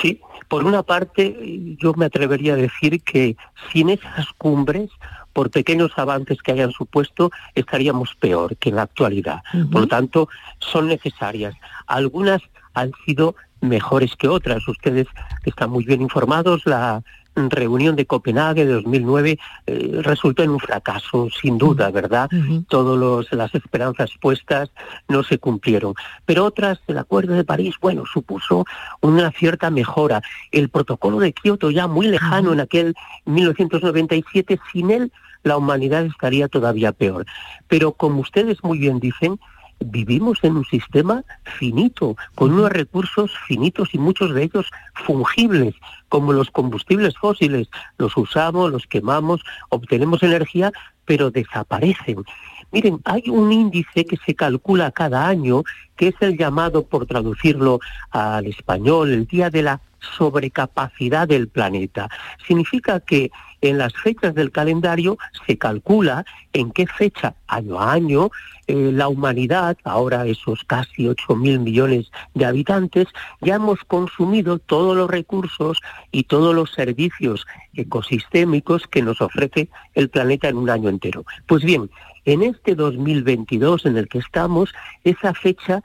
Sí, 0.03 0.21
por 0.49 0.65
una 0.65 0.83
parte, 0.83 1.77
yo 1.81 1.95
me 1.95 2.07
atrevería 2.07 2.55
a 2.55 2.57
decir 2.57 3.01
que 3.03 3.37
sin 3.73 3.91
esas 3.91 4.27
cumbres, 4.37 4.91
por 5.33 5.51
pequeños 5.51 5.93
avances 5.97 6.43
que 6.43 6.51
hayan 6.51 6.73
supuesto, 6.73 7.31
estaríamos 7.55 8.15
peor 8.17 8.57
que 8.57 8.71
en 8.71 8.77
la 8.77 8.83
actualidad. 8.83 9.43
Por 9.71 9.83
lo 9.83 9.87
tanto, 9.87 10.29
son 10.59 10.89
necesarias. 10.89 11.55
Algunas 11.87 12.43
han 12.75 12.93
sido 13.07 13.37
mejores 13.69 14.15
que 14.17 14.29
otras. 14.29 14.67
Ustedes 14.69 15.07
están 15.45 15.71
muy 15.71 15.85
bien 15.85 16.03
informados, 16.03 16.63
la 16.67 17.03
reunión 17.35 17.97
de 17.97 18.07
Copenhague 18.07 18.65
de 18.65 18.75
2009 18.75 19.39
eh, 19.67 20.01
resultó 20.03 20.43
en 20.43 20.51
un 20.51 20.61
fracaso, 20.61 21.29
sin 21.31 21.59
duda, 21.59 21.91
¿verdad? 21.91 22.29
Todas 22.69 23.33
las 23.33 23.55
esperanzas 23.55 24.11
puestas 24.21 24.71
no 25.09 25.23
se 25.25 25.39
cumplieron. 25.39 25.95
Pero 26.25 26.45
otras, 26.45 26.79
el 26.87 26.99
Acuerdo 26.99 27.35
de 27.35 27.45
París, 27.45 27.75
bueno, 27.81 28.05
supuso 28.07 28.65
una 29.01 29.33
cierta 29.33 29.71
mejora. 29.71 30.23
El 30.53 30.69
protocolo 30.69 31.19
de 31.19 31.33
Kioto, 31.33 31.71
ya 31.71 31.87
muy 31.87 32.07
lejano 32.07 32.53
en 32.53 32.61
aquel 32.61 32.95
1997, 33.25 34.61
sin 34.73 34.91
él 34.91 35.13
la 35.43 35.57
humanidad 35.59 36.05
estaría 36.07 36.49
todavía 36.49 36.93
peor. 36.93 37.27
Pero 37.69 37.93
como 37.93 38.21
ustedes 38.21 38.63
muy 38.65 38.79
bien 38.79 38.99
dicen, 38.99 39.39
vivimos 39.85 40.39
en 40.43 40.57
un 40.57 40.65
sistema 40.65 41.25
finito, 41.59 42.17
con 42.35 42.53
unos 42.53 42.71
recursos 42.71 43.31
finitos 43.47 43.95
y 43.95 43.99
muchos 43.99 44.35
de 44.35 44.45
ellos 44.45 44.71
fungibles, 44.95 45.75
como 46.09 46.33
los 46.33 46.51
combustibles 46.51 47.17
fósiles. 47.17 47.69
Los 47.99 48.17
usamos, 48.17 48.71
los 48.71 48.87
quemamos, 48.87 49.43
obtenemos 49.69 50.23
energía, 50.23 50.73
pero 51.05 51.31
desaparecen. 51.31 52.25
Miren, 52.73 53.01
hay 53.05 53.25
un 53.29 53.53
índice 53.53 54.05
que 54.05 54.17
se 54.17 54.35
calcula 54.35 54.91
cada 54.91 55.29
año, 55.29 55.63
que 55.97 56.09
es 56.09 56.15
el 56.21 56.37
llamado, 56.37 56.87
por 56.87 57.07
traducirlo 57.07 57.79
al 58.11 58.47
español, 58.47 59.13
el 59.13 59.27
Día 59.27 59.51
de 59.51 59.63
la 59.63 59.81
sobrecapacidad 60.17 61.29
del 61.29 61.49
planeta. 61.49 62.09
Significa 62.47 63.01
que 63.01 63.31
en 63.69 63.79
las 63.79 63.93
fechas 63.95 64.35
del 64.35 64.51
calendario 64.51 65.17
se 65.47 65.57
calcula 65.59 66.25
en 66.53 66.71
qué 66.71 66.87
fecha, 66.87 67.35
año 67.47 67.81
a 67.81 67.93
año, 67.93 68.31
eh, 68.67 68.91
la 68.93 69.09
humanidad, 69.09 69.77
ahora 69.85 70.27
esos 70.27 70.65
casi 70.65 71.09
8 71.09 71.37
mil 71.37 71.61
millones 71.61 72.11
de 72.35 72.45
habitantes, 72.45 73.09
ya 73.41 73.57
hemos 73.57 73.81
consumido 73.85 74.59
todos 74.59 74.97
los 74.97 75.11
recursos 75.11 75.81
y 76.13 76.25
todos 76.25 76.55
los 76.55 76.73
servicios 76.73 77.47
ecosistémicos 77.75 78.87
que 78.87 79.03
nos 79.03 79.21
ofrece 79.21 79.69
el 79.95 80.09
planeta 80.09 80.49
en 80.49 80.57
un 80.57 80.71
año 80.71 80.89
entero. 80.89 81.25
Pues 81.47 81.65
bien, 81.65 81.91
en 82.25 82.43
este 82.43 82.75
2022 82.75 83.87
en 83.87 83.97
el 83.97 84.09
que 84.09 84.19
estamos, 84.19 84.73
esa 85.05 85.35
fecha 85.35 85.83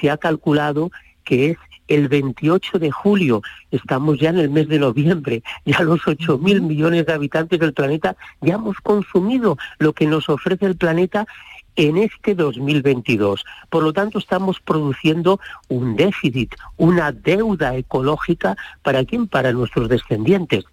se 0.00 0.10
ha 0.10 0.16
calculado 0.16 0.90
que 1.24 1.50
es 1.50 1.58
el 1.90 2.08
28 2.08 2.78
de 2.78 2.90
julio, 2.90 3.42
estamos 3.70 4.18
ya 4.18 4.30
en 4.30 4.38
el 4.38 4.48
mes 4.48 4.68
de 4.68 4.78
noviembre, 4.78 5.42
ya 5.66 5.82
los 5.82 6.00
8 6.06 6.38
mil 6.38 6.62
millones 6.62 7.04
de 7.04 7.12
habitantes 7.12 7.58
del 7.58 7.74
planeta, 7.74 8.16
ya 8.40 8.54
hemos 8.54 8.78
consumido 8.78 9.58
lo 9.78 9.92
que 9.92 10.06
nos 10.06 10.28
ofrece 10.28 10.64
el 10.66 10.76
planeta 10.76 11.26
en 11.76 11.96
este 11.98 12.34
2022. 12.34 13.44
Por 13.68 13.82
lo 13.82 13.92
tanto, 13.92 14.18
estamos 14.18 14.60
produciendo 14.60 15.40
un 15.68 15.96
déficit, 15.96 16.54
una 16.76 17.10
deuda 17.12 17.74
ecológica 17.76 18.56
para 18.82 19.04
quién? 19.04 19.26
Para 19.26 19.52
nuestros 19.52 19.88
descendientes. 19.88 20.64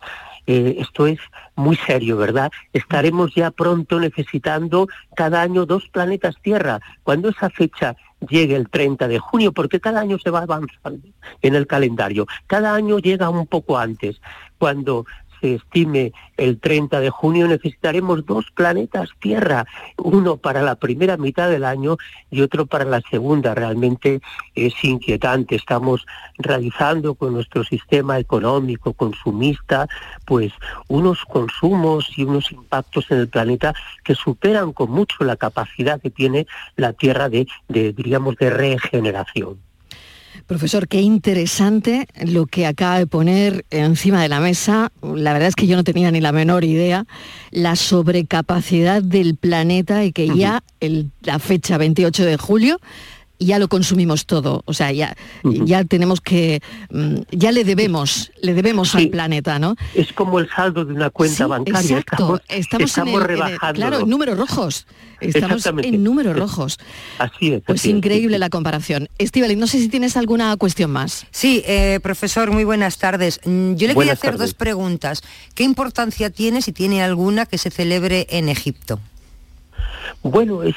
Eh, 0.45 0.77
esto 0.79 1.07
es 1.07 1.19
muy 1.55 1.75
serio, 1.75 2.15
¿verdad? 2.17 2.51
Estaremos 2.73 3.33
ya 3.35 3.51
pronto 3.51 3.99
necesitando 3.99 4.87
cada 5.15 5.41
año 5.41 5.65
dos 5.65 5.89
planetas 5.89 6.35
Tierra. 6.41 6.79
Cuando 7.03 7.29
esa 7.29 7.49
fecha 7.49 7.97
llegue 8.29 8.55
el 8.55 8.69
30 8.69 9.07
de 9.07 9.19
junio, 9.19 9.51
porque 9.51 9.79
cada 9.79 10.01
año 10.01 10.17
se 10.19 10.29
va 10.29 10.41
avanzando 10.41 11.07
en 11.41 11.55
el 11.55 11.67
calendario, 11.67 12.25
cada 12.47 12.73
año 12.73 12.99
llega 12.99 13.29
un 13.29 13.47
poco 13.47 13.77
antes. 13.77 14.21
Cuando 14.57 15.05
se 15.41 15.55
estime 15.55 16.13
el 16.37 16.59
30 16.59 16.99
de 16.99 17.09
junio, 17.09 17.47
necesitaremos 17.47 18.25
dos 18.25 18.45
planetas 18.51 19.09
Tierra, 19.19 19.65
uno 19.97 20.37
para 20.37 20.61
la 20.61 20.75
primera 20.75 21.17
mitad 21.17 21.49
del 21.49 21.63
año 21.63 21.97
y 22.29 22.41
otro 22.41 22.65
para 22.65 22.85
la 22.85 23.01
segunda. 23.09 23.55
Realmente 23.55 24.21
es 24.55 24.73
inquietante. 24.83 25.55
Estamos 25.55 26.05
realizando 26.37 27.15
con 27.15 27.33
nuestro 27.33 27.63
sistema 27.63 28.19
económico, 28.19 28.93
consumista, 28.93 29.87
pues 30.25 30.53
unos 30.87 31.23
consumos 31.25 32.09
y 32.15 32.23
unos 32.23 32.51
impactos 32.51 33.09
en 33.11 33.19
el 33.19 33.27
planeta 33.27 33.73
que 34.03 34.15
superan 34.15 34.73
con 34.73 34.91
mucho 34.91 35.23
la 35.23 35.35
capacidad 35.35 36.01
que 36.01 36.09
tiene 36.09 36.47
la 36.75 36.93
Tierra 36.93 37.29
de, 37.29 37.47
de 37.67 37.93
diríamos, 37.93 38.35
de 38.37 38.49
regeneración. 38.49 39.66
Profesor, 40.47 40.87
qué 40.87 41.01
interesante 41.01 42.07
lo 42.25 42.45
que 42.45 42.65
acaba 42.65 42.97
de 42.99 43.05
poner 43.05 43.65
encima 43.69 44.21
de 44.21 44.29
la 44.29 44.39
mesa. 44.39 44.93
La 45.01 45.33
verdad 45.33 45.49
es 45.49 45.55
que 45.55 45.67
yo 45.67 45.75
no 45.75 45.83
tenía 45.83 46.09
ni 46.09 46.21
la 46.21 46.31
menor 46.31 46.63
idea. 46.63 47.05
La 47.51 47.75
sobrecapacidad 47.75 49.03
del 49.03 49.35
planeta 49.35 50.05
y 50.05 50.13
que 50.13 50.29
ya 50.29 50.63
la 51.21 51.39
fecha 51.39 51.77
28 51.77 52.23
de 52.23 52.37
julio 52.37 52.79
ya 53.39 53.59
lo 53.59 53.67
consumimos 53.67 54.25
todo, 54.25 54.63
o 54.65 54.73
sea, 54.73 54.91
ya, 54.91 55.15
ya 55.43 55.83
tenemos 55.83 56.21
que, 56.21 56.61
mm, 56.89 57.15
ya 57.31 57.51
le 57.51 57.63
debemos, 57.63 58.31
le 58.41 58.53
debemos 58.53 58.95
al 58.95 59.09
planeta, 59.09 59.59
¿no? 59.59 59.75
Es 59.93 60.13
como 60.13 60.39
el 60.39 60.49
saldo 60.49 60.85
de 60.85 60.93
una 60.93 61.09
cuenta 61.09 61.47
bancaria. 61.47 61.99
Exacto, 61.99 62.41
estamos, 62.47 62.97
en, 62.97 63.07
el, 63.07 63.57
claro, 63.73 63.99
en 63.99 64.09
números 64.09 64.37
rojos. 64.37 64.87
Estamos 65.19 65.65
en 65.65 66.03
números 66.03 66.37
rojos. 66.37 66.77
Así 67.17 67.53
es. 67.53 67.63
Pues 67.65 67.85
increíble 67.85 68.37
la 68.37 68.49
comparación. 68.49 69.09
Estivali, 69.17 69.55
no 69.55 69.67
sé 69.67 69.79
si 69.79 69.89
tienes 69.89 70.15
alguna 70.15 70.55
cuestión 70.57 70.91
más. 70.91 71.25
Sí, 71.31 71.63
eh, 71.65 71.99
profesor, 72.03 72.51
muy 72.51 72.63
buenas 72.63 72.97
tardes. 72.97 73.39
Mm, 73.45 73.73
yo 73.75 73.87
le 73.87 73.95
quería 73.95 74.13
hacer 74.13 74.37
dos 74.37 74.53
preguntas. 74.53 75.23
¿Qué 75.55 75.63
importancia 75.63 76.29
tiene, 76.29 76.61
si 76.61 76.71
tiene 76.71 77.03
alguna, 77.03 77.45
que 77.45 77.57
se 77.57 77.71
celebre 77.71 78.27
en 78.29 78.49
Egipto? 78.49 78.99
Bueno, 80.23 80.63
es, 80.63 80.75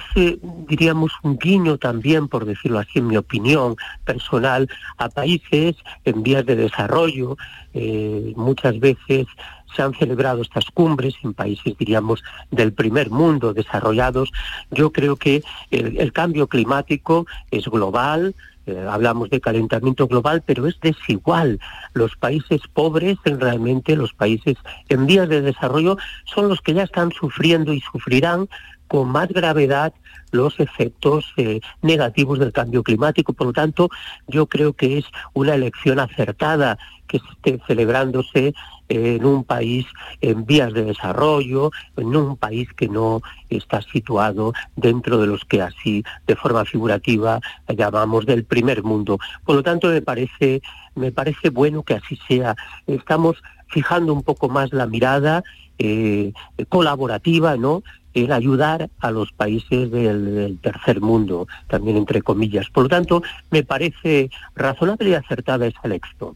diríamos, 0.68 1.12
un 1.22 1.38
guiño 1.38 1.78
también, 1.78 2.28
por 2.28 2.44
decirlo 2.44 2.78
así, 2.78 2.98
en 2.98 3.08
mi 3.08 3.16
opinión 3.16 3.76
personal, 4.04 4.68
a 4.98 5.08
países 5.08 5.76
en 6.04 6.22
vías 6.22 6.46
de 6.46 6.56
desarrollo. 6.56 7.36
Eh, 7.72 8.32
muchas 8.36 8.78
veces 8.78 9.26
se 9.74 9.82
han 9.82 9.94
celebrado 9.94 10.42
estas 10.42 10.66
cumbres 10.66 11.14
en 11.22 11.34
países, 11.34 11.76
diríamos, 11.78 12.22
del 12.50 12.72
primer 12.72 13.10
mundo, 13.10 13.54
desarrollados. 13.54 14.30
Yo 14.70 14.92
creo 14.92 15.16
que 15.16 15.42
el, 15.70 16.12
cambio 16.12 16.46
climático 16.46 17.26
es 17.50 17.66
global, 17.66 18.34
eh, 18.66 18.86
hablamos 18.88 19.30
de 19.30 19.40
calentamiento 19.40 20.06
global, 20.06 20.42
pero 20.44 20.66
es 20.66 20.78
desigual. 20.80 21.60
Los 21.94 22.16
países 22.16 22.60
pobres, 22.72 23.18
realmente 23.24 23.96
los 23.96 24.12
países 24.12 24.56
en 24.88 25.06
vías 25.06 25.28
de 25.28 25.40
desarrollo, 25.40 25.96
son 26.24 26.48
los 26.48 26.60
que 26.60 26.74
ya 26.74 26.82
están 26.82 27.12
sufriendo 27.12 27.72
y 27.72 27.80
sufrirán 27.80 28.48
con 28.90 29.08
más 29.08 29.28
gravedad 29.28 29.94
los 30.32 30.58
efectos 30.58 31.24
eh, 31.36 31.60
negativos 31.80 32.40
del 32.40 32.52
cambio 32.52 32.82
climático. 32.82 33.32
Por 33.32 33.46
lo 33.46 33.52
tanto, 33.52 33.88
yo 34.26 34.46
creo 34.46 34.72
que 34.72 34.98
es 34.98 35.04
una 35.32 35.54
elección 35.54 36.00
acertada 36.00 36.76
que 37.06 37.18
esté 37.18 37.60
celebrándose 37.68 38.52
en 38.88 39.24
un 39.24 39.44
país 39.44 39.86
en 40.20 40.44
vías 40.44 40.72
de 40.72 40.86
desarrollo, 40.86 41.70
en 41.96 42.16
un 42.16 42.36
país 42.36 42.68
que 42.72 42.88
no 42.88 43.22
está 43.48 43.80
situado 43.80 44.54
dentro 44.74 45.18
de 45.18 45.28
los 45.28 45.44
que 45.44 45.62
así 45.62 46.02
de 46.26 46.34
forma 46.34 46.64
figurativa 46.64 47.40
llamamos 47.68 48.26
del 48.26 48.44
primer 48.44 48.82
mundo. 48.82 49.20
Por 49.44 49.54
lo 49.54 49.62
tanto, 49.62 49.86
me 49.86 50.02
parece 50.02 50.62
me 50.96 51.12
parece 51.12 51.50
bueno 51.50 51.84
que 51.84 51.94
así 51.94 52.18
sea. 52.26 52.56
Estamos 52.88 53.40
fijando 53.68 54.12
un 54.12 54.24
poco 54.24 54.48
más 54.48 54.72
la 54.72 54.86
mirada 54.86 55.44
eh, 55.78 56.32
colaborativa, 56.68 57.56
¿no? 57.56 57.82
En 58.14 58.32
ayudar 58.32 58.90
a 59.00 59.10
los 59.10 59.32
países 59.32 59.90
del, 59.90 60.58
tercer 60.62 61.00
mundo, 61.00 61.46
también 61.68 61.96
entre 61.96 62.22
comillas. 62.22 62.68
Por 62.70 62.84
lo 62.84 62.88
tanto, 62.88 63.22
me 63.50 63.62
parece 63.62 64.30
razonable 64.54 65.10
y 65.10 65.14
acertada 65.14 65.66
esa 65.66 65.80
elección. 65.84 66.34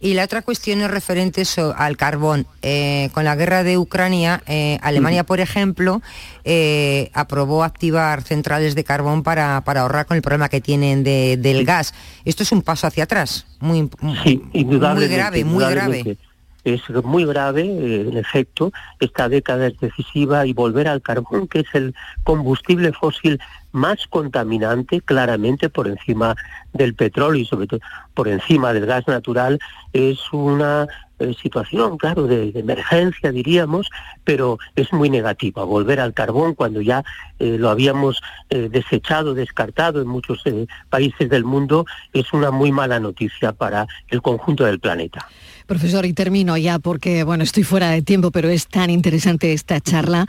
Y 0.00 0.14
la 0.14 0.24
otra 0.24 0.42
cuestión 0.42 0.80
es 0.80 0.90
referente 0.90 1.44
al 1.76 1.96
carbón. 1.96 2.46
Eh, 2.62 3.10
con 3.12 3.24
la 3.24 3.36
guerra 3.36 3.62
de 3.64 3.78
Ucrania, 3.78 4.42
eh, 4.46 4.78
Alemania, 4.82 5.24
por 5.24 5.40
ejemplo, 5.40 6.02
eh, 6.44 7.10
aprobó 7.14 7.64
activar 7.64 8.22
centrales 8.22 8.74
de 8.74 8.84
carbón 8.84 9.22
para, 9.22 9.56
ahorrar 9.56 10.06
con 10.06 10.16
el 10.16 10.22
problema 10.22 10.48
que 10.48 10.60
tienen 10.60 11.04
del 11.04 11.64
gas. 11.64 11.94
Esto 12.24 12.42
es 12.42 12.52
un 12.52 12.62
paso 12.62 12.86
hacia 12.86 13.04
atrás, 13.04 13.46
muy, 13.60 13.88
muy 14.00 15.08
grave, 15.08 15.44
muy 15.44 15.64
grave 15.64 16.18
es 16.64 16.88
muy 17.04 17.26
grave, 17.26 17.62
eh, 17.62 18.08
en 18.08 18.16
efecto, 18.16 18.72
esta 18.98 19.28
década 19.28 19.66
es 19.66 19.78
decisiva 19.78 20.46
y 20.46 20.54
volver 20.54 20.88
al 20.88 21.02
carbón, 21.02 21.46
que 21.46 21.60
es 21.60 21.74
el 21.74 21.94
combustible 22.24 22.92
fósil 22.92 23.38
más 23.72 24.06
contaminante, 24.06 25.00
claramente 25.00 25.68
por 25.68 25.88
encima 25.88 26.36
del 26.72 26.94
petróleo 26.94 27.42
y 27.42 27.44
sobre 27.44 27.66
todo 27.66 27.80
por 28.14 28.28
encima 28.28 28.72
del 28.72 28.86
gas 28.86 29.06
natural, 29.06 29.58
es 29.92 30.18
una 30.32 30.86
eh, 31.18 31.34
situación, 31.40 31.98
claro, 31.98 32.26
de, 32.26 32.52
emergencia, 32.54 33.30
diríamos, 33.30 33.90
pero 34.22 34.58
es 34.74 34.92
muy 34.92 35.10
negativa. 35.10 35.64
Volver 35.64 36.00
al 36.00 36.14
carbón 36.14 36.54
cuando 36.54 36.80
ya 36.80 37.04
eh, 37.38 37.56
lo 37.58 37.68
habíamos 37.68 38.22
desechado, 38.48 39.34
descartado 39.34 40.00
en 40.00 40.06
muchos 40.06 40.44
países 40.88 41.28
del 41.28 41.44
mundo, 41.44 41.84
es 42.12 42.32
una 42.32 42.52
muy 42.52 42.70
mala 42.70 43.00
noticia 43.00 43.52
para 43.52 43.86
el 44.08 44.22
conjunto 44.22 44.64
del 44.64 44.78
planeta. 44.78 45.28
Profesor, 45.66 46.04
y 46.04 46.12
termino 46.12 46.56
ya 46.56 46.78
porque, 46.78 47.24
bueno, 47.24 47.42
estoy 47.42 47.62
fuera 47.62 47.90
de 47.90 48.02
tiempo, 48.02 48.30
pero 48.30 48.48
es 48.48 48.66
tan 48.66 48.90
interesante 48.90 49.52
esta 49.52 49.80
charla. 49.80 50.26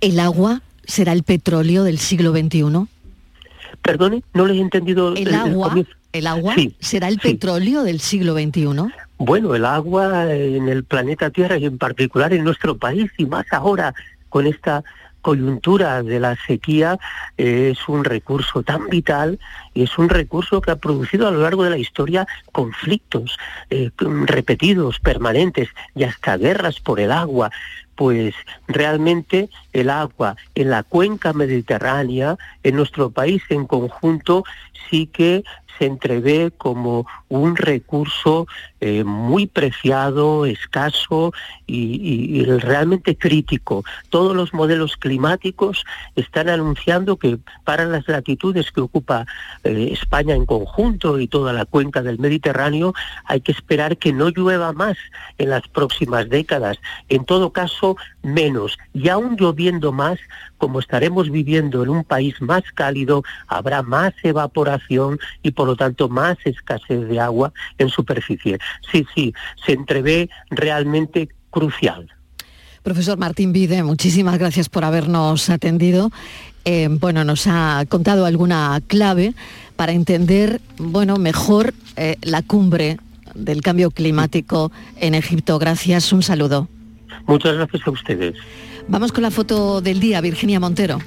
¿El 0.00 0.18
agua 0.18 0.62
será 0.84 1.12
el 1.12 1.22
petróleo 1.22 1.84
del 1.84 1.98
siglo 1.98 2.32
XXI? 2.32 2.88
Perdone, 3.82 4.22
no 4.34 4.46
le 4.46 4.54
he 4.54 4.60
entendido. 4.60 5.14
¿El, 5.14 5.34
agua, 5.34 5.74
el 6.12 6.26
agua 6.26 6.54
será 6.80 7.08
el 7.08 7.18
petróleo 7.18 7.84
del 7.84 8.00
siglo 8.00 8.34
XXI? 8.34 8.66
Bueno, 9.18 9.54
el 9.54 9.64
agua 9.64 10.32
en 10.32 10.68
el 10.68 10.82
planeta 10.82 11.30
Tierra 11.30 11.56
y 11.58 11.66
en 11.66 11.78
particular 11.78 12.32
en 12.32 12.42
nuestro 12.42 12.76
país 12.76 13.10
y 13.16 13.26
más 13.26 13.46
ahora 13.52 13.94
con 14.28 14.46
esta 14.48 14.82
coyuntura 15.22 16.02
de 16.02 16.20
la 16.20 16.36
sequía 16.46 16.98
es 17.38 17.88
un 17.88 18.04
recurso 18.04 18.62
tan 18.62 18.88
vital 18.88 19.38
y 19.72 19.84
es 19.84 19.96
un 19.96 20.08
recurso 20.08 20.60
que 20.60 20.72
ha 20.72 20.76
producido 20.76 21.26
a 21.26 21.30
lo 21.30 21.40
largo 21.40 21.64
de 21.64 21.70
la 21.70 21.78
historia 21.78 22.26
conflictos 22.50 23.38
eh, 23.70 23.90
repetidos, 23.98 24.98
permanentes 24.98 25.68
y 25.94 26.04
hasta 26.04 26.36
guerras 26.36 26.80
por 26.80 27.00
el 27.00 27.12
agua. 27.12 27.50
Pues 27.94 28.34
realmente 28.68 29.48
el 29.72 29.90
agua 29.90 30.36
en 30.54 30.70
la 30.70 30.82
cuenca 30.82 31.32
mediterránea, 31.32 32.36
en 32.62 32.76
nuestro 32.76 33.10
país 33.10 33.42
en 33.50 33.66
conjunto, 33.66 34.44
sí 34.90 35.06
que 35.06 35.44
se 35.82 35.86
entrevé 35.86 36.52
como 36.52 37.08
un 37.28 37.56
recurso 37.56 38.46
eh, 38.80 39.02
muy 39.02 39.48
preciado, 39.48 40.46
escaso 40.46 41.32
y, 41.66 42.44
realmente 42.44 43.16
crítico. 43.16 43.84
Todos 44.08 44.36
los 44.36 44.54
modelos 44.54 44.96
climáticos 44.96 45.84
están 46.14 46.48
anunciando 46.48 47.16
que 47.16 47.38
para 47.64 47.84
las 47.84 48.06
latitudes 48.06 48.70
que 48.70 48.80
ocupa 48.80 49.26
eh, 49.64 49.90
España 49.92 50.34
en 50.34 50.46
conjunto 50.46 51.18
y 51.18 51.26
toda 51.26 51.52
la 51.52 51.64
cuenca 51.64 52.02
del 52.02 52.18
Mediterráneo 52.20 52.92
hay 53.24 53.40
que 53.40 53.52
esperar 53.52 53.96
que 53.96 54.12
no 54.12 54.28
llueva 54.28 54.72
más 54.72 54.96
en 55.38 55.50
las 55.50 55.66
próximas 55.66 56.28
décadas. 56.28 56.78
En 57.08 57.24
todo 57.24 57.52
caso, 57.52 57.96
menos. 58.22 58.78
Y 58.94 59.08
aún 59.08 59.36
lloviendo 59.36 59.90
más, 59.92 60.18
como 60.58 60.78
estaremos 60.78 61.30
viviendo 61.30 61.82
en 61.82 61.88
un 61.88 62.04
país 62.04 62.40
más 62.40 62.62
cálido, 62.74 63.22
habrá 63.48 63.82
más 63.82 64.12
evaporación 64.22 65.18
y 65.42 65.50
por 65.52 65.66
lo 65.66 65.71
tanto 65.76 66.08
más 66.08 66.38
escasez 66.44 67.08
de 67.08 67.20
agua 67.20 67.52
en 67.78 67.88
superficie. 67.88 68.58
Sí, 68.90 69.06
sí, 69.14 69.34
se 69.64 69.72
entrevé 69.72 70.30
realmente 70.50 71.28
crucial. 71.50 72.08
Profesor 72.82 73.16
Martín 73.16 73.52
Vide, 73.52 73.82
muchísimas 73.82 74.38
gracias 74.38 74.68
por 74.68 74.84
habernos 74.84 75.50
atendido. 75.50 76.10
Eh, 76.64 76.88
bueno, 76.90 77.24
nos 77.24 77.46
ha 77.46 77.84
contado 77.88 78.26
alguna 78.26 78.80
clave 78.86 79.34
para 79.76 79.92
entender, 79.92 80.60
bueno, 80.78 81.16
mejor 81.16 81.74
eh, 81.96 82.16
la 82.22 82.42
cumbre 82.42 82.98
del 83.34 83.62
cambio 83.62 83.90
climático 83.90 84.72
en 84.96 85.14
Egipto. 85.14 85.58
Gracias, 85.58 86.12
un 86.12 86.22
saludo. 86.22 86.68
Muchas 87.26 87.54
gracias 87.54 87.86
a 87.86 87.90
ustedes. 87.90 88.34
Vamos 88.88 89.12
con 89.12 89.22
la 89.22 89.30
foto 89.30 89.80
del 89.80 90.00
día, 90.00 90.20
Virginia 90.20 90.58
Montero. 90.58 90.98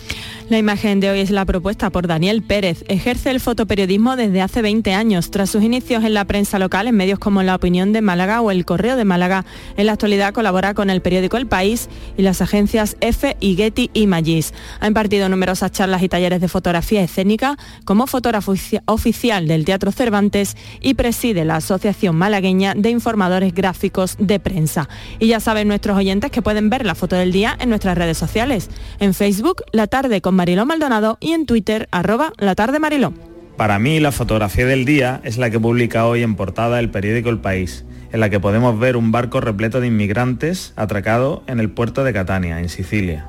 La 0.47 0.59
imagen 0.59 0.99
de 0.99 1.09
hoy 1.09 1.21
es 1.21 1.31
la 1.31 1.43
propuesta 1.43 1.89
por 1.89 2.05
Daniel 2.05 2.43
Pérez. 2.43 2.85
Ejerce 2.87 3.31
el 3.31 3.39
fotoperiodismo 3.39 4.15
desde 4.15 4.43
hace 4.43 4.61
20 4.61 4.93
años. 4.93 5.31
Tras 5.31 5.49
sus 5.49 5.63
inicios 5.63 6.03
en 6.03 6.13
la 6.13 6.25
prensa 6.25 6.59
local, 6.59 6.87
en 6.87 6.95
medios 6.95 7.17
como 7.17 7.41
La 7.41 7.55
Opinión 7.55 7.93
de 7.93 8.01
Málaga 8.01 8.41
o 8.41 8.51
El 8.51 8.63
Correo 8.63 8.95
de 8.95 9.05
Málaga, 9.05 9.43
en 9.75 9.87
la 9.87 9.93
actualidad 9.93 10.35
colabora 10.35 10.75
con 10.75 10.91
el 10.91 11.01
periódico 11.01 11.37
El 11.37 11.47
País 11.47 11.89
y 12.15 12.21
las 12.21 12.43
agencias 12.43 12.95
F 13.01 13.35
y 13.39 13.55
Getty 13.55 13.89
Images. 13.95 14.53
Ha 14.81 14.87
impartido 14.87 15.29
numerosas 15.29 15.71
charlas 15.71 16.03
y 16.03 16.09
talleres 16.09 16.41
de 16.41 16.47
fotografía 16.47 17.01
escénica 17.01 17.57
como 17.83 18.05
fotógrafo 18.05 18.53
oficial 18.85 19.47
del 19.47 19.65
Teatro 19.65 19.91
Cervantes 19.91 20.57
y 20.79 20.93
preside 20.93 21.43
la 21.43 21.55
Asociación 21.55 22.15
Malagueña 22.17 22.75
de 22.75 22.91
Informadores 22.91 23.51
Gráficos 23.55 24.15
de 24.19 24.39
Prensa. 24.39 24.89
Y 25.17 25.25
ya 25.25 25.39
saben 25.39 25.67
nuestros 25.67 25.97
oyentes 25.97 26.29
que 26.29 26.43
pueden 26.43 26.69
ver 26.69 26.85
la 26.85 26.93
foto 26.93 27.15
del 27.15 27.31
día 27.31 27.57
en 27.59 27.69
nuestras 27.69 27.97
redes 27.97 28.19
sociales. 28.19 28.69
En 28.99 29.15
Facebook, 29.15 29.63
La 29.71 29.87
Tarde 29.87 30.21
con 30.21 30.34
Mariló 30.35 30.65
Maldonado 30.65 31.17
y 31.19 31.31
en 31.31 31.45
Twitter, 31.45 31.87
arroba 31.91 32.33
La 32.37 32.53
Tarde 32.53 32.77
Mariló. 32.77 33.13
Para 33.57 33.79
mí, 33.79 33.99
la 33.99 34.11
fotografía 34.11 34.65
del 34.65 34.85
día 34.85 35.21
es 35.23 35.37
la 35.37 35.49
que 35.49 35.59
publica 35.59 36.05
hoy 36.05 36.21
en 36.21 36.35
portada 36.35 36.79
el 36.79 36.91
periódico 36.91 37.29
El 37.29 37.39
País, 37.39 37.85
en 38.11 38.19
la 38.19 38.29
que 38.29 38.39
podemos 38.39 38.77
ver 38.77 38.97
un 38.97 39.11
barco 39.11 39.39
repleto 39.39 39.79
de 39.79 39.87
inmigrantes 39.87 40.73
atracado 40.75 41.41
en 41.47 41.59
el 41.59 41.69
puerto 41.69 42.03
de 42.03 42.13
Catania, 42.13 42.59
en 42.59 42.69
Sicilia. 42.69 43.27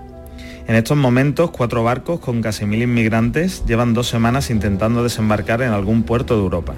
En 0.67 0.75
estos 0.75 0.97
momentos, 0.97 1.53
cuatro 1.53 1.85
barcos 1.85 2.19
con 2.19 2.43
casi 2.43 2.67
mil 2.67 2.83
inmigrantes 2.83 3.65
llevan 3.67 3.95
dos 3.95 4.09
semanas 4.09 4.51
intentando 4.51 5.05
desembarcar 5.05 5.63
en 5.63 5.71
algún 5.71 6.03
puerto 6.03 6.35
de 6.35 6.43
Europa. 6.43 6.75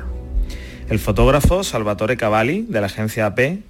El 0.90 0.98
fotógrafo 0.98 1.64
Salvatore 1.64 2.18
Cavalli, 2.18 2.66
de 2.68 2.80
la 2.82 2.86
agencia 2.86 3.24
AP, 3.24 3.60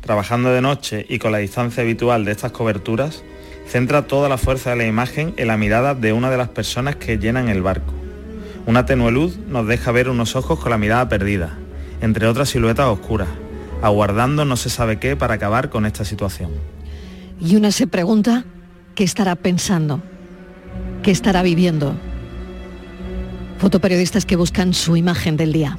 trabajando 0.00 0.50
de 0.50 0.62
noche 0.62 1.04
y 1.08 1.18
con 1.18 1.32
la 1.32 1.38
distancia 1.38 1.82
habitual 1.82 2.24
de 2.24 2.32
estas 2.32 2.52
coberturas, 2.52 3.22
centra 3.66 4.06
toda 4.06 4.28
la 4.28 4.38
fuerza 4.38 4.70
de 4.70 4.76
la 4.76 4.86
imagen 4.86 5.34
en 5.36 5.48
la 5.48 5.56
mirada 5.56 5.94
de 5.94 6.12
una 6.12 6.30
de 6.30 6.36
las 6.36 6.48
personas 6.48 6.96
que 6.96 7.18
llenan 7.18 7.48
el 7.48 7.62
barco. 7.62 7.92
Una 8.66 8.86
tenue 8.86 9.12
luz 9.12 9.38
nos 9.48 9.66
deja 9.66 9.92
ver 9.92 10.08
unos 10.08 10.36
ojos 10.36 10.58
con 10.58 10.70
la 10.70 10.78
mirada 10.78 11.08
perdida, 11.08 11.58
entre 12.00 12.26
otras 12.26 12.48
siluetas 12.48 12.86
oscuras, 12.86 13.28
aguardando 13.82 14.44
no 14.44 14.56
se 14.56 14.70
sabe 14.70 14.98
qué 14.98 15.16
para 15.16 15.34
acabar 15.34 15.70
con 15.70 15.86
esta 15.86 16.04
situación. 16.04 16.50
Y 17.40 17.56
una 17.56 17.70
se 17.70 17.86
pregunta 17.86 18.44
qué 18.94 19.04
estará 19.04 19.36
pensando, 19.36 20.02
qué 21.02 21.10
estará 21.10 21.42
viviendo. 21.42 21.94
Fotoperiodistas 23.58 24.26
que 24.26 24.36
buscan 24.36 24.74
su 24.74 24.96
imagen 24.96 25.36
del 25.36 25.52
día. 25.52 25.78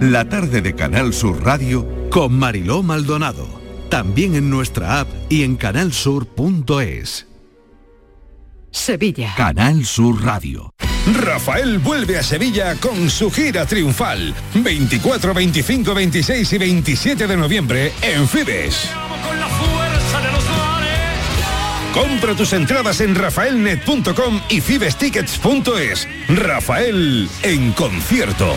La 0.00 0.28
tarde 0.28 0.60
de 0.60 0.74
Canal 0.74 1.14
Sur 1.14 1.42
Radio 1.42 1.88
con 2.10 2.34
Mariló 2.34 2.82
Maldonado. 2.82 3.63
También 3.94 4.34
en 4.34 4.50
nuestra 4.50 4.98
app 4.98 5.08
y 5.28 5.44
en 5.44 5.54
canalsur.es. 5.54 7.28
Sevilla. 8.72 9.32
Canal 9.36 9.84
Sur 9.84 10.20
Radio. 10.24 10.74
Rafael 11.22 11.78
vuelve 11.78 12.18
a 12.18 12.24
Sevilla 12.24 12.74
con 12.80 13.08
su 13.08 13.30
gira 13.30 13.64
triunfal. 13.66 14.34
24, 14.52 15.32
25, 15.32 15.94
26 15.94 16.52
y 16.54 16.58
27 16.58 17.26
de 17.28 17.36
noviembre 17.36 17.92
en 18.02 18.26
Fibes. 18.26 18.90
Compra 21.92 22.34
tus 22.34 22.52
entradas 22.52 23.00
en 23.00 23.14
rafaelnet.com 23.14 24.40
y 24.48 24.60
fibestickets.es. 24.60 26.08
Rafael 26.30 27.28
en 27.44 27.72
concierto. 27.74 28.56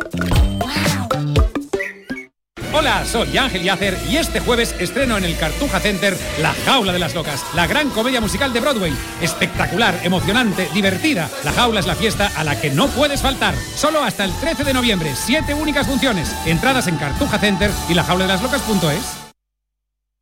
Hola, 2.73 3.05
soy 3.05 3.37
Ángel 3.37 3.63
Yacer 3.63 3.97
y 4.09 4.15
este 4.15 4.39
jueves 4.39 4.73
estreno 4.79 5.17
en 5.17 5.25
el 5.25 5.37
Cartuja 5.37 5.81
Center 5.81 6.17
La 6.41 6.53
Jaula 6.65 6.93
de 6.93 6.99
las 6.99 7.13
Locas, 7.13 7.45
la 7.53 7.67
gran 7.67 7.89
comedia 7.89 8.21
musical 8.21 8.53
de 8.53 8.61
Broadway. 8.61 8.93
Espectacular, 9.21 9.99
emocionante, 10.03 10.69
divertida. 10.73 11.29
La 11.43 11.51
Jaula 11.51 11.81
es 11.81 11.87
la 11.87 11.95
fiesta 11.95 12.31
a 12.37 12.45
la 12.45 12.59
que 12.59 12.69
no 12.69 12.87
puedes 12.87 13.21
faltar. 13.21 13.55
Solo 13.75 14.01
hasta 14.01 14.23
el 14.23 14.31
13 14.39 14.63
de 14.63 14.73
noviembre, 14.73 15.11
siete 15.15 15.53
únicas 15.53 15.85
funciones. 15.85 16.33
Entradas 16.45 16.87
en 16.87 16.95
Cartuja 16.95 17.37
Center 17.39 17.71
y 17.89 17.93
la 17.93 18.03
jaula 18.03 18.25
de 18.25 18.33
las 18.33 18.41
locas.es. 18.41 19.17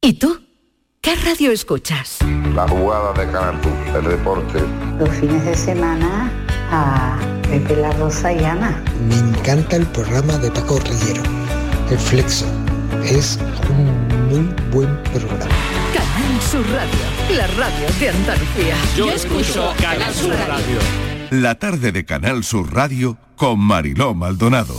¿Y 0.01 0.13
tú? 0.13 0.39
¿Qué 1.01 1.15
radio 1.15 1.51
escuchas? 1.51 2.17
La 2.55 2.67
jugada 2.67 3.13
de 3.13 3.31
Canal 3.31 3.59
el 3.95 4.03
deporte. 4.03 4.59
Los 4.97 5.09
fines 5.11 5.45
de 5.45 5.55
semana 5.55 6.31
a 6.71 7.17
Pepe 7.43 7.75
La 7.75 7.91
Rosa 7.91 8.33
y 8.33 8.43
Ana. 8.43 8.83
Me 9.07 9.15
encanta 9.15 9.75
el 9.75 9.85
programa 9.87 10.37
de 10.37 10.51
Paco 10.51 10.79
Rillero, 10.79 11.23
Flexo. 11.97 12.45
Es 13.03 13.39
un 13.69 14.07
muy 14.29 14.53
buen 14.71 15.03
programa. 15.03 15.45
Canal 15.93 16.41
Sur 16.41 16.65
Radio, 16.71 17.35
la 17.35 17.47
radio 17.47 17.87
de 17.99 18.09
Andalucía. 18.09 18.75
Yo 18.95 19.11
escucho 19.11 19.73
Canal 19.81 20.13
Sur 20.13 20.33
Radio. 20.33 20.79
La 21.31 21.55
tarde 21.55 21.91
de 21.91 22.05
Canal 22.05 22.43
Sur 22.43 22.73
Radio 22.73 23.17
con 23.35 23.59
Mariló 23.59 24.13
Maldonado. 24.13 24.75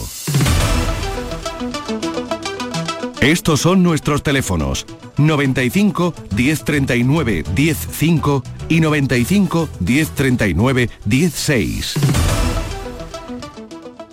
Estos 3.21 3.61
son 3.61 3.83
nuestros 3.83 4.23
teléfonos 4.23 4.87
95 5.17 6.15
1039 6.35 7.45
105 7.55 8.43
y 8.69 8.81
95 8.81 9.69
1039 9.81 10.91
16. 11.05 11.95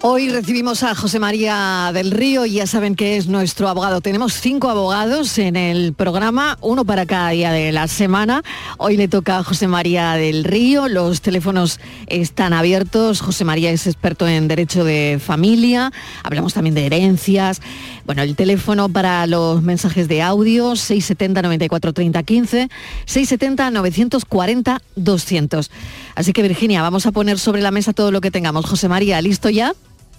Hoy 0.02 0.30
recibimos 0.30 0.84
a 0.84 0.94
José 0.94 1.18
María 1.18 1.90
del 1.92 2.12
Río 2.12 2.46
y 2.46 2.52
ya 2.52 2.68
saben 2.68 2.96
que 2.96 3.18
es 3.18 3.26
nuestro 3.26 3.68
abogado. 3.68 4.00
Tenemos 4.00 4.36
cinco 4.36 4.70
abogados 4.70 5.40
en 5.40 5.56
el 5.56 5.94
programa, 5.94 6.56
uno 6.62 6.86
para 6.86 7.08
cada 7.08 7.32
día 7.32 7.52
de 7.52 7.72
la 7.72 7.88
semana. 7.88 8.44
Hoy 8.78 8.96
le 8.96 9.08
toca 9.08 9.40
a 9.40 9.44
José 9.44 9.68
María 9.68 10.14
del 10.14 10.44
Río, 10.44 10.88
los 10.88 11.22
teléfonos 11.22 11.80
están 12.06 12.54
abiertos. 12.54 13.22
José 13.22 13.44
María 13.44 13.72
es 13.72 13.88
experto 13.88 14.28
en 14.28 14.48
derecho 14.48 14.84
de 14.84 15.20
familia, 15.20 15.92
hablamos 16.22 16.54
también 16.54 16.76
de 16.76 16.86
herencias. 16.86 17.60
Bueno, 18.06 18.22
el 18.22 18.36
teléfono 18.36 18.90
para 18.90 19.26
los 19.26 19.64
mensajes 19.64 20.08
de 20.08 20.22
audio 20.22 20.76
670 20.76 21.42
94 21.42 21.94
30 21.94 22.22
15, 22.22 22.70
670 23.06 23.72
940 23.72 24.80
200. 24.96 25.72
Así 26.14 26.34
que 26.34 26.44
Virginia, 26.44 26.84
vamos 26.84 27.08
a 27.08 27.12
poner 27.12 27.40
sobre 27.40 27.64
la 27.64 27.72
mesa 27.72 27.94
todo 27.94 28.12
lo 28.12 28.22
que 28.22 28.30
tengamos. 28.30 28.68
José 28.68 28.88
María, 28.90 29.20
¿listo 29.22 29.50
ya? 29.50 29.74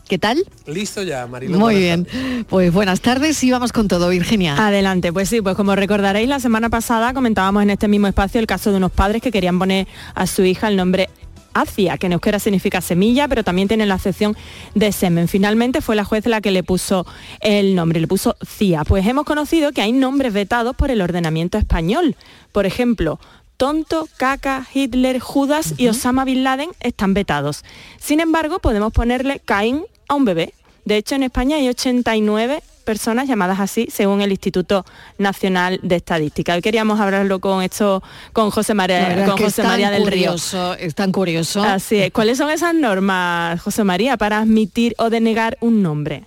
¿Qué 0.08 0.18
tal? 0.18 0.42
Listo 0.66 1.02
ya, 1.02 1.26
Marilo. 1.26 1.58
Muy 1.58 1.76
bien. 1.76 2.08
Pues 2.48 2.72
buenas 2.72 3.02
tardes 3.02 3.44
y 3.44 3.50
vamos 3.50 3.72
con 3.72 3.88
todo, 3.88 4.08
Virginia. 4.08 4.56
Adelante, 4.66 5.12
pues 5.12 5.28
sí, 5.28 5.42
pues 5.42 5.54
como 5.54 5.76
recordaréis, 5.76 6.28
la 6.28 6.40
semana 6.40 6.70
pasada 6.70 7.12
comentábamos 7.12 7.62
en 7.62 7.70
este 7.70 7.88
mismo 7.88 8.06
espacio 8.06 8.40
el 8.40 8.46
caso 8.46 8.70
de 8.70 8.78
unos 8.78 8.90
padres 8.90 9.20
que 9.20 9.30
querían 9.30 9.58
poner 9.58 9.86
a 10.14 10.26
su 10.26 10.44
hija 10.44 10.68
el 10.68 10.76
nombre 10.76 11.10
Acia, 11.54 11.98
que 11.98 12.06
en 12.06 12.12
euskera 12.12 12.38
significa 12.38 12.80
semilla, 12.80 13.26
pero 13.26 13.42
también 13.42 13.68
tiene 13.68 13.84
la 13.84 13.94
acepción 13.94 14.36
de 14.74 14.92
semen. 14.92 15.28
Finalmente 15.28 15.80
fue 15.80 15.96
la 15.96 16.04
juez 16.04 16.24
la 16.26 16.40
que 16.40 16.52
le 16.52 16.62
puso 16.62 17.04
el 17.40 17.74
nombre, 17.74 18.00
le 18.00 18.06
puso 18.06 18.36
Cia. 18.46 18.84
Pues 18.84 19.06
hemos 19.06 19.24
conocido 19.24 19.72
que 19.72 19.82
hay 19.82 19.92
nombres 19.92 20.32
vetados 20.32 20.76
por 20.76 20.90
el 20.90 21.00
ordenamiento 21.00 21.58
español. 21.58 22.16
Por 22.52 22.64
ejemplo, 22.64 23.18
Tonto, 23.58 24.08
Caca, 24.16 24.66
Hitler, 24.72 25.18
Judas 25.18 25.74
y 25.78 25.88
Osama 25.88 26.24
Bin 26.24 26.44
Laden 26.44 26.70
están 26.80 27.12
vetados. 27.12 27.64
Sin 27.98 28.20
embargo, 28.20 28.60
podemos 28.60 28.92
ponerle 28.92 29.40
Caín 29.44 29.82
a 30.08 30.14
un 30.14 30.24
bebé. 30.24 30.54
De 30.84 30.96
hecho, 30.96 31.14
en 31.14 31.22
España 31.22 31.56
hay 31.56 31.68
89 31.68 32.62
personas 32.84 33.28
llamadas 33.28 33.60
así, 33.60 33.88
según 33.92 34.22
el 34.22 34.30
Instituto 34.30 34.86
Nacional 35.18 35.78
de 35.82 35.96
Estadística. 35.96 36.54
Hoy 36.54 36.62
queríamos 36.62 36.98
hablarlo 36.98 37.38
con 37.38 37.62
esto, 37.62 38.02
con 38.32 38.50
José 38.50 38.72
María, 38.72 39.26
con 39.26 39.36
José 39.36 39.62
María 39.62 39.90
del 39.90 40.06
Río. 40.06 40.34
Es 40.78 40.94
tan 40.94 41.12
curioso. 41.12 41.62
Así 41.62 41.98
es. 41.98 42.10
¿Cuáles 42.10 42.38
son 42.38 42.48
esas 42.48 42.74
normas, 42.74 43.60
José 43.60 43.84
María, 43.84 44.16
para 44.16 44.38
admitir 44.38 44.94
o 44.96 45.10
denegar 45.10 45.58
un 45.60 45.82
nombre? 45.82 46.24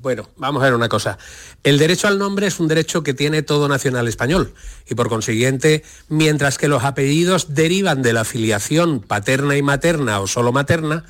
Bueno, 0.00 0.28
vamos 0.36 0.62
a 0.62 0.64
ver 0.64 0.74
una 0.74 0.88
cosa. 0.88 1.18
El 1.62 1.78
derecho 1.78 2.08
al 2.08 2.18
nombre 2.18 2.46
es 2.46 2.58
un 2.58 2.68
derecho 2.68 3.02
que 3.02 3.14
tiene 3.14 3.42
todo 3.42 3.68
nacional 3.68 4.08
español 4.08 4.54
y 4.88 4.94
por 4.94 5.08
consiguiente, 5.08 5.84
mientras 6.08 6.56
que 6.56 6.68
los 6.68 6.84
apellidos 6.84 7.54
derivan 7.54 8.02
de 8.02 8.12
la 8.14 8.24
filiación 8.24 9.00
paterna 9.00 9.56
y 9.56 9.62
materna 9.62 10.20
o 10.20 10.26
solo 10.26 10.52
materna, 10.52 11.04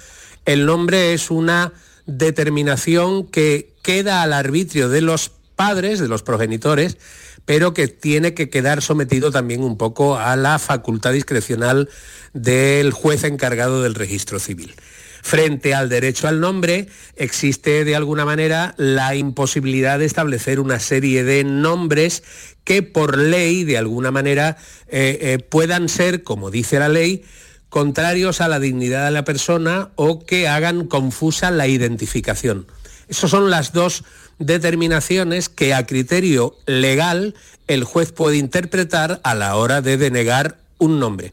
el 0.44 0.66
nombre 0.66 1.14
es 1.14 1.30
una 1.30 1.72
determinación 2.06 3.26
que 3.26 3.72
queda 3.82 4.22
al 4.22 4.32
arbitrio 4.32 4.88
de 4.88 5.00
los 5.00 5.30
padres, 5.56 6.00
de 6.00 6.08
los 6.08 6.22
progenitores, 6.22 6.98
pero 7.44 7.74
que 7.74 7.88
tiene 7.88 8.34
que 8.34 8.48
quedar 8.48 8.82
sometido 8.82 9.30
también 9.30 9.62
un 9.62 9.76
poco 9.76 10.16
a 10.16 10.36
la 10.36 10.58
facultad 10.58 11.12
discrecional 11.12 11.88
del 12.32 12.92
juez 12.92 13.24
encargado 13.24 13.82
del 13.82 13.94
registro 13.94 14.38
civil. 14.38 14.74
Frente 15.22 15.74
al 15.74 15.88
derecho 15.88 16.28
al 16.28 16.40
nombre, 16.40 16.86
existe 17.16 17.86
de 17.86 17.96
alguna 17.96 18.26
manera 18.26 18.74
la 18.76 19.14
imposibilidad 19.14 19.98
de 19.98 20.04
establecer 20.04 20.60
una 20.60 20.78
serie 20.80 21.24
de 21.24 21.44
nombres 21.44 22.22
que 22.62 22.82
por 22.82 23.16
ley, 23.16 23.64
de 23.64 23.78
alguna 23.78 24.10
manera, 24.10 24.58
eh, 24.86 25.18
eh, 25.20 25.38
puedan 25.38 25.88
ser, 25.88 26.24
como 26.24 26.50
dice 26.50 26.78
la 26.78 26.90
ley, 26.90 27.24
contrarios 27.74 28.40
a 28.40 28.46
la 28.46 28.60
dignidad 28.60 29.06
de 29.06 29.10
la 29.10 29.24
persona 29.24 29.88
o 29.96 30.24
que 30.24 30.46
hagan 30.46 30.86
confusa 30.86 31.50
la 31.50 31.66
identificación. 31.66 32.68
Esas 33.08 33.32
son 33.32 33.50
las 33.50 33.72
dos 33.72 34.04
determinaciones 34.38 35.48
que 35.48 35.74
a 35.74 35.84
criterio 35.84 36.54
legal 36.66 37.34
el 37.66 37.82
juez 37.82 38.12
puede 38.12 38.36
interpretar 38.36 39.20
a 39.24 39.34
la 39.34 39.56
hora 39.56 39.82
de 39.82 39.96
denegar 39.96 40.56
un 40.78 41.00
nombre. 41.00 41.32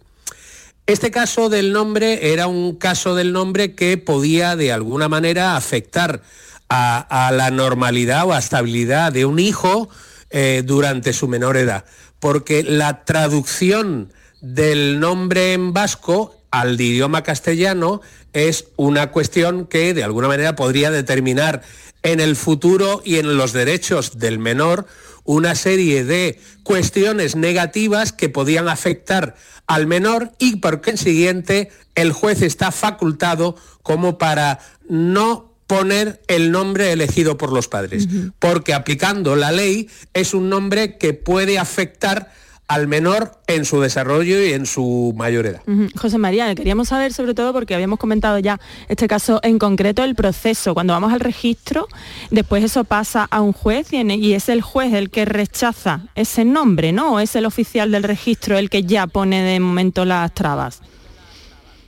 Este 0.87 1.11
caso 1.11 1.47
del 1.47 1.73
nombre 1.73 2.33
era 2.33 2.47
un 2.47 2.75
caso 2.75 3.13
del 3.13 3.33
nombre 3.33 3.75
que 3.75 3.99
podía 3.99 4.55
de 4.55 4.71
alguna 4.71 5.07
manera 5.07 5.55
afectar 5.55 6.23
a, 6.69 7.31
la 7.31 7.51
normalidad 7.51 8.25
o 8.25 8.33
a 8.33 8.39
estabilidad 8.39 9.13
de 9.13 9.25
un 9.25 9.37
hijo 9.37 9.89
eh, 10.31 10.63
durante 10.65 11.13
su 11.13 11.27
menor 11.27 11.55
edad, 11.55 11.85
porque 12.19 12.63
la 12.63 13.05
traducción 13.05 14.11
del 14.41 14.99
nombre 14.99 15.53
en 15.53 15.73
vasco 15.73 16.35
al 16.49 16.79
idioma 16.79 17.23
castellano 17.23 18.01
es 18.33 18.65
una 18.75 19.11
cuestión 19.11 19.67
que 19.67 19.93
de 19.93 20.03
alguna 20.03 20.27
manera 20.27 20.55
podría 20.55 20.91
determinar 20.91 21.61
en 22.03 22.19
el 22.19 22.35
futuro 22.35 23.01
y 23.05 23.17
en 23.17 23.37
los 23.37 23.53
derechos 23.53 24.17
del 24.17 24.39
menor 24.39 24.87
una 25.23 25.55
serie 25.55 26.03
de 26.03 26.39
cuestiones 26.63 27.35
negativas 27.35 28.11
que 28.11 28.29
podían 28.29 28.67
afectar 28.67 29.35
al 29.67 29.87
menor 29.87 30.31
y 30.39 30.57
por 30.57 30.81
consiguiente 30.81 31.69
el 31.95 32.11
juez 32.11 32.41
está 32.41 32.71
facultado 32.71 33.55
como 33.83 34.17
para 34.17 34.59
no 34.89 35.51
poner 35.67 36.21
el 36.27 36.51
nombre 36.51 36.91
elegido 36.91 37.37
por 37.37 37.53
los 37.53 37.69
padres, 37.69 38.07
porque 38.39 38.73
aplicando 38.73 39.37
la 39.37 39.53
ley 39.53 39.89
es 40.13 40.33
un 40.33 40.49
nombre 40.49 40.97
que 40.97 41.13
puede 41.13 41.59
afectar 41.59 42.33
al 42.71 42.87
menor 42.87 43.33
en 43.47 43.65
su 43.65 43.81
desarrollo 43.81 44.41
y 44.41 44.53
en 44.53 44.65
su 44.65 45.13
mayor 45.17 45.45
edad. 45.45 45.61
José 45.97 46.17
María, 46.17 46.55
queríamos 46.55 46.87
saber 46.87 47.11
sobre 47.11 47.33
todo 47.33 47.51
porque 47.51 47.75
habíamos 47.75 47.99
comentado 47.99 48.39
ya 48.39 48.61
este 48.87 49.09
caso 49.09 49.41
en 49.43 49.59
concreto, 49.59 50.05
el 50.05 50.15
proceso. 50.15 50.73
Cuando 50.73 50.93
vamos 50.93 51.11
al 51.11 51.19
registro, 51.19 51.89
después 52.29 52.63
eso 52.63 52.85
pasa 52.85 53.27
a 53.29 53.41
un 53.41 53.51
juez 53.51 53.91
y, 53.91 53.97
y 53.97 54.33
es 54.35 54.47
el 54.47 54.61
juez 54.61 54.93
el 54.93 55.09
que 55.09 55.25
rechaza 55.25 56.03
ese 56.15 56.45
nombre, 56.45 56.93
¿no? 56.93 57.15
¿O 57.15 57.19
es 57.19 57.35
el 57.35 57.45
oficial 57.45 57.91
del 57.91 58.03
registro 58.03 58.57
el 58.57 58.69
que 58.69 58.83
ya 58.83 59.05
pone 59.05 59.43
de 59.43 59.59
momento 59.59 60.05
las 60.05 60.33
trabas? 60.33 60.81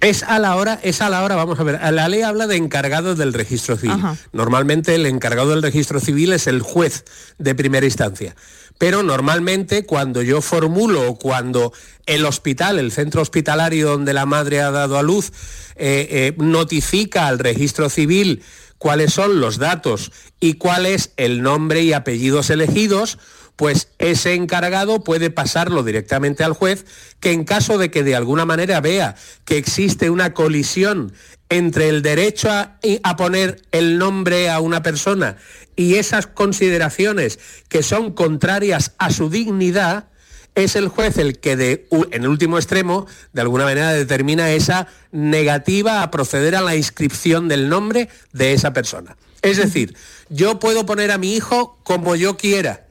Es 0.03 0.21
a 0.23 0.37
la 0.37 0.57
hora, 0.57 0.79
es 0.83 1.01
a 1.01 1.09
la 1.09 1.23
hora, 1.23 1.35
vamos 1.35 1.59
a 1.59 1.63
ver, 1.63 1.79
la 1.93 2.09
ley 2.09 2.23
habla 2.23 2.45
de 2.45 2.57
encargado 2.57 3.15
del 3.15 3.33
registro 3.33 3.77
civil. 3.77 4.03
Normalmente 4.33 4.95
el 4.95 5.05
encargado 5.05 5.51
del 5.51 5.63
registro 5.63 6.01
civil 6.01 6.33
es 6.33 6.47
el 6.47 6.61
juez 6.61 7.05
de 7.37 7.55
primera 7.55 7.85
instancia. 7.85 8.35
Pero 8.77 9.01
normalmente 9.01 9.85
cuando 9.85 10.21
yo 10.21 10.41
formulo 10.41 11.09
o 11.09 11.17
cuando 11.17 11.71
el 12.05 12.25
hospital, 12.25 12.79
el 12.79 12.91
centro 12.91 13.21
hospitalario 13.21 13.91
donde 13.91 14.11
la 14.13 14.25
madre 14.25 14.61
ha 14.61 14.71
dado 14.71 14.97
a 14.97 15.03
luz, 15.03 15.31
eh, 15.75 16.07
eh, 16.09 16.35
notifica 16.37 17.27
al 17.27 17.39
registro 17.39 17.89
civil 17.89 18.43
cuáles 18.77 19.13
son 19.13 19.39
los 19.39 19.57
datos 19.57 20.11
y 20.41 20.55
cuál 20.55 20.85
es 20.85 21.13
el 21.15 21.41
nombre 21.41 21.81
y 21.83 21.93
apellidos 21.93 22.49
elegidos, 22.49 23.19
pues 23.55 23.89
ese 23.99 24.33
encargado 24.33 25.03
puede 25.03 25.29
pasarlo 25.29 25.83
directamente 25.83 26.43
al 26.43 26.53
juez, 26.53 26.85
que 27.19 27.31
en 27.31 27.43
caso 27.43 27.77
de 27.77 27.91
que 27.91 28.03
de 28.03 28.15
alguna 28.15 28.45
manera 28.45 28.81
vea 28.81 29.15
que 29.45 29.57
existe 29.57 30.09
una 30.09 30.33
colisión 30.33 31.13
entre 31.49 31.89
el 31.89 32.01
derecho 32.01 32.49
a, 32.51 32.79
poner 33.15 33.61
el 33.71 33.99
nombre 33.99 34.49
a 34.49 34.59
una 34.59 34.81
persona 34.81 35.37
y 35.75 35.95
esas 35.95 36.25
consideraciones 36.25 37.39
que 37.69 37.83
son 37.83 38.11
contrarias 38.11 38.93
a 38.97 39.11
su 39.11 39.29
dignidad, 39.29 40.09
es 40.55 40.75
el 40.75 40.87
juez 40.87 41.17
el 41.17 41.39
que 41.39 41.87
en 41.91 42.23
el 42.23 42.27
último 42.27 42.57
extremo 42.57 43.07
de 43.33 43.41
alguna 43.41 43.65
manera 43.65 43.91
determina 43.91 44.51
esa 44.51 44.87
negativa 45.11 46.01
a 46.01 46.11
proceder 46.11 46.55
a 46.55 46.61
la 46.61 46.75
inscripción 46.75 47.47
del 47.47 47.69
nombre 47.69 48.09
de 48.31 48.53
esa 48.53 48.73
persona. 48.73 49.15
Es 49.41 49.57
decir, 49.57 49.95
yo 50.29 50.59
puedo 50.59 50.85
poner 50.85 51.11
a 51.11 51.17
mi 51.17 51.35
hijo 51.35 51.79
como 51.83 52.15
yo 52.15 52.37
quiera, 52.37 52.87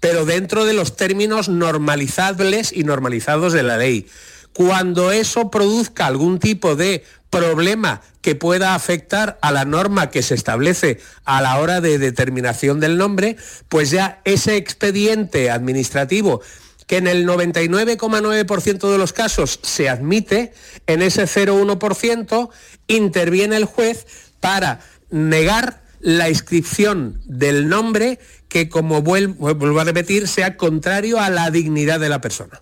pero 0.00 0.24
dentro 0.24 0.64
de 0.64 0.74
los 0.74 0.96
términos 0.96 1.48
normalizables 1.48 2.72
y 2.72 2.84
normalizados 2.84 3.52
de 3.52 3.62
la 3.62 3.76
ley. 3.76 4.06
Cuando 4.52 5.12
eso 5.12 5.50
produzca 5.50 6.06
algún 6.06 6.38
tipo 6.38 6.76
de 6.76 7.04
problema 7.30 8.00
que 8.22 8.34
pueda 8.34 8.74
afectar 8.74 9.38
a 9.42 9.52
la 9.52 9.64
norma 9.64 10.10
que 10.10 10.22
se 10.22 10.34
establece 10.34 10.98
a 11.24 11.42
la 11.42 11.58
hora 11.58 11.80
de 11.80 11.98
determinación 11.98 12.80
del 12.80 12.96
nombre, 12.96 13.36
pues 13.68 13.90
ya 13.90 14.20
ese 14.24 14.56
expediente 14.56 15.50
administrativo 15.50 16.40
que 16.86 16.98
en 16.98 17.08
el 17.08 17.26
99,9% 17.26 18.90
de 18.90 18.98
los 18.98 19.12
casos 19.12 19.58
se 19.62 19.88
admite, 19.88 20.52
en 20.86 21.02
ese 21.02 21.24
0,1% 21.24 22.48
interviene 22.86 23.56
el 23.56 23.64
juez 23.64 24.06
para 24.40 24.80
negar 25.10 25.82
la 26.06 26.28
inscripción 26.28 27.20
del 27.24 27.68
nombre 27.68 28.20
que, 28.46 28.68
como 28.68 29.02
vuelvo, 29.02 29.80
a 29.80 29.84
repetir, 29.84 30.28
sea 30.28 30.56
contrario 30.56 31.18
a 31.18 31.30
la 31.30 31.50
dignidad 31.50 31.98
de 31.98 32.08
la 32.08 32.20
persona. 32.20 32.60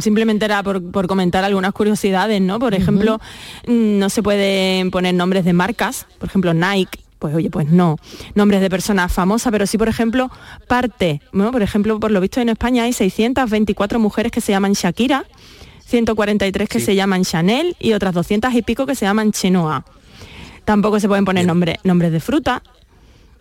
Simplemente 0.00 0.46
era 0.46 0.62
por, 0.62 1.06
comentar 1.06 1.44
algunas 1.44 1.74
curiosidades, 1.74 2.40
¿no? 2.40 2.58
Por 2.58 2.72
ejemplo, 2.72 3.20
mm, 3.66 3.98
no 3.98 4.08
se 4.08 4.22
pueden 4.22 4.90
poner 4.90 5.14
nombres 5.14 5.44
de 5.44 5.52
marcas, 5.52 6.06
por 6.18 6.30
ejemplo, 6.30 6.54
Nike, 6.54 7.00
pues 7.18 7.34
oye, 7.34 7.50
pues 7.50 7.68
no. 7.68 7.98
Nombres 8.34 8.62
de 8.62 8.70
personas 8.70 9.12
famosas, 9.12 9.50
pero 9.52 9.66
sí, 9.66 9.76
por 9.76 9.88
ejemplo, 9.88 10.30
parte, 10.66 11.20
¿no? 11.32 11.52
Por 11.52 11.60
ejemplo, 11.60 12.00
por 12.00 12.12
lo 12.12 12.20
visto 12.22 12.40
en 12.40 12.48
España 12.48 12.84
hay 12.84 12.94
624 12.94 13.98
mujeres 13.98 14.32
que 14.32 14.40
se 14.40 14.52
llaman 14.52 14.72
Shakira, 14.72 15.26
143 15.84 16.66
que 16.66 16.80
se 16.80 16.94
llaman 16.94 17.24
Chanel 17.24 17.76
y 17.78 17.92
otras 17.92 18.14
200 18.14 18.54
y 18.54 18.62
pico 18.62 18.86
que 18.86 18.94
se 18.94 19.04
llaman 19.04 19.32
Chenoa. 19.32 19.84
Tampoco 20.64 21.00
se 21.00 21.08
pueden 21.08 21.24
poner 21.24 21.46
nombres 21.46 22.12
de 22.12 22.20
fruta, 22.20 22.62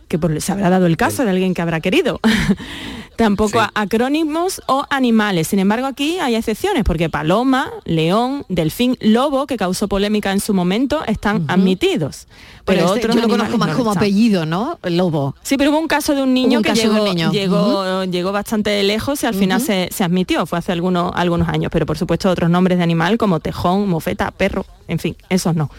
que 0.07 0.19
por, 0.19 0.39
se 0.41 0.51
habrá 0.51 0.69
dado 0.69 0.85
el 0.85 0.97
caso 0.97 1.23
de 1.23 1.31
alguien 1.31 1.53
que 1.53 1.61
habrá 1.61 1.79
querido. 1.79 2.19
Tampoco 3.15 3.59
acrónimos 3.75 4.61
o 4.67 4.85
animales. 4.89 5.47
Sin 5.47 5.59
embargo, 5.59 5.85
aquí 5.85 6.17
hay 6.19 6.35
excepciones, 6.35 6.83
porque 6.83 7.09
paloma, 7.09 7.71
león, 7.85 8.45
delfín, 8.49 8.97
lobo, 9.01 9.45
que 9.45 9.55
causó 9.55 9.87
polémica 9.87 10.31
en 10.31 10.39
su 10.39 10.53
momento, 10.53 11.03
están 11.05 11.45
admitidos. 11.47 12.27
Pero, 12.65 12.85
este 12.85 12.99
otros 12.99 13.15
yo 13.15 13.21
lo 13.21 13.29
conozco 13.29 13.57
más 13.57 13.75
como 13.75 13.91
apellido, 13.91 14.45
¿no? 14.45 14.79
Lobo. 14.83 15.35
Sí, 15.43 15.57
pero 15.57 15.71
hubo 15.71 15.79
un 15.79 15.87
caso 15.87 16.15
de 16.15 16.23
un 16.23 16.33
niño 16.33 16.61
que 16.61 16.73
llegó, 16.73 18.03
llegó, 18.05 18.31
bastante 18.31 18.81
lejos 18.83 19.21
y 19.23 19.25
al 19.27 19.35
final 19.35 19.61
se, 19.61 19.89
admitió, 20.03 20.45
fue 20.45 20.59
hace 20.59 20.71
algunos, 20.71 21.11
algunos 21.15 21.49
años. 21.49 21.71
Pero 21.71 21.85
por 21.85 21.97
supuesto 21.97 22.29
otros 22.29 22.49
nombres 22.49 22.77
de 22.77 22.83
animal 22.83 23.17
como 23.17 23.39
tejón, 23.39 23.87
mofeta, 23.87 24.31
perro, 24.31 24.65
en 24.87 24.97
fin, 24.99 25.15
esos 25.29 25.55
no. 25.55 25.69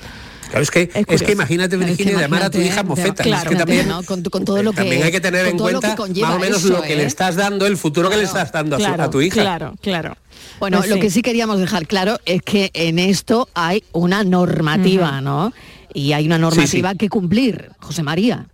Claro, 0.55 0.63
es 0.63 0.71
que, 0.71 1.05
es, 1.09 1.23
que 1.25 1.33
imagínate, 1.33 1.77
Virginia, 1.77 2.21
llamar 2.21 2.45
a 2.45 2.51
tu 2.51 2.61
hija 2.61 2.85
mofeta. 2.85 3.25
Claro, 3.25 3.51
que 3.51 3.57
también, 3.57 3.89
con, 4.07 4.23
todo 4.23 4.63
lo 4.63 4.71
que, 4.71 4.77
también 4.77 5.03
hay 5.03 5.11
que 5.11 5.21
tener 5.21 5.47
en 5.47 5.59
cuenta 5.59 5.97
más 5.97 6.35
o 6.37 6.39
menos 6.39 6.63
lo 6.65 6.81
que 6.81 6.95
le 6.95 7.03
¿eh? 7.03 7.07
estás 7.07 7.35
dando, 7.35 7.67
el 7.67 7.77
futuro 7.77 8.09
que 8.09 8.17
le 8.17 8.23
estás 8.23 8.53
dando 8.53 8.77
a, 8.77 9.11
tu 9.11 9.21
hija. 9.21 9.41
Claro, 9.41 9.75
claro. 9.81 10.17
Bueno, 10.61 10.79
pues 10.79 10.91
lo 10.91 11.01
que 11.01 11.11
sí 11.11 11.23
queríamos 11.23 11.59
dejar 11.59 11.89
claro 11.89 12.21
es 12.25 12.41
que 12.43 12.71
en 12.75 13.01
esto 13.01 13.49
hay 13.55 13.83
una 13.91 14.23
normativa, 14.23 15.21
¿no? 15.21 15.53
Y 15.93 16.13
hay 16.13 16.27
una 16.27 16.39
normativa 16.39 16.95
que 16.95 17.09
cumplir, 17.09 17.71
José 17.81 18.05
María. 18.05 18.47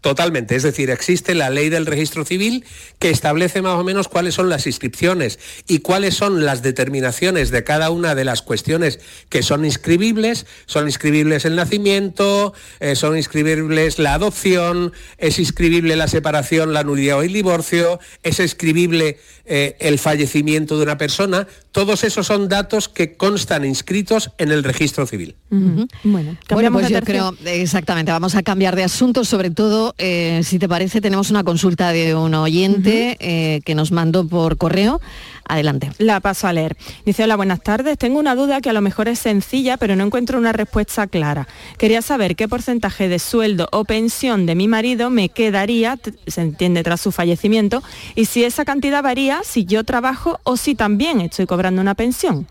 Totalmente, 0.00 0.56
es 0.56 0.62
decir, 0.62 0.88
existe 0.88 1.34
la 1.34 1.50
ley 1.50 1.68
del 1.68 1.84
registro 1.84 2.24
civil 2.24 2.64
que 2.98 3.10
establece 3.10 3.60
más 3.60 3.74
o 3.74 3.84
menos 3.84 4.08
cuáles 4.08 4.34
son 4.34 4.48
las 4.48 4.66
inscripciones 4.66 5.38
y 5.68 5.80
cuáles 5.80 6.14
son 6.14 6.46
las 6.46 6.62
determinaciones 6.62 7.50
de 7.50 7.64
cada 7.64 7.90
una 7.90 8.14
de 8.14 8.24
las 8.24 8.40
cuestiones 8.40 8.98
que 9.28 9.42
son 9.42 9.66
inscribibles. 9.66 10.46
Son 10.64 10.86
inscribibles 10.86 11.44
el 11.44 11.54
nacimiento, 11.54 12.54
eh, 12.80 12.96
son 12.96 13.16
inscribibles 13.18 13.98
la 13.98 14.14
adopción, 14.14 14.94
es 15.18 15.38
inscribible 15.38 15.96
la 15.96 16.08
separación, 16.08 16.72
la 16.72 16.82
nulidad 16.82 17.18
o 17.18 17.22
el 17.22 17.34
divorcio, 17.34 18.00
es 18.22 18.40
inscribible 18.40 19.18
eh, 19.44 19.76
el 19.80 19.98
fallecimiento 19.98 20.76
de 20.78 20.84
una 20.84 20.96
persona. 20.96 21.46
Todos 21.72 22.04
esos 22.04 22.26
son 22.26 22.48
datos 22.48 22.88
que 22.88 23.16
constan 23.16 23.64
inscritos 23.64 24.30
en 24.38 24.50
el 24.50 24.64
registro 24.64 25.06
civil. 25.06 25.36
Bueno, 25.50 26.38
pues 26.46 26.88
yo 26.88 27.00
creo, 27.02 27.34
exactamente, 27.44 28.12
vamos 28.12 28.34
a 28.34 28.42
cambiar 28.42 28.76
de 28.76 28.84
asunto, 28.84 29.24
sobre 29.24 29.50
todo 29.50 29.89
eh, 29.98 30.40
si 30.44 30.58
te 30.58 30.68
parece, 30.68 31.00
tenemos 31.00 31.30
una 31.30 31.44
consulta 31.44 31.92
de 31.92 32.14
un 32.14 32.34
oyente 32.34 33.16
eh, 33.20 33.60
que 33.64 33.74
nos 33.74 33.92
mandó 33.92 34.26
por 34.26 34.56
correo. 34.56 35.00
Adelante. 35.44 35.90
La 35.98 36.20
paso 36.20 36.46
a 36.46 36.52
leer. 36.52 36.76
Dice, 37.04 37.24
hola, 37.24 37.34
buenas 37.34 37.60
tardes. 37.60 37.98
Tengo 37.98 38.20
una 38.20 38.36
duda 38.36 38.60
que 38.60 38.70
a 38.70 38.72
lo 38.72 38.80
mejor 38.80 39.08
es 39.08 39.18
sencilla, 39.18 39.76
pero 39.76 39.96
no 39.96 40.04
encuentro 40.04 40.38
una 40.38 40.52
respuesta 40.52 41.08
clara. 41.08 41.48
Quería 41.76 42.02
saber 42.02 42.36
qué 42.36 42.46
porcentaje 42.46 43.08
de 43.08 43.18
sueldo 43.18 43.68
o 43.72 43.84
pensión 43.84 44.46
de 44.46 44.54
mi 44.54 44.68
marido 44.68 45.10
me 45.10 45.28
quedaría, 45.28 45.98
se 46.26 46.40
entiende, 46.40 46.84
tras 46.84 47.00
su 47.00 47.10
fallecimiento, 47.10 47.82
y 48.14 48.26
si 48.26 48.44
esa 48.44 48.64
cantidad 48.64 49.02
varía 49.02 49.40
si 49.42 49.64
yo 49.64 49.82
trabajo 49.82 50.38
o 50.44 50.56
si 50.56 50.76
también 50.76 51.20
estoy 51.20 51.46
cobrando 51.46 51.82
una 51.82 51.96
pensión. 51.96 52.46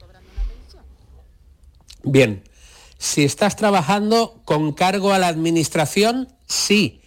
Bien, 2.03 2.43
si 2.97 3.23
estás 3.23 3.55
trabajando 3.55 4.41
con 4.43 4.73
cargo 4.73 5.13
a 5.13 5.19
la 5.19 5.29
administración, 5.29 6.27
sí 6.47 6.98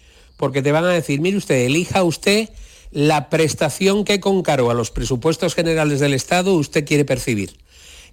porque 0.43 0.61
te 0.61 0.73
van 0.73 0.83
a 0.83 0.89
decir, 0.89 1.21
mire 1.21 1.37
usted, 1.37 1.55
elija 1.55 2.03
usted 2.03 2.49
la 2.91 3.29
prestación 3.29 4.03
que 4.03 4.19
con 4.19 4.43
cargo 4.43 4.71
a 4.71 4.73
los 4.73 4.91
presupuestos 4.91 5.55
generales 5.55 6.01
del 6.01 6.13
Estado 6.13 6.55
usted 6.55 6.85
quiere 6.85 7.05
percibir. 7.05 7.55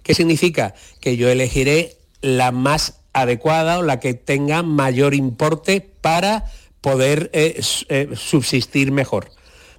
¿Qué 0.01 0.13
significa? 0.13 0.73
Que 1.01 1.17
yo 1.17 1.27
elegiré 1.27 1.97
la 2.21 2.53
más 2.53 3.01
adecuada 3.11 3.79
o 3.79 3.83
la 3.83 3.99
que 3.99 4.13
tenga 4.13 4.63
mayor 4.63 5.13
importe 5.13 5.81
para 5.81 6.45
poder 6.79 7.31
eh, 7.33 7.59
eh, 7.89 8.07
subsistir 8.15 8.93
mejor. 8.93 9.33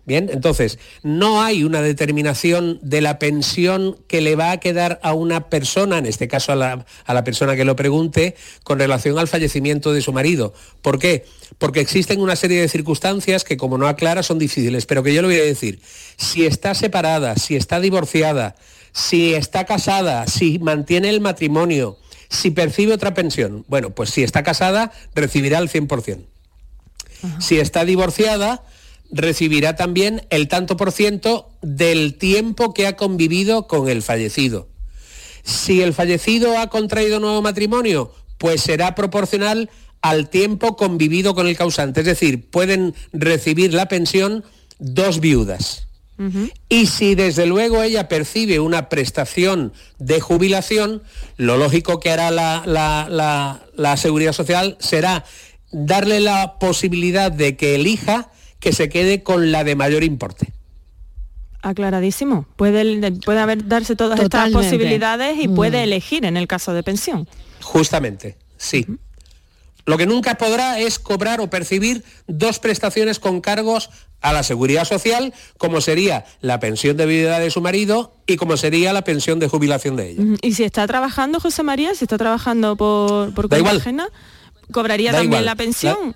Bien, 0.05 0.28
entonces, 0.32 0.80
no 1.05 1.42
hay 1.42 1.62
una 1.62 1.80
determinación 1.80 2.80
de 2.82 3.00
la 3.00 3.20
pensión 3.20 3.96
que 4.09 4.20
le 4.20 4.34
va 4.34 4.50
a 4.50 4.59
quedar 4.59 4.98
a 5.05 5.12
una 5.12 5.48
persona, 5.48 5.98
en 5.98 6.07
este 6.07 6.26
caso 6.26 6.50
a 6.53 6.57
la, 6.57 7.24
persona 7.24 7.55
que 7.55 7.64
lo 7.64 7.76
pregunte, 7.76 8.34
con 8.64 8.80
relación 8.80 9.16
al 9.20 9.28
fallecimiento 9.28 9.92
de 9.92 10.00
su 10.03 10.12
marido. 10.12 10.55
¿Por 10.80 10.98
qué? 10.98 11.24
Porque 11.59 11.80
existen 11.80 12.20
una 12.20 12.34
serie 12.34 12.61
de 12.61 12.68
circunstancias 12.68 13.44
que, 13.44 13.57
como 13.57 13.78
no 13.78 13.86
aclara, 13.86 14.24
son 14.24 14.40
difíciles, 14.40 14.86
pero 14.86 15.05
que 15.05 15.14
yo 15.14 15.22
le 15.22 15.28
voy 15.28 15.38
a 15.38 15.44
decir. 15.44 15.80
Si 16.16 16.46
está 16.46 16.74
separada, 16.74 17.36
si 17.36 17.55
está 17.55 17.78
divorciada, 17.78 18.57
si 18.92 19.34
está 19.34 19.66
casada, 19.66 20.26
si 20.26 20.59
mantiene 20.59 21.11
el 21.11 21.20
matrimonio, 21.20 21.96
si 22.28 22.50
percibe 22.50 22.94
otra 22.94 23.14
pensión, 23.14 23.64
bueno, 23.68 23.90
pues 23.90 24.11
si 24.11 24.24
está 24.24 24.42
casada, 24.42 24.90
recibirá 25.14 25.59
el 25.59 25.70
100%. 25.70 26.26
Si 27.38 27.61
está 27.61 27.84
divorciada, 27.84 28.64
recibirá 29.12 29.76
también 29.76 30.26
el 30.30 30.48
tanto 30.48 30.76
por 30.76 30.90
ciento 30.90 31.50
del 31.60 32.14
tiempo 32.14 32.74
que 32.74 32.86
ha 32.86 32.96
convivido 32.96 33.68
con 33.68 33.88
el 33.88 34.02
fallecido. 34.02 34.68
Si 35.44 35.82
el 35.82 35.92
fallecido 35.92 36.58
ha 36.58 36.68
contraído 36.68 37.20
nuevo 37.20 37.42
matrimonio, 37.42 38.12
pues 38.38 38.62
será 38.62 38.94
proporcional 38.94 39.70
al 40.00 40.30
tiempo 40.30 40.76
convivido 40.76 41.34
con 41.34 41.46
el 41.46 41.56
causante. 41.56 42.00
Es 42.00 42.06
decir, 42.06 42.50
pueden 42.50 42.94
recibir 43.12 43.74
la 43.74 43.86
pensión 43.86 44.44
dos 44.78 45.20
viudas. 45.20 45.86
Y 46.68 46.86
si 46.86 47.16
desde 47.16 47.46
luego 47.46 47.82
ella 47.82 48.06
percibe 48.06 48.60
una 48.60 48.88
prestación 48.88 49.72
de 49.98 50.20
jubilación, 50.20 51.02
lo 51.36 51.56
lógico 51.56 51.98
que 51.98 52.10
hará 52.10 52.30
la, 52.30 53.58
la 53.74 53.96
Seguridad 53.96 54.32
Social 54.32 54.76
será 54.78 55.24
darle 55.72 56.20
la 56.20 56.60
posibilidad 56.60 57.32
de 57.32 57.56
que 57.56 57.74
elija 57.74 58.30
que 58.62 58.72
se 58.72 58.88
quede 58.88 59.24
con 59.24 59.50
la 59.50 59.64
de 59.64 59.74
mayor 59.74 60.04
importe. 60.04 60.52
Aclaradísimo. 61.62 62.46
Puede, 62.54 63.12
puede 63.12 63.40
haber, 63.40 63.66
darse 63.66 63.96
todas 63.96 64.20
estas 64.20 64.50
posibilidades 64.50 65.36
y 65.40 65.48
puede 65.48 65.80
mm. 65.80 65.84
elegir 65.84 66.24
en 66.24 66.36
el 66.36 66.46
caso 66.46 66.72
de 66.72 66.84
pensión. 66.84 67.28
Justamente, 67.60 68.36
sí. 68.56 68.86
Lo 69.84 69.98
que 69.98 70.06
nunca 70.06 70.36
podrá 70.36 70.78
es 70.78 71.00
cobrar 71.00 71.40
o 71.40 71.50
percibir 71.50 72.04
dos 72.28 72.60
prestaciones 72.60 73.18
con 73.18 73.40
cargos 73.40 73.90
a 74.20 74.32
la 74.32 74.44
seguridad 74.44 74.84
social, 74.84 75.34
como 75.58 75.80
sería 75.80 76.24
la 76.40 76.60
pensión 76.60 76.96
de 76.96 77.06
viudedad 77.06 77.40
de 77.40 77.50
su 77.50 77.60
marido 77.60 78.14
y 78.28 78.36
como 78.36 78.56
sería 78.56 78.92
la 78.92 79.02
pensión 79.02 79.40
de 79.40 79.48
jubilación 79.48 79.96
de 79.96 80.10
ella. 80.10 80.22
¿Y 80.40 80.54
si 80.54 80.62
está 80.62 80.86
trabajando, 80.86 81.40
José 81.40 81.64
María, 81.64 81.96
si 81.96 82.04
está 82.04 82.16
trabajando 82.16 82.76
por, 82.76 83.34
por 83.34 83.48
cuenta 83.48 83.72
ajena, 83.72 84.08
cobraría 84.70 85.10
también 85.10 85.44
la 85.44 85.56
pensión? 85.56 86.14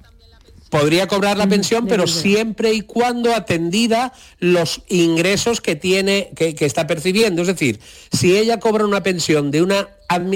Podría 0.79 1.07
cobrar 1.07 1.37
la 1.37 1.49
pensión, 1.49 1.87
pero 1.87 2.07
siempre 2.07 2.73
y 2.73 2.83
cuando 2.83 3.35
atendida 3.35 4.13
los 4.39 4.83
ingresos 4.89 5.61
que 5.61 5.77
tiene, 5.77 6.31
que, 6.37 6.55
está 6.61 6.87
percibiendo. 6.87 7.43
Es 7.43 7.49
decir, 7.49 7.81
si 8.13 8.37
ella 8.37 8.61
cobra 8.61 8.85
una 8.85 9.03
pensión 9.03 9.51
de 9.51 9.63
una, 9.63 9.89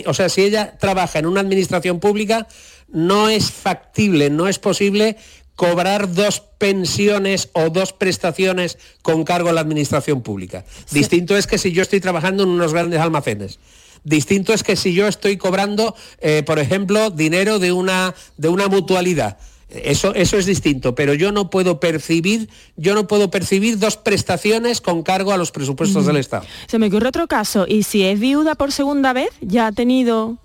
o 0.06 0.14
sea, 0.14 0.28
si 0.28 0.42
ella 0.42 0.76
trabaja 0.78 1.18
en 1.18 1.26
una 1.26 1.40
administración 1.40 2.00
pública, 2.00 2.46
no 2.88 3.28
es 3.28 3.50
factible, 3.50 4.30
no 4.30 4.48
es 4.48 4.58
posible 4.58 5.16
cobrar 5.56 6.14
dos 6.14 6.40
pensiones 6.58 7.50
o 7.52 7.68
dos 7.68 7.92
prestaciones 7.92 8.78
con 9.02 9.24
cargo 9.24 9.50
a 9.50 9.52
la 9.52 9.60
administración 9.60 10.22
pública. 10.22 10.64
Distinto 10.90 11.36
es 11.36 11.46
que 11.46 11.58
si 11.58 11.72
yo 11.72 11.82
estoy 11.82 12.00
trabajando 12.00 12.44
en 12.44 12.48
unos 12.48 12.72
grandes 12.72 13.00
almacenes. 13.00 13.58
Distinto 14.04 14.54
es 14.54 14.62
que 14.62 14.76
si 14.76 14.94
yo 14.94 15.06
estoy 15.06 15.36
cobrando, 15.36 15.94
eh, 16.20 16.42
por 16.44 16.58
ejemplo, 16.58 17.10
dinero 17.10 17.58
de 17.58 17.72
una, 17.72 18.14
de 18.38 18.48
una 18.48 18.68
mutualidad. 18.68 19.36
Eso, 19.70 20.14
eso 20.14 20.36
es 20.36 20.46
distinto, 20.46 20.94
pero 20.94 21.14
yo 21.14 21.30
no 21.30 21.48
puedo 21.48 21.78
percibir, 21.78 22.48
yo 22.76 22.94
no 22.94 23.06
puedo 23.06 23.30
percibir 23.30 23.78
dos 23.78 23.96
prestaciones 23.96 24.80
con 24.80 25.02
cargo 25.02 25.32
a 25.32 25.36
los 25.36 25.52
presupuestos 25.52 26.06
del 26.06 26.16
Estado. 26.16 26.44
Se 26.66 26.78
me 26.78 26.88
ocurre 26.88 27.08
otro 27.08 27.28
caso, 27.28 27.66
y 27.68 27.84
si 27.84 28.02
es 28.02 28.18
viuda 28.18 28.56
por 28.56 28.72
segunda 28.72 29.12
vez, 29.12 29.30
ya 29.40 29.68
ha 29.68 29.72
tenido 29.72 30.38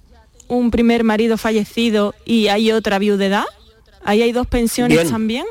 un 0.48 0.70
primer 0.70 1.04
marido 1.04 1.38
fallecido 1.38 2.14
y 2.24 2.48
hay 2.48 2.72
otra 2.72 3.00
viudedad, 3.00 3.46
ahí 4.04 4.22
hay 4.22 4.32
dos 4.32 4.48
pensiones 4.48 5.10
también. 5.10 5.46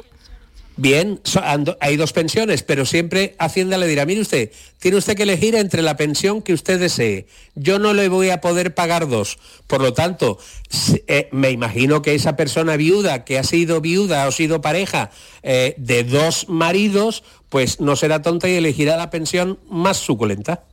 Bien, 0.77 1.21
hay 1.81 1.97
dos 1.97 2.13
pensiones, 2.13 2.65
pero 2.65 2.85
siempre 2.85 3.37
Hacienda 3.39 3.79
le 3.79 3.87
dirá, 3.87 4.07
mire 4.07 4.21
usted, 4.21 4.51
tiene 4.81 4.97
usted 4.97 5.17
que 5.17 5.23
elegir 5.23 5.55
entre 5.55 5.83
la 5.83 5.97
pensión 5.97 6.43
que 6.43 6.53
usted 6.53 6.81
desee. 6.81 7.27
Yo 7.55 7.79
no 7.79 7.95
le 7.95 8.09
voy 8.09 8.31
a 8.31 8.41
poder 8.41 8.75
pagar 8.75 9.09
dos. 9.09 9.39
Por 9.69 9.81
lo 9.81 9.93
tanto, 9.93 10.37
eh, 11.07 11.29
me 11.31 11.53
imagino 11.53 12.03
que 12.03 12.17
esa 12.17 12.35
persona 12.35 12.77
viuda, 12.77 13.25
que 13.25 13.39
ha 13.39 13.45
sido 13.45 13.81
viuda 13.81 14.27
o 14.27 14.33
sido 14.33 14.63
pareja 14.63 15.11
eh, 15.45 15.75
de 15.79 16.03
dos 16.03 16.49
maridos, 16.49 17.23
pues 17.51 17.79
no 17.79 17.95
será 17.95 18.21
tonta 18.21 18.49
y 18.49 18.57
elegirá 18.57 18.97
la 18.97 19.11
pensión 19.11 19.61
más 19.71 19.99
suculenta. 19.99 20.65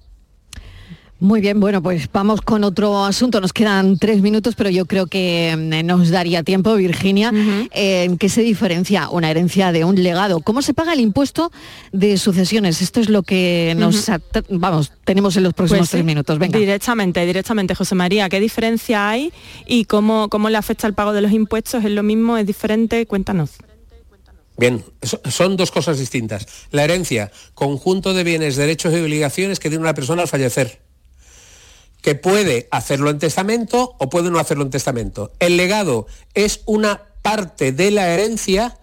Muy 1.21 1.39
bien, 1.39 1.59
bueno, 1.59 1.83
pues 1.83 2.09
vamos 2.11 2.41
con 2.41 2.63
otro 2.63 3.05
asunto. 3.05 3.39
Nos 3.41 3.53
quedan 3.53 3.99
tres 3.99 4.23
minutos, 4.23 4.55
pero 4.55 4.71
yo 4.71 4.87
creo 4.87 5.05
que 5.05 5.55
mm, 5.55 5.85
nos 5.85 6.09
daría 6.09 6.41
tiempo, 6.41 6.73
Virginia. 6.73 7.31
¿En 7.71 8.17
qué 8.17 8.27
se 8.27 8.41
diferencia 8.41 9.07
una 9.07 9.29
herencia 9.29 9.71
de 9.71 9.83
un 9.83 10.01
legado? 10.01 10.39
¿Cómo 10.39 10.63
se 10.63 10.73
paga 10.73 10.93
el 10.93 10.99
impuesto 10.99 11.51
de 11.91 12.17
sucesiones? 12.17 12.81
Esto 12.81 12.99
es 12.99 13.07
lo 13.07 13.21
que 13.21 13.75
nos, 13.77 14.09
vamos, 14.49 14.93
tenemos 15.05 15.37
en 15.37 15.43
los 15.43 15.53
próximos 15.53 15.81
pues 15.81 15.89
tres 15.91 16.03
minutos. 16.03 16.39
Venga. 16.39 16.57
Directamente, 16.57 17.23
directamente, 17.23 17.75
José 17.75 17.93
María. 17.93 18.27
¿Qué 18.27 18.39
diferencia 18.39 19.07
hay 19.07 19.31
y 19.67 19.85
cómo, 19.85 20.27
cómo 20.27 20.49
le 20.49 20.57
afecta 20.57 20.87
el 20.87 20.95
pago 20.95 21.13
de 21.13 21.21
los 21.21 21.31
impuestos? 21.33 21.85
¿Es 21.85 21.91
lo 21.91 22.01
mismo? 22.01 22.35
¿Es 22.35 22.47
diferente? 22.47 23.05
Cuéntanos. 23.05 23.51
Bien, 24.57 24.83
son 25.29 25.55
dos 25.55 25.69
cosas 25.69 25.99
distintas. 25.99 26.47
La 26.71 26.83
herencia, 26.83 27.31
conjunto 27.53 28.15
de 28.15 28.23
bienes, 28.23 28.55
derechos 28.55 28.91
y 28.95 28.99
obligaciones 28.99 29.59
que 29.59 29.69
tiene 29.69 29.83
una 29.83 29.93
persona 29.93 30.23
al 30.23 30.27
fallecer 30.27 30.79
que 32.01 32.15
puede 32.15 32.67
hacerlo 32.71 33.09
en 33.09 33.19
testamento 33.19 33.95
o 33.99 34.09
puede 34.09 34.31
no 34.31 34.39
hacerlo 34.39 34.63
en 34.63 34.71
testamento. 34.71 35.31
El 35.39 35.57
legado 35.57 36.07
es 36.33 36.61
una 36.65 37.03
parte 37.21 37.71
de 37.71 37.91
la 37.91 38.09
herencia, 38.09 38.77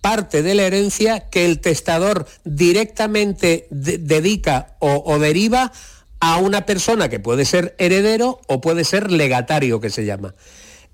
parte 0.00 0.42
de 0.42 0.54
la 0.54 0.64
herencia 0.64 1.28
que 1.30 1.46
el 1.46 1.60
testador 1.60 2.26
directamente 2.44 3.66
dedica 3.70 4.76
o, 4.80 5.18
deriva 5.18 5.72
a 6.20 6.38
una 6.38 6.66
persona 6.66 7.08
que 7.08 7.20
puede 7.20 7.44
ser 7.44 7.74
heredero 7.78 8.40
o 8.46 8.60
puede 8.60 8.84
ser 8.84 9.10
legatario, 9.10 9.80
que 9.80 9.90
se 9.90 10.04
llama. 10.04 10.34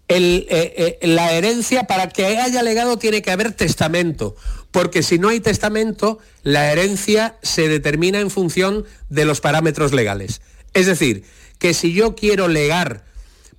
Eh, 0.09 0.47
eh, 0.51 0.99
la 1.07 1.33
herencia, 1.33 1.85
para 1.85 2.09
que 2.09 2.27
haya 2.27 2.63
legado, 2.63 2.99
tiene 2.99 3.23
que 3.23 3.31
haber 3.31 3.53
testamento, 3.53 4.35
porque 4.73 5.05
si 5.05 5.19
no 5.19 5.29
hay 5.29 5.39
testamento, 5.39 6.19
la 6.43 6.73
herencia 6.73 7.37
se 7.43 7.69
determina 7.69 8.19
en 8.19 8.31
función 8.31 8.85
de 9.09 9.25
los 9.25 9.41
parámetros 9.41 9.93
legales. 9.93 10.41
Es 10.75 10.87
decir, 10.87 11.25
que 11.61 11.75
si 11.75 11.93
yo 11.93 12.17
quiero 12.17 12.49
legar, 12.49 13.05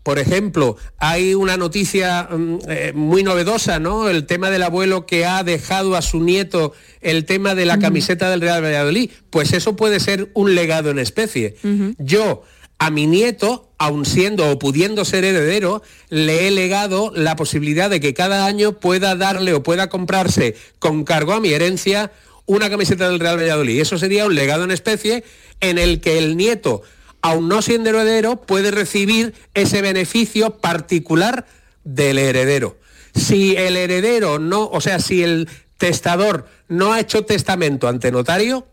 por 0.04 0.18
ejemplo, 0.18 0.78
hay 0.98 1.36
una 1.36 1.58
noticia 1.58 2.24
mm, 2.24 2.58
eh, 2.68 2.92
muy 2.94 3.24
novedosa, 3.24 3.80
¿no? 3.80 4.10
El 4.10 4.26
tema 4.26 4.50
del 4.50 4.64
abuelo 4.64 5.06
que 5.06 5.26
ha 5.26 5.44
dejado 5.44 5.96
a 5.96 6.02
su 6.02 6.22
nieto 6.22 6.74
el 7.02 7.26
tema 7.26 7.56
de 7.56 7.66
la 7.66 7.80
camiseta 7.80 8.30
del 8.30 8.42
Real 8.42 8.64
Valladolid. 8.64 9.12
Pues 9.30 9.54
eso 9.54 9.76
puede 9.76 10.00
ser 10.00 10.32
un 10.34 10.56
legado 10.56 10.90
en 10.90 11.00
especie. 11.00 11.56
Yo 12.00 12.44
a 12.80 12.90
mi 12.90 13.06
nieto, 13.06 13.72
aun 13.78 14.06
siendo 14.06 14.50
o 14.50 14.58
pudiendo 14.58 15.06
ser 15.06 15.24
heredero, 15.24 15.84
le 16.10 16.48
he 16.48 16.52
legado 16.52 17.12
la 17.16 17.36
posibilidad 17.36 17.92
de 17.92 18.00
que 18.00 18.16
cada 18.16 18.48
año 18.48 18.80
pueda 18.80 19.16
darle 19.16 19.54
o 19.54 19.62
pueda 19.62 19.88
comprarse 19.88 20.56
con 20.80 21.04
cargo 21.04 21.34
a 21.34 21.40
mi 21.40 21.54
herencia 21.54 22.12
una 22.48 22.72
camiseta 22.72 23.08
del 23.08 23.20
Real 23.20 23.38
Valladolid. 23.38 23.80
Eso 23.80 24.00
sería 24.00 24.26
un 24.26 24.34
legado 24.34 24.64
en 24.64 24.72
especie 24.72 25.24
en 25.60 25.78
el 25.78 26.02
que 26.02 26.18
el 26.18 26.38
nieto 26.38 26.82
aun 27.22 27.48
no 27.48 27.62
siendo 27.62 27.90
heredero, 27.90 28.42
puede 28.42 28.72
recibir 28.72 29.34
ese 29.54 29.82
beneficio 29.82 30.58
particular 30.58 31.46
del 31.84 32.18
heredero. 32.18 32.78
Si 33.14 33.56
el 33.56 33.78
heredero 33.78 34.40
no, 34.40 34.68
o 34.68 34.82
sea, 34.82 35.00
si 35.00 35.24
el 35.24 35.50
testador 35.78 36.48
no 36.68 36.94
ha 36.94 37.00
hecho 37.00 37.26
testamento 37.26 37.88
ante 37.88 38.12
notario, 38.12 38.68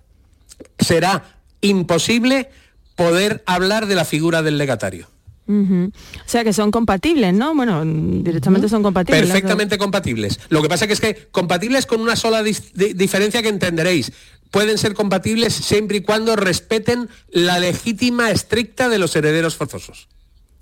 será 0.78 1.38
imposible 1.60 2.50
poder 2.96 3.42
hablar 3.46 3.86
de 3.86 3.94
la 3.94 4.04
figura 4.04 4.42
del 4.42 4.58
legatario. 4.58 5.08
O 5.48 5.90
sea 6.26 6.44
que 6.44 6.52
son 6.52 6.70
compatibles, 6.70 7.32
¿no? 7.32 7.54
Bueno, 7.54 7.82
directamente 7.84 8.68
son 8.68 8.82
compatibles. 8.82 9.22
Perfectamente 9.22 9.78
compatibles. 9.78 10.40
Lo 10.50 10.60
que 10.60 10.68
pasa 10.68 10.86
que 10.86 10.92
es 10.92 11.00
que 11.00 11.28
compatibles 11.30 11.86
con 11.86 12.02
una 12.02 12.16
sola 12.16 12.42
diferencia 12.42 13.42
que 13.42 13.48
entenderéis 13.48 14.12
pueden 14.50 14.78
ser 14.78 14.94
compatibles 14.94 15.54
siempre 15.54 15.98
y 15.98 16.00
cuando 16.02 16.36
respeten 16.36 17.08
la 17.30 17.58
legítima 17.58 18.30
estricta 18.30 18.88
de 18.88 18.98
los 18.98 19.16
herederos 19.16 19.56
forzosos. 19.56 20.08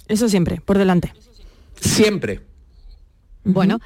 Eso 0.09 0.29
siempre, 0.29 0.61
por 0.65 0.79
delante. 0.79 1.13
Siempre. 1.81 2.41
Bueno. 3.45 3.81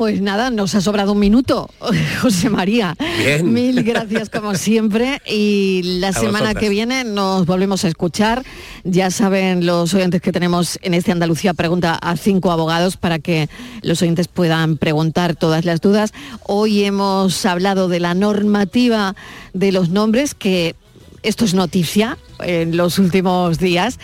Pues 0.00 0.22
nada, 0.22 0.48
nos 0.48 0.74
ha 0.74 0.80
sobrado 0.80 1.12
un 1.12 1.18
minuto, 1.18 1.68
José 2.22 2.48
María. 2.48 2.96
Bien. 3.18 3.52
Mil 3.52 3.82
gracias 3.82 4.30
como 4.30 4.54
siempre 4.54 5.20
y 5.26 5.82
la 6.00 6.14
semana 6.14 6.54
que 6.54 6.70
viene 6.70 7.04
nos 7.04 7.44
volvemos 7.44 7.84
a 7.84 7.88
escuchar. 7.88 8.42
Ya 8.82 9.10
saben 9.10 9.66
los 9.66 9.92
oyentes 9.92 10.22
que 10.22 10.32
tenemos 10.32 10.78
en 10.80 10.94
este 10.94 11.12
Andalucía 11.12 11.52
Pregunta 11.52 11.96
a 11.96 12.16
cinco 12.16 12.50
abogados 12.50 12.96
para 12.96 13.18
que 13.18 13.50
los 13.82 14.00
oyentes 14.00 14.26
puedan 14.26 14.78
preguntar 14.78 15.36
todas 15.36 15.66
las 15.66 15.82
dudas. 15.82 16.14
Hoy 16.44 16.82
hemos 16.84 17.44
hablado 17.44 17.88
de 17.88 18.00
la 18.00 18.14
normativa 18.14 19.14
de 19.52 19.70
los 19.70 19.90
nombres 19.90 20.34
que 20.34 20.76
esto 21.22 21.44
es 21.44 21.52
noticia 21.52 22.16
en 22.42 22.74
los 22.74 22.98
últimos 22.98 23.58
días 23.58 23.98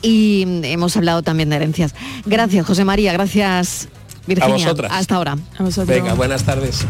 y 0.00 0.46
hemos 0.62 0.96
hablado 0.96 1.20
también 1.20 1.50
de 1.50 1.56
herencias. 1.56 1.94
Gracias, 2.24 2.64
José 2.64 2.86
María, 2.86 3.12
gracias 3.12 3.90
Virginia, 4.26 4.54
a 4.54 4.58
vosotras. 4.58 4.92
Hasta 4.92 5.16
ahora. 5.16 5.36
Venga, 5.86 6.14
buenas 6.14 6.44
tardes. 6.44 6.86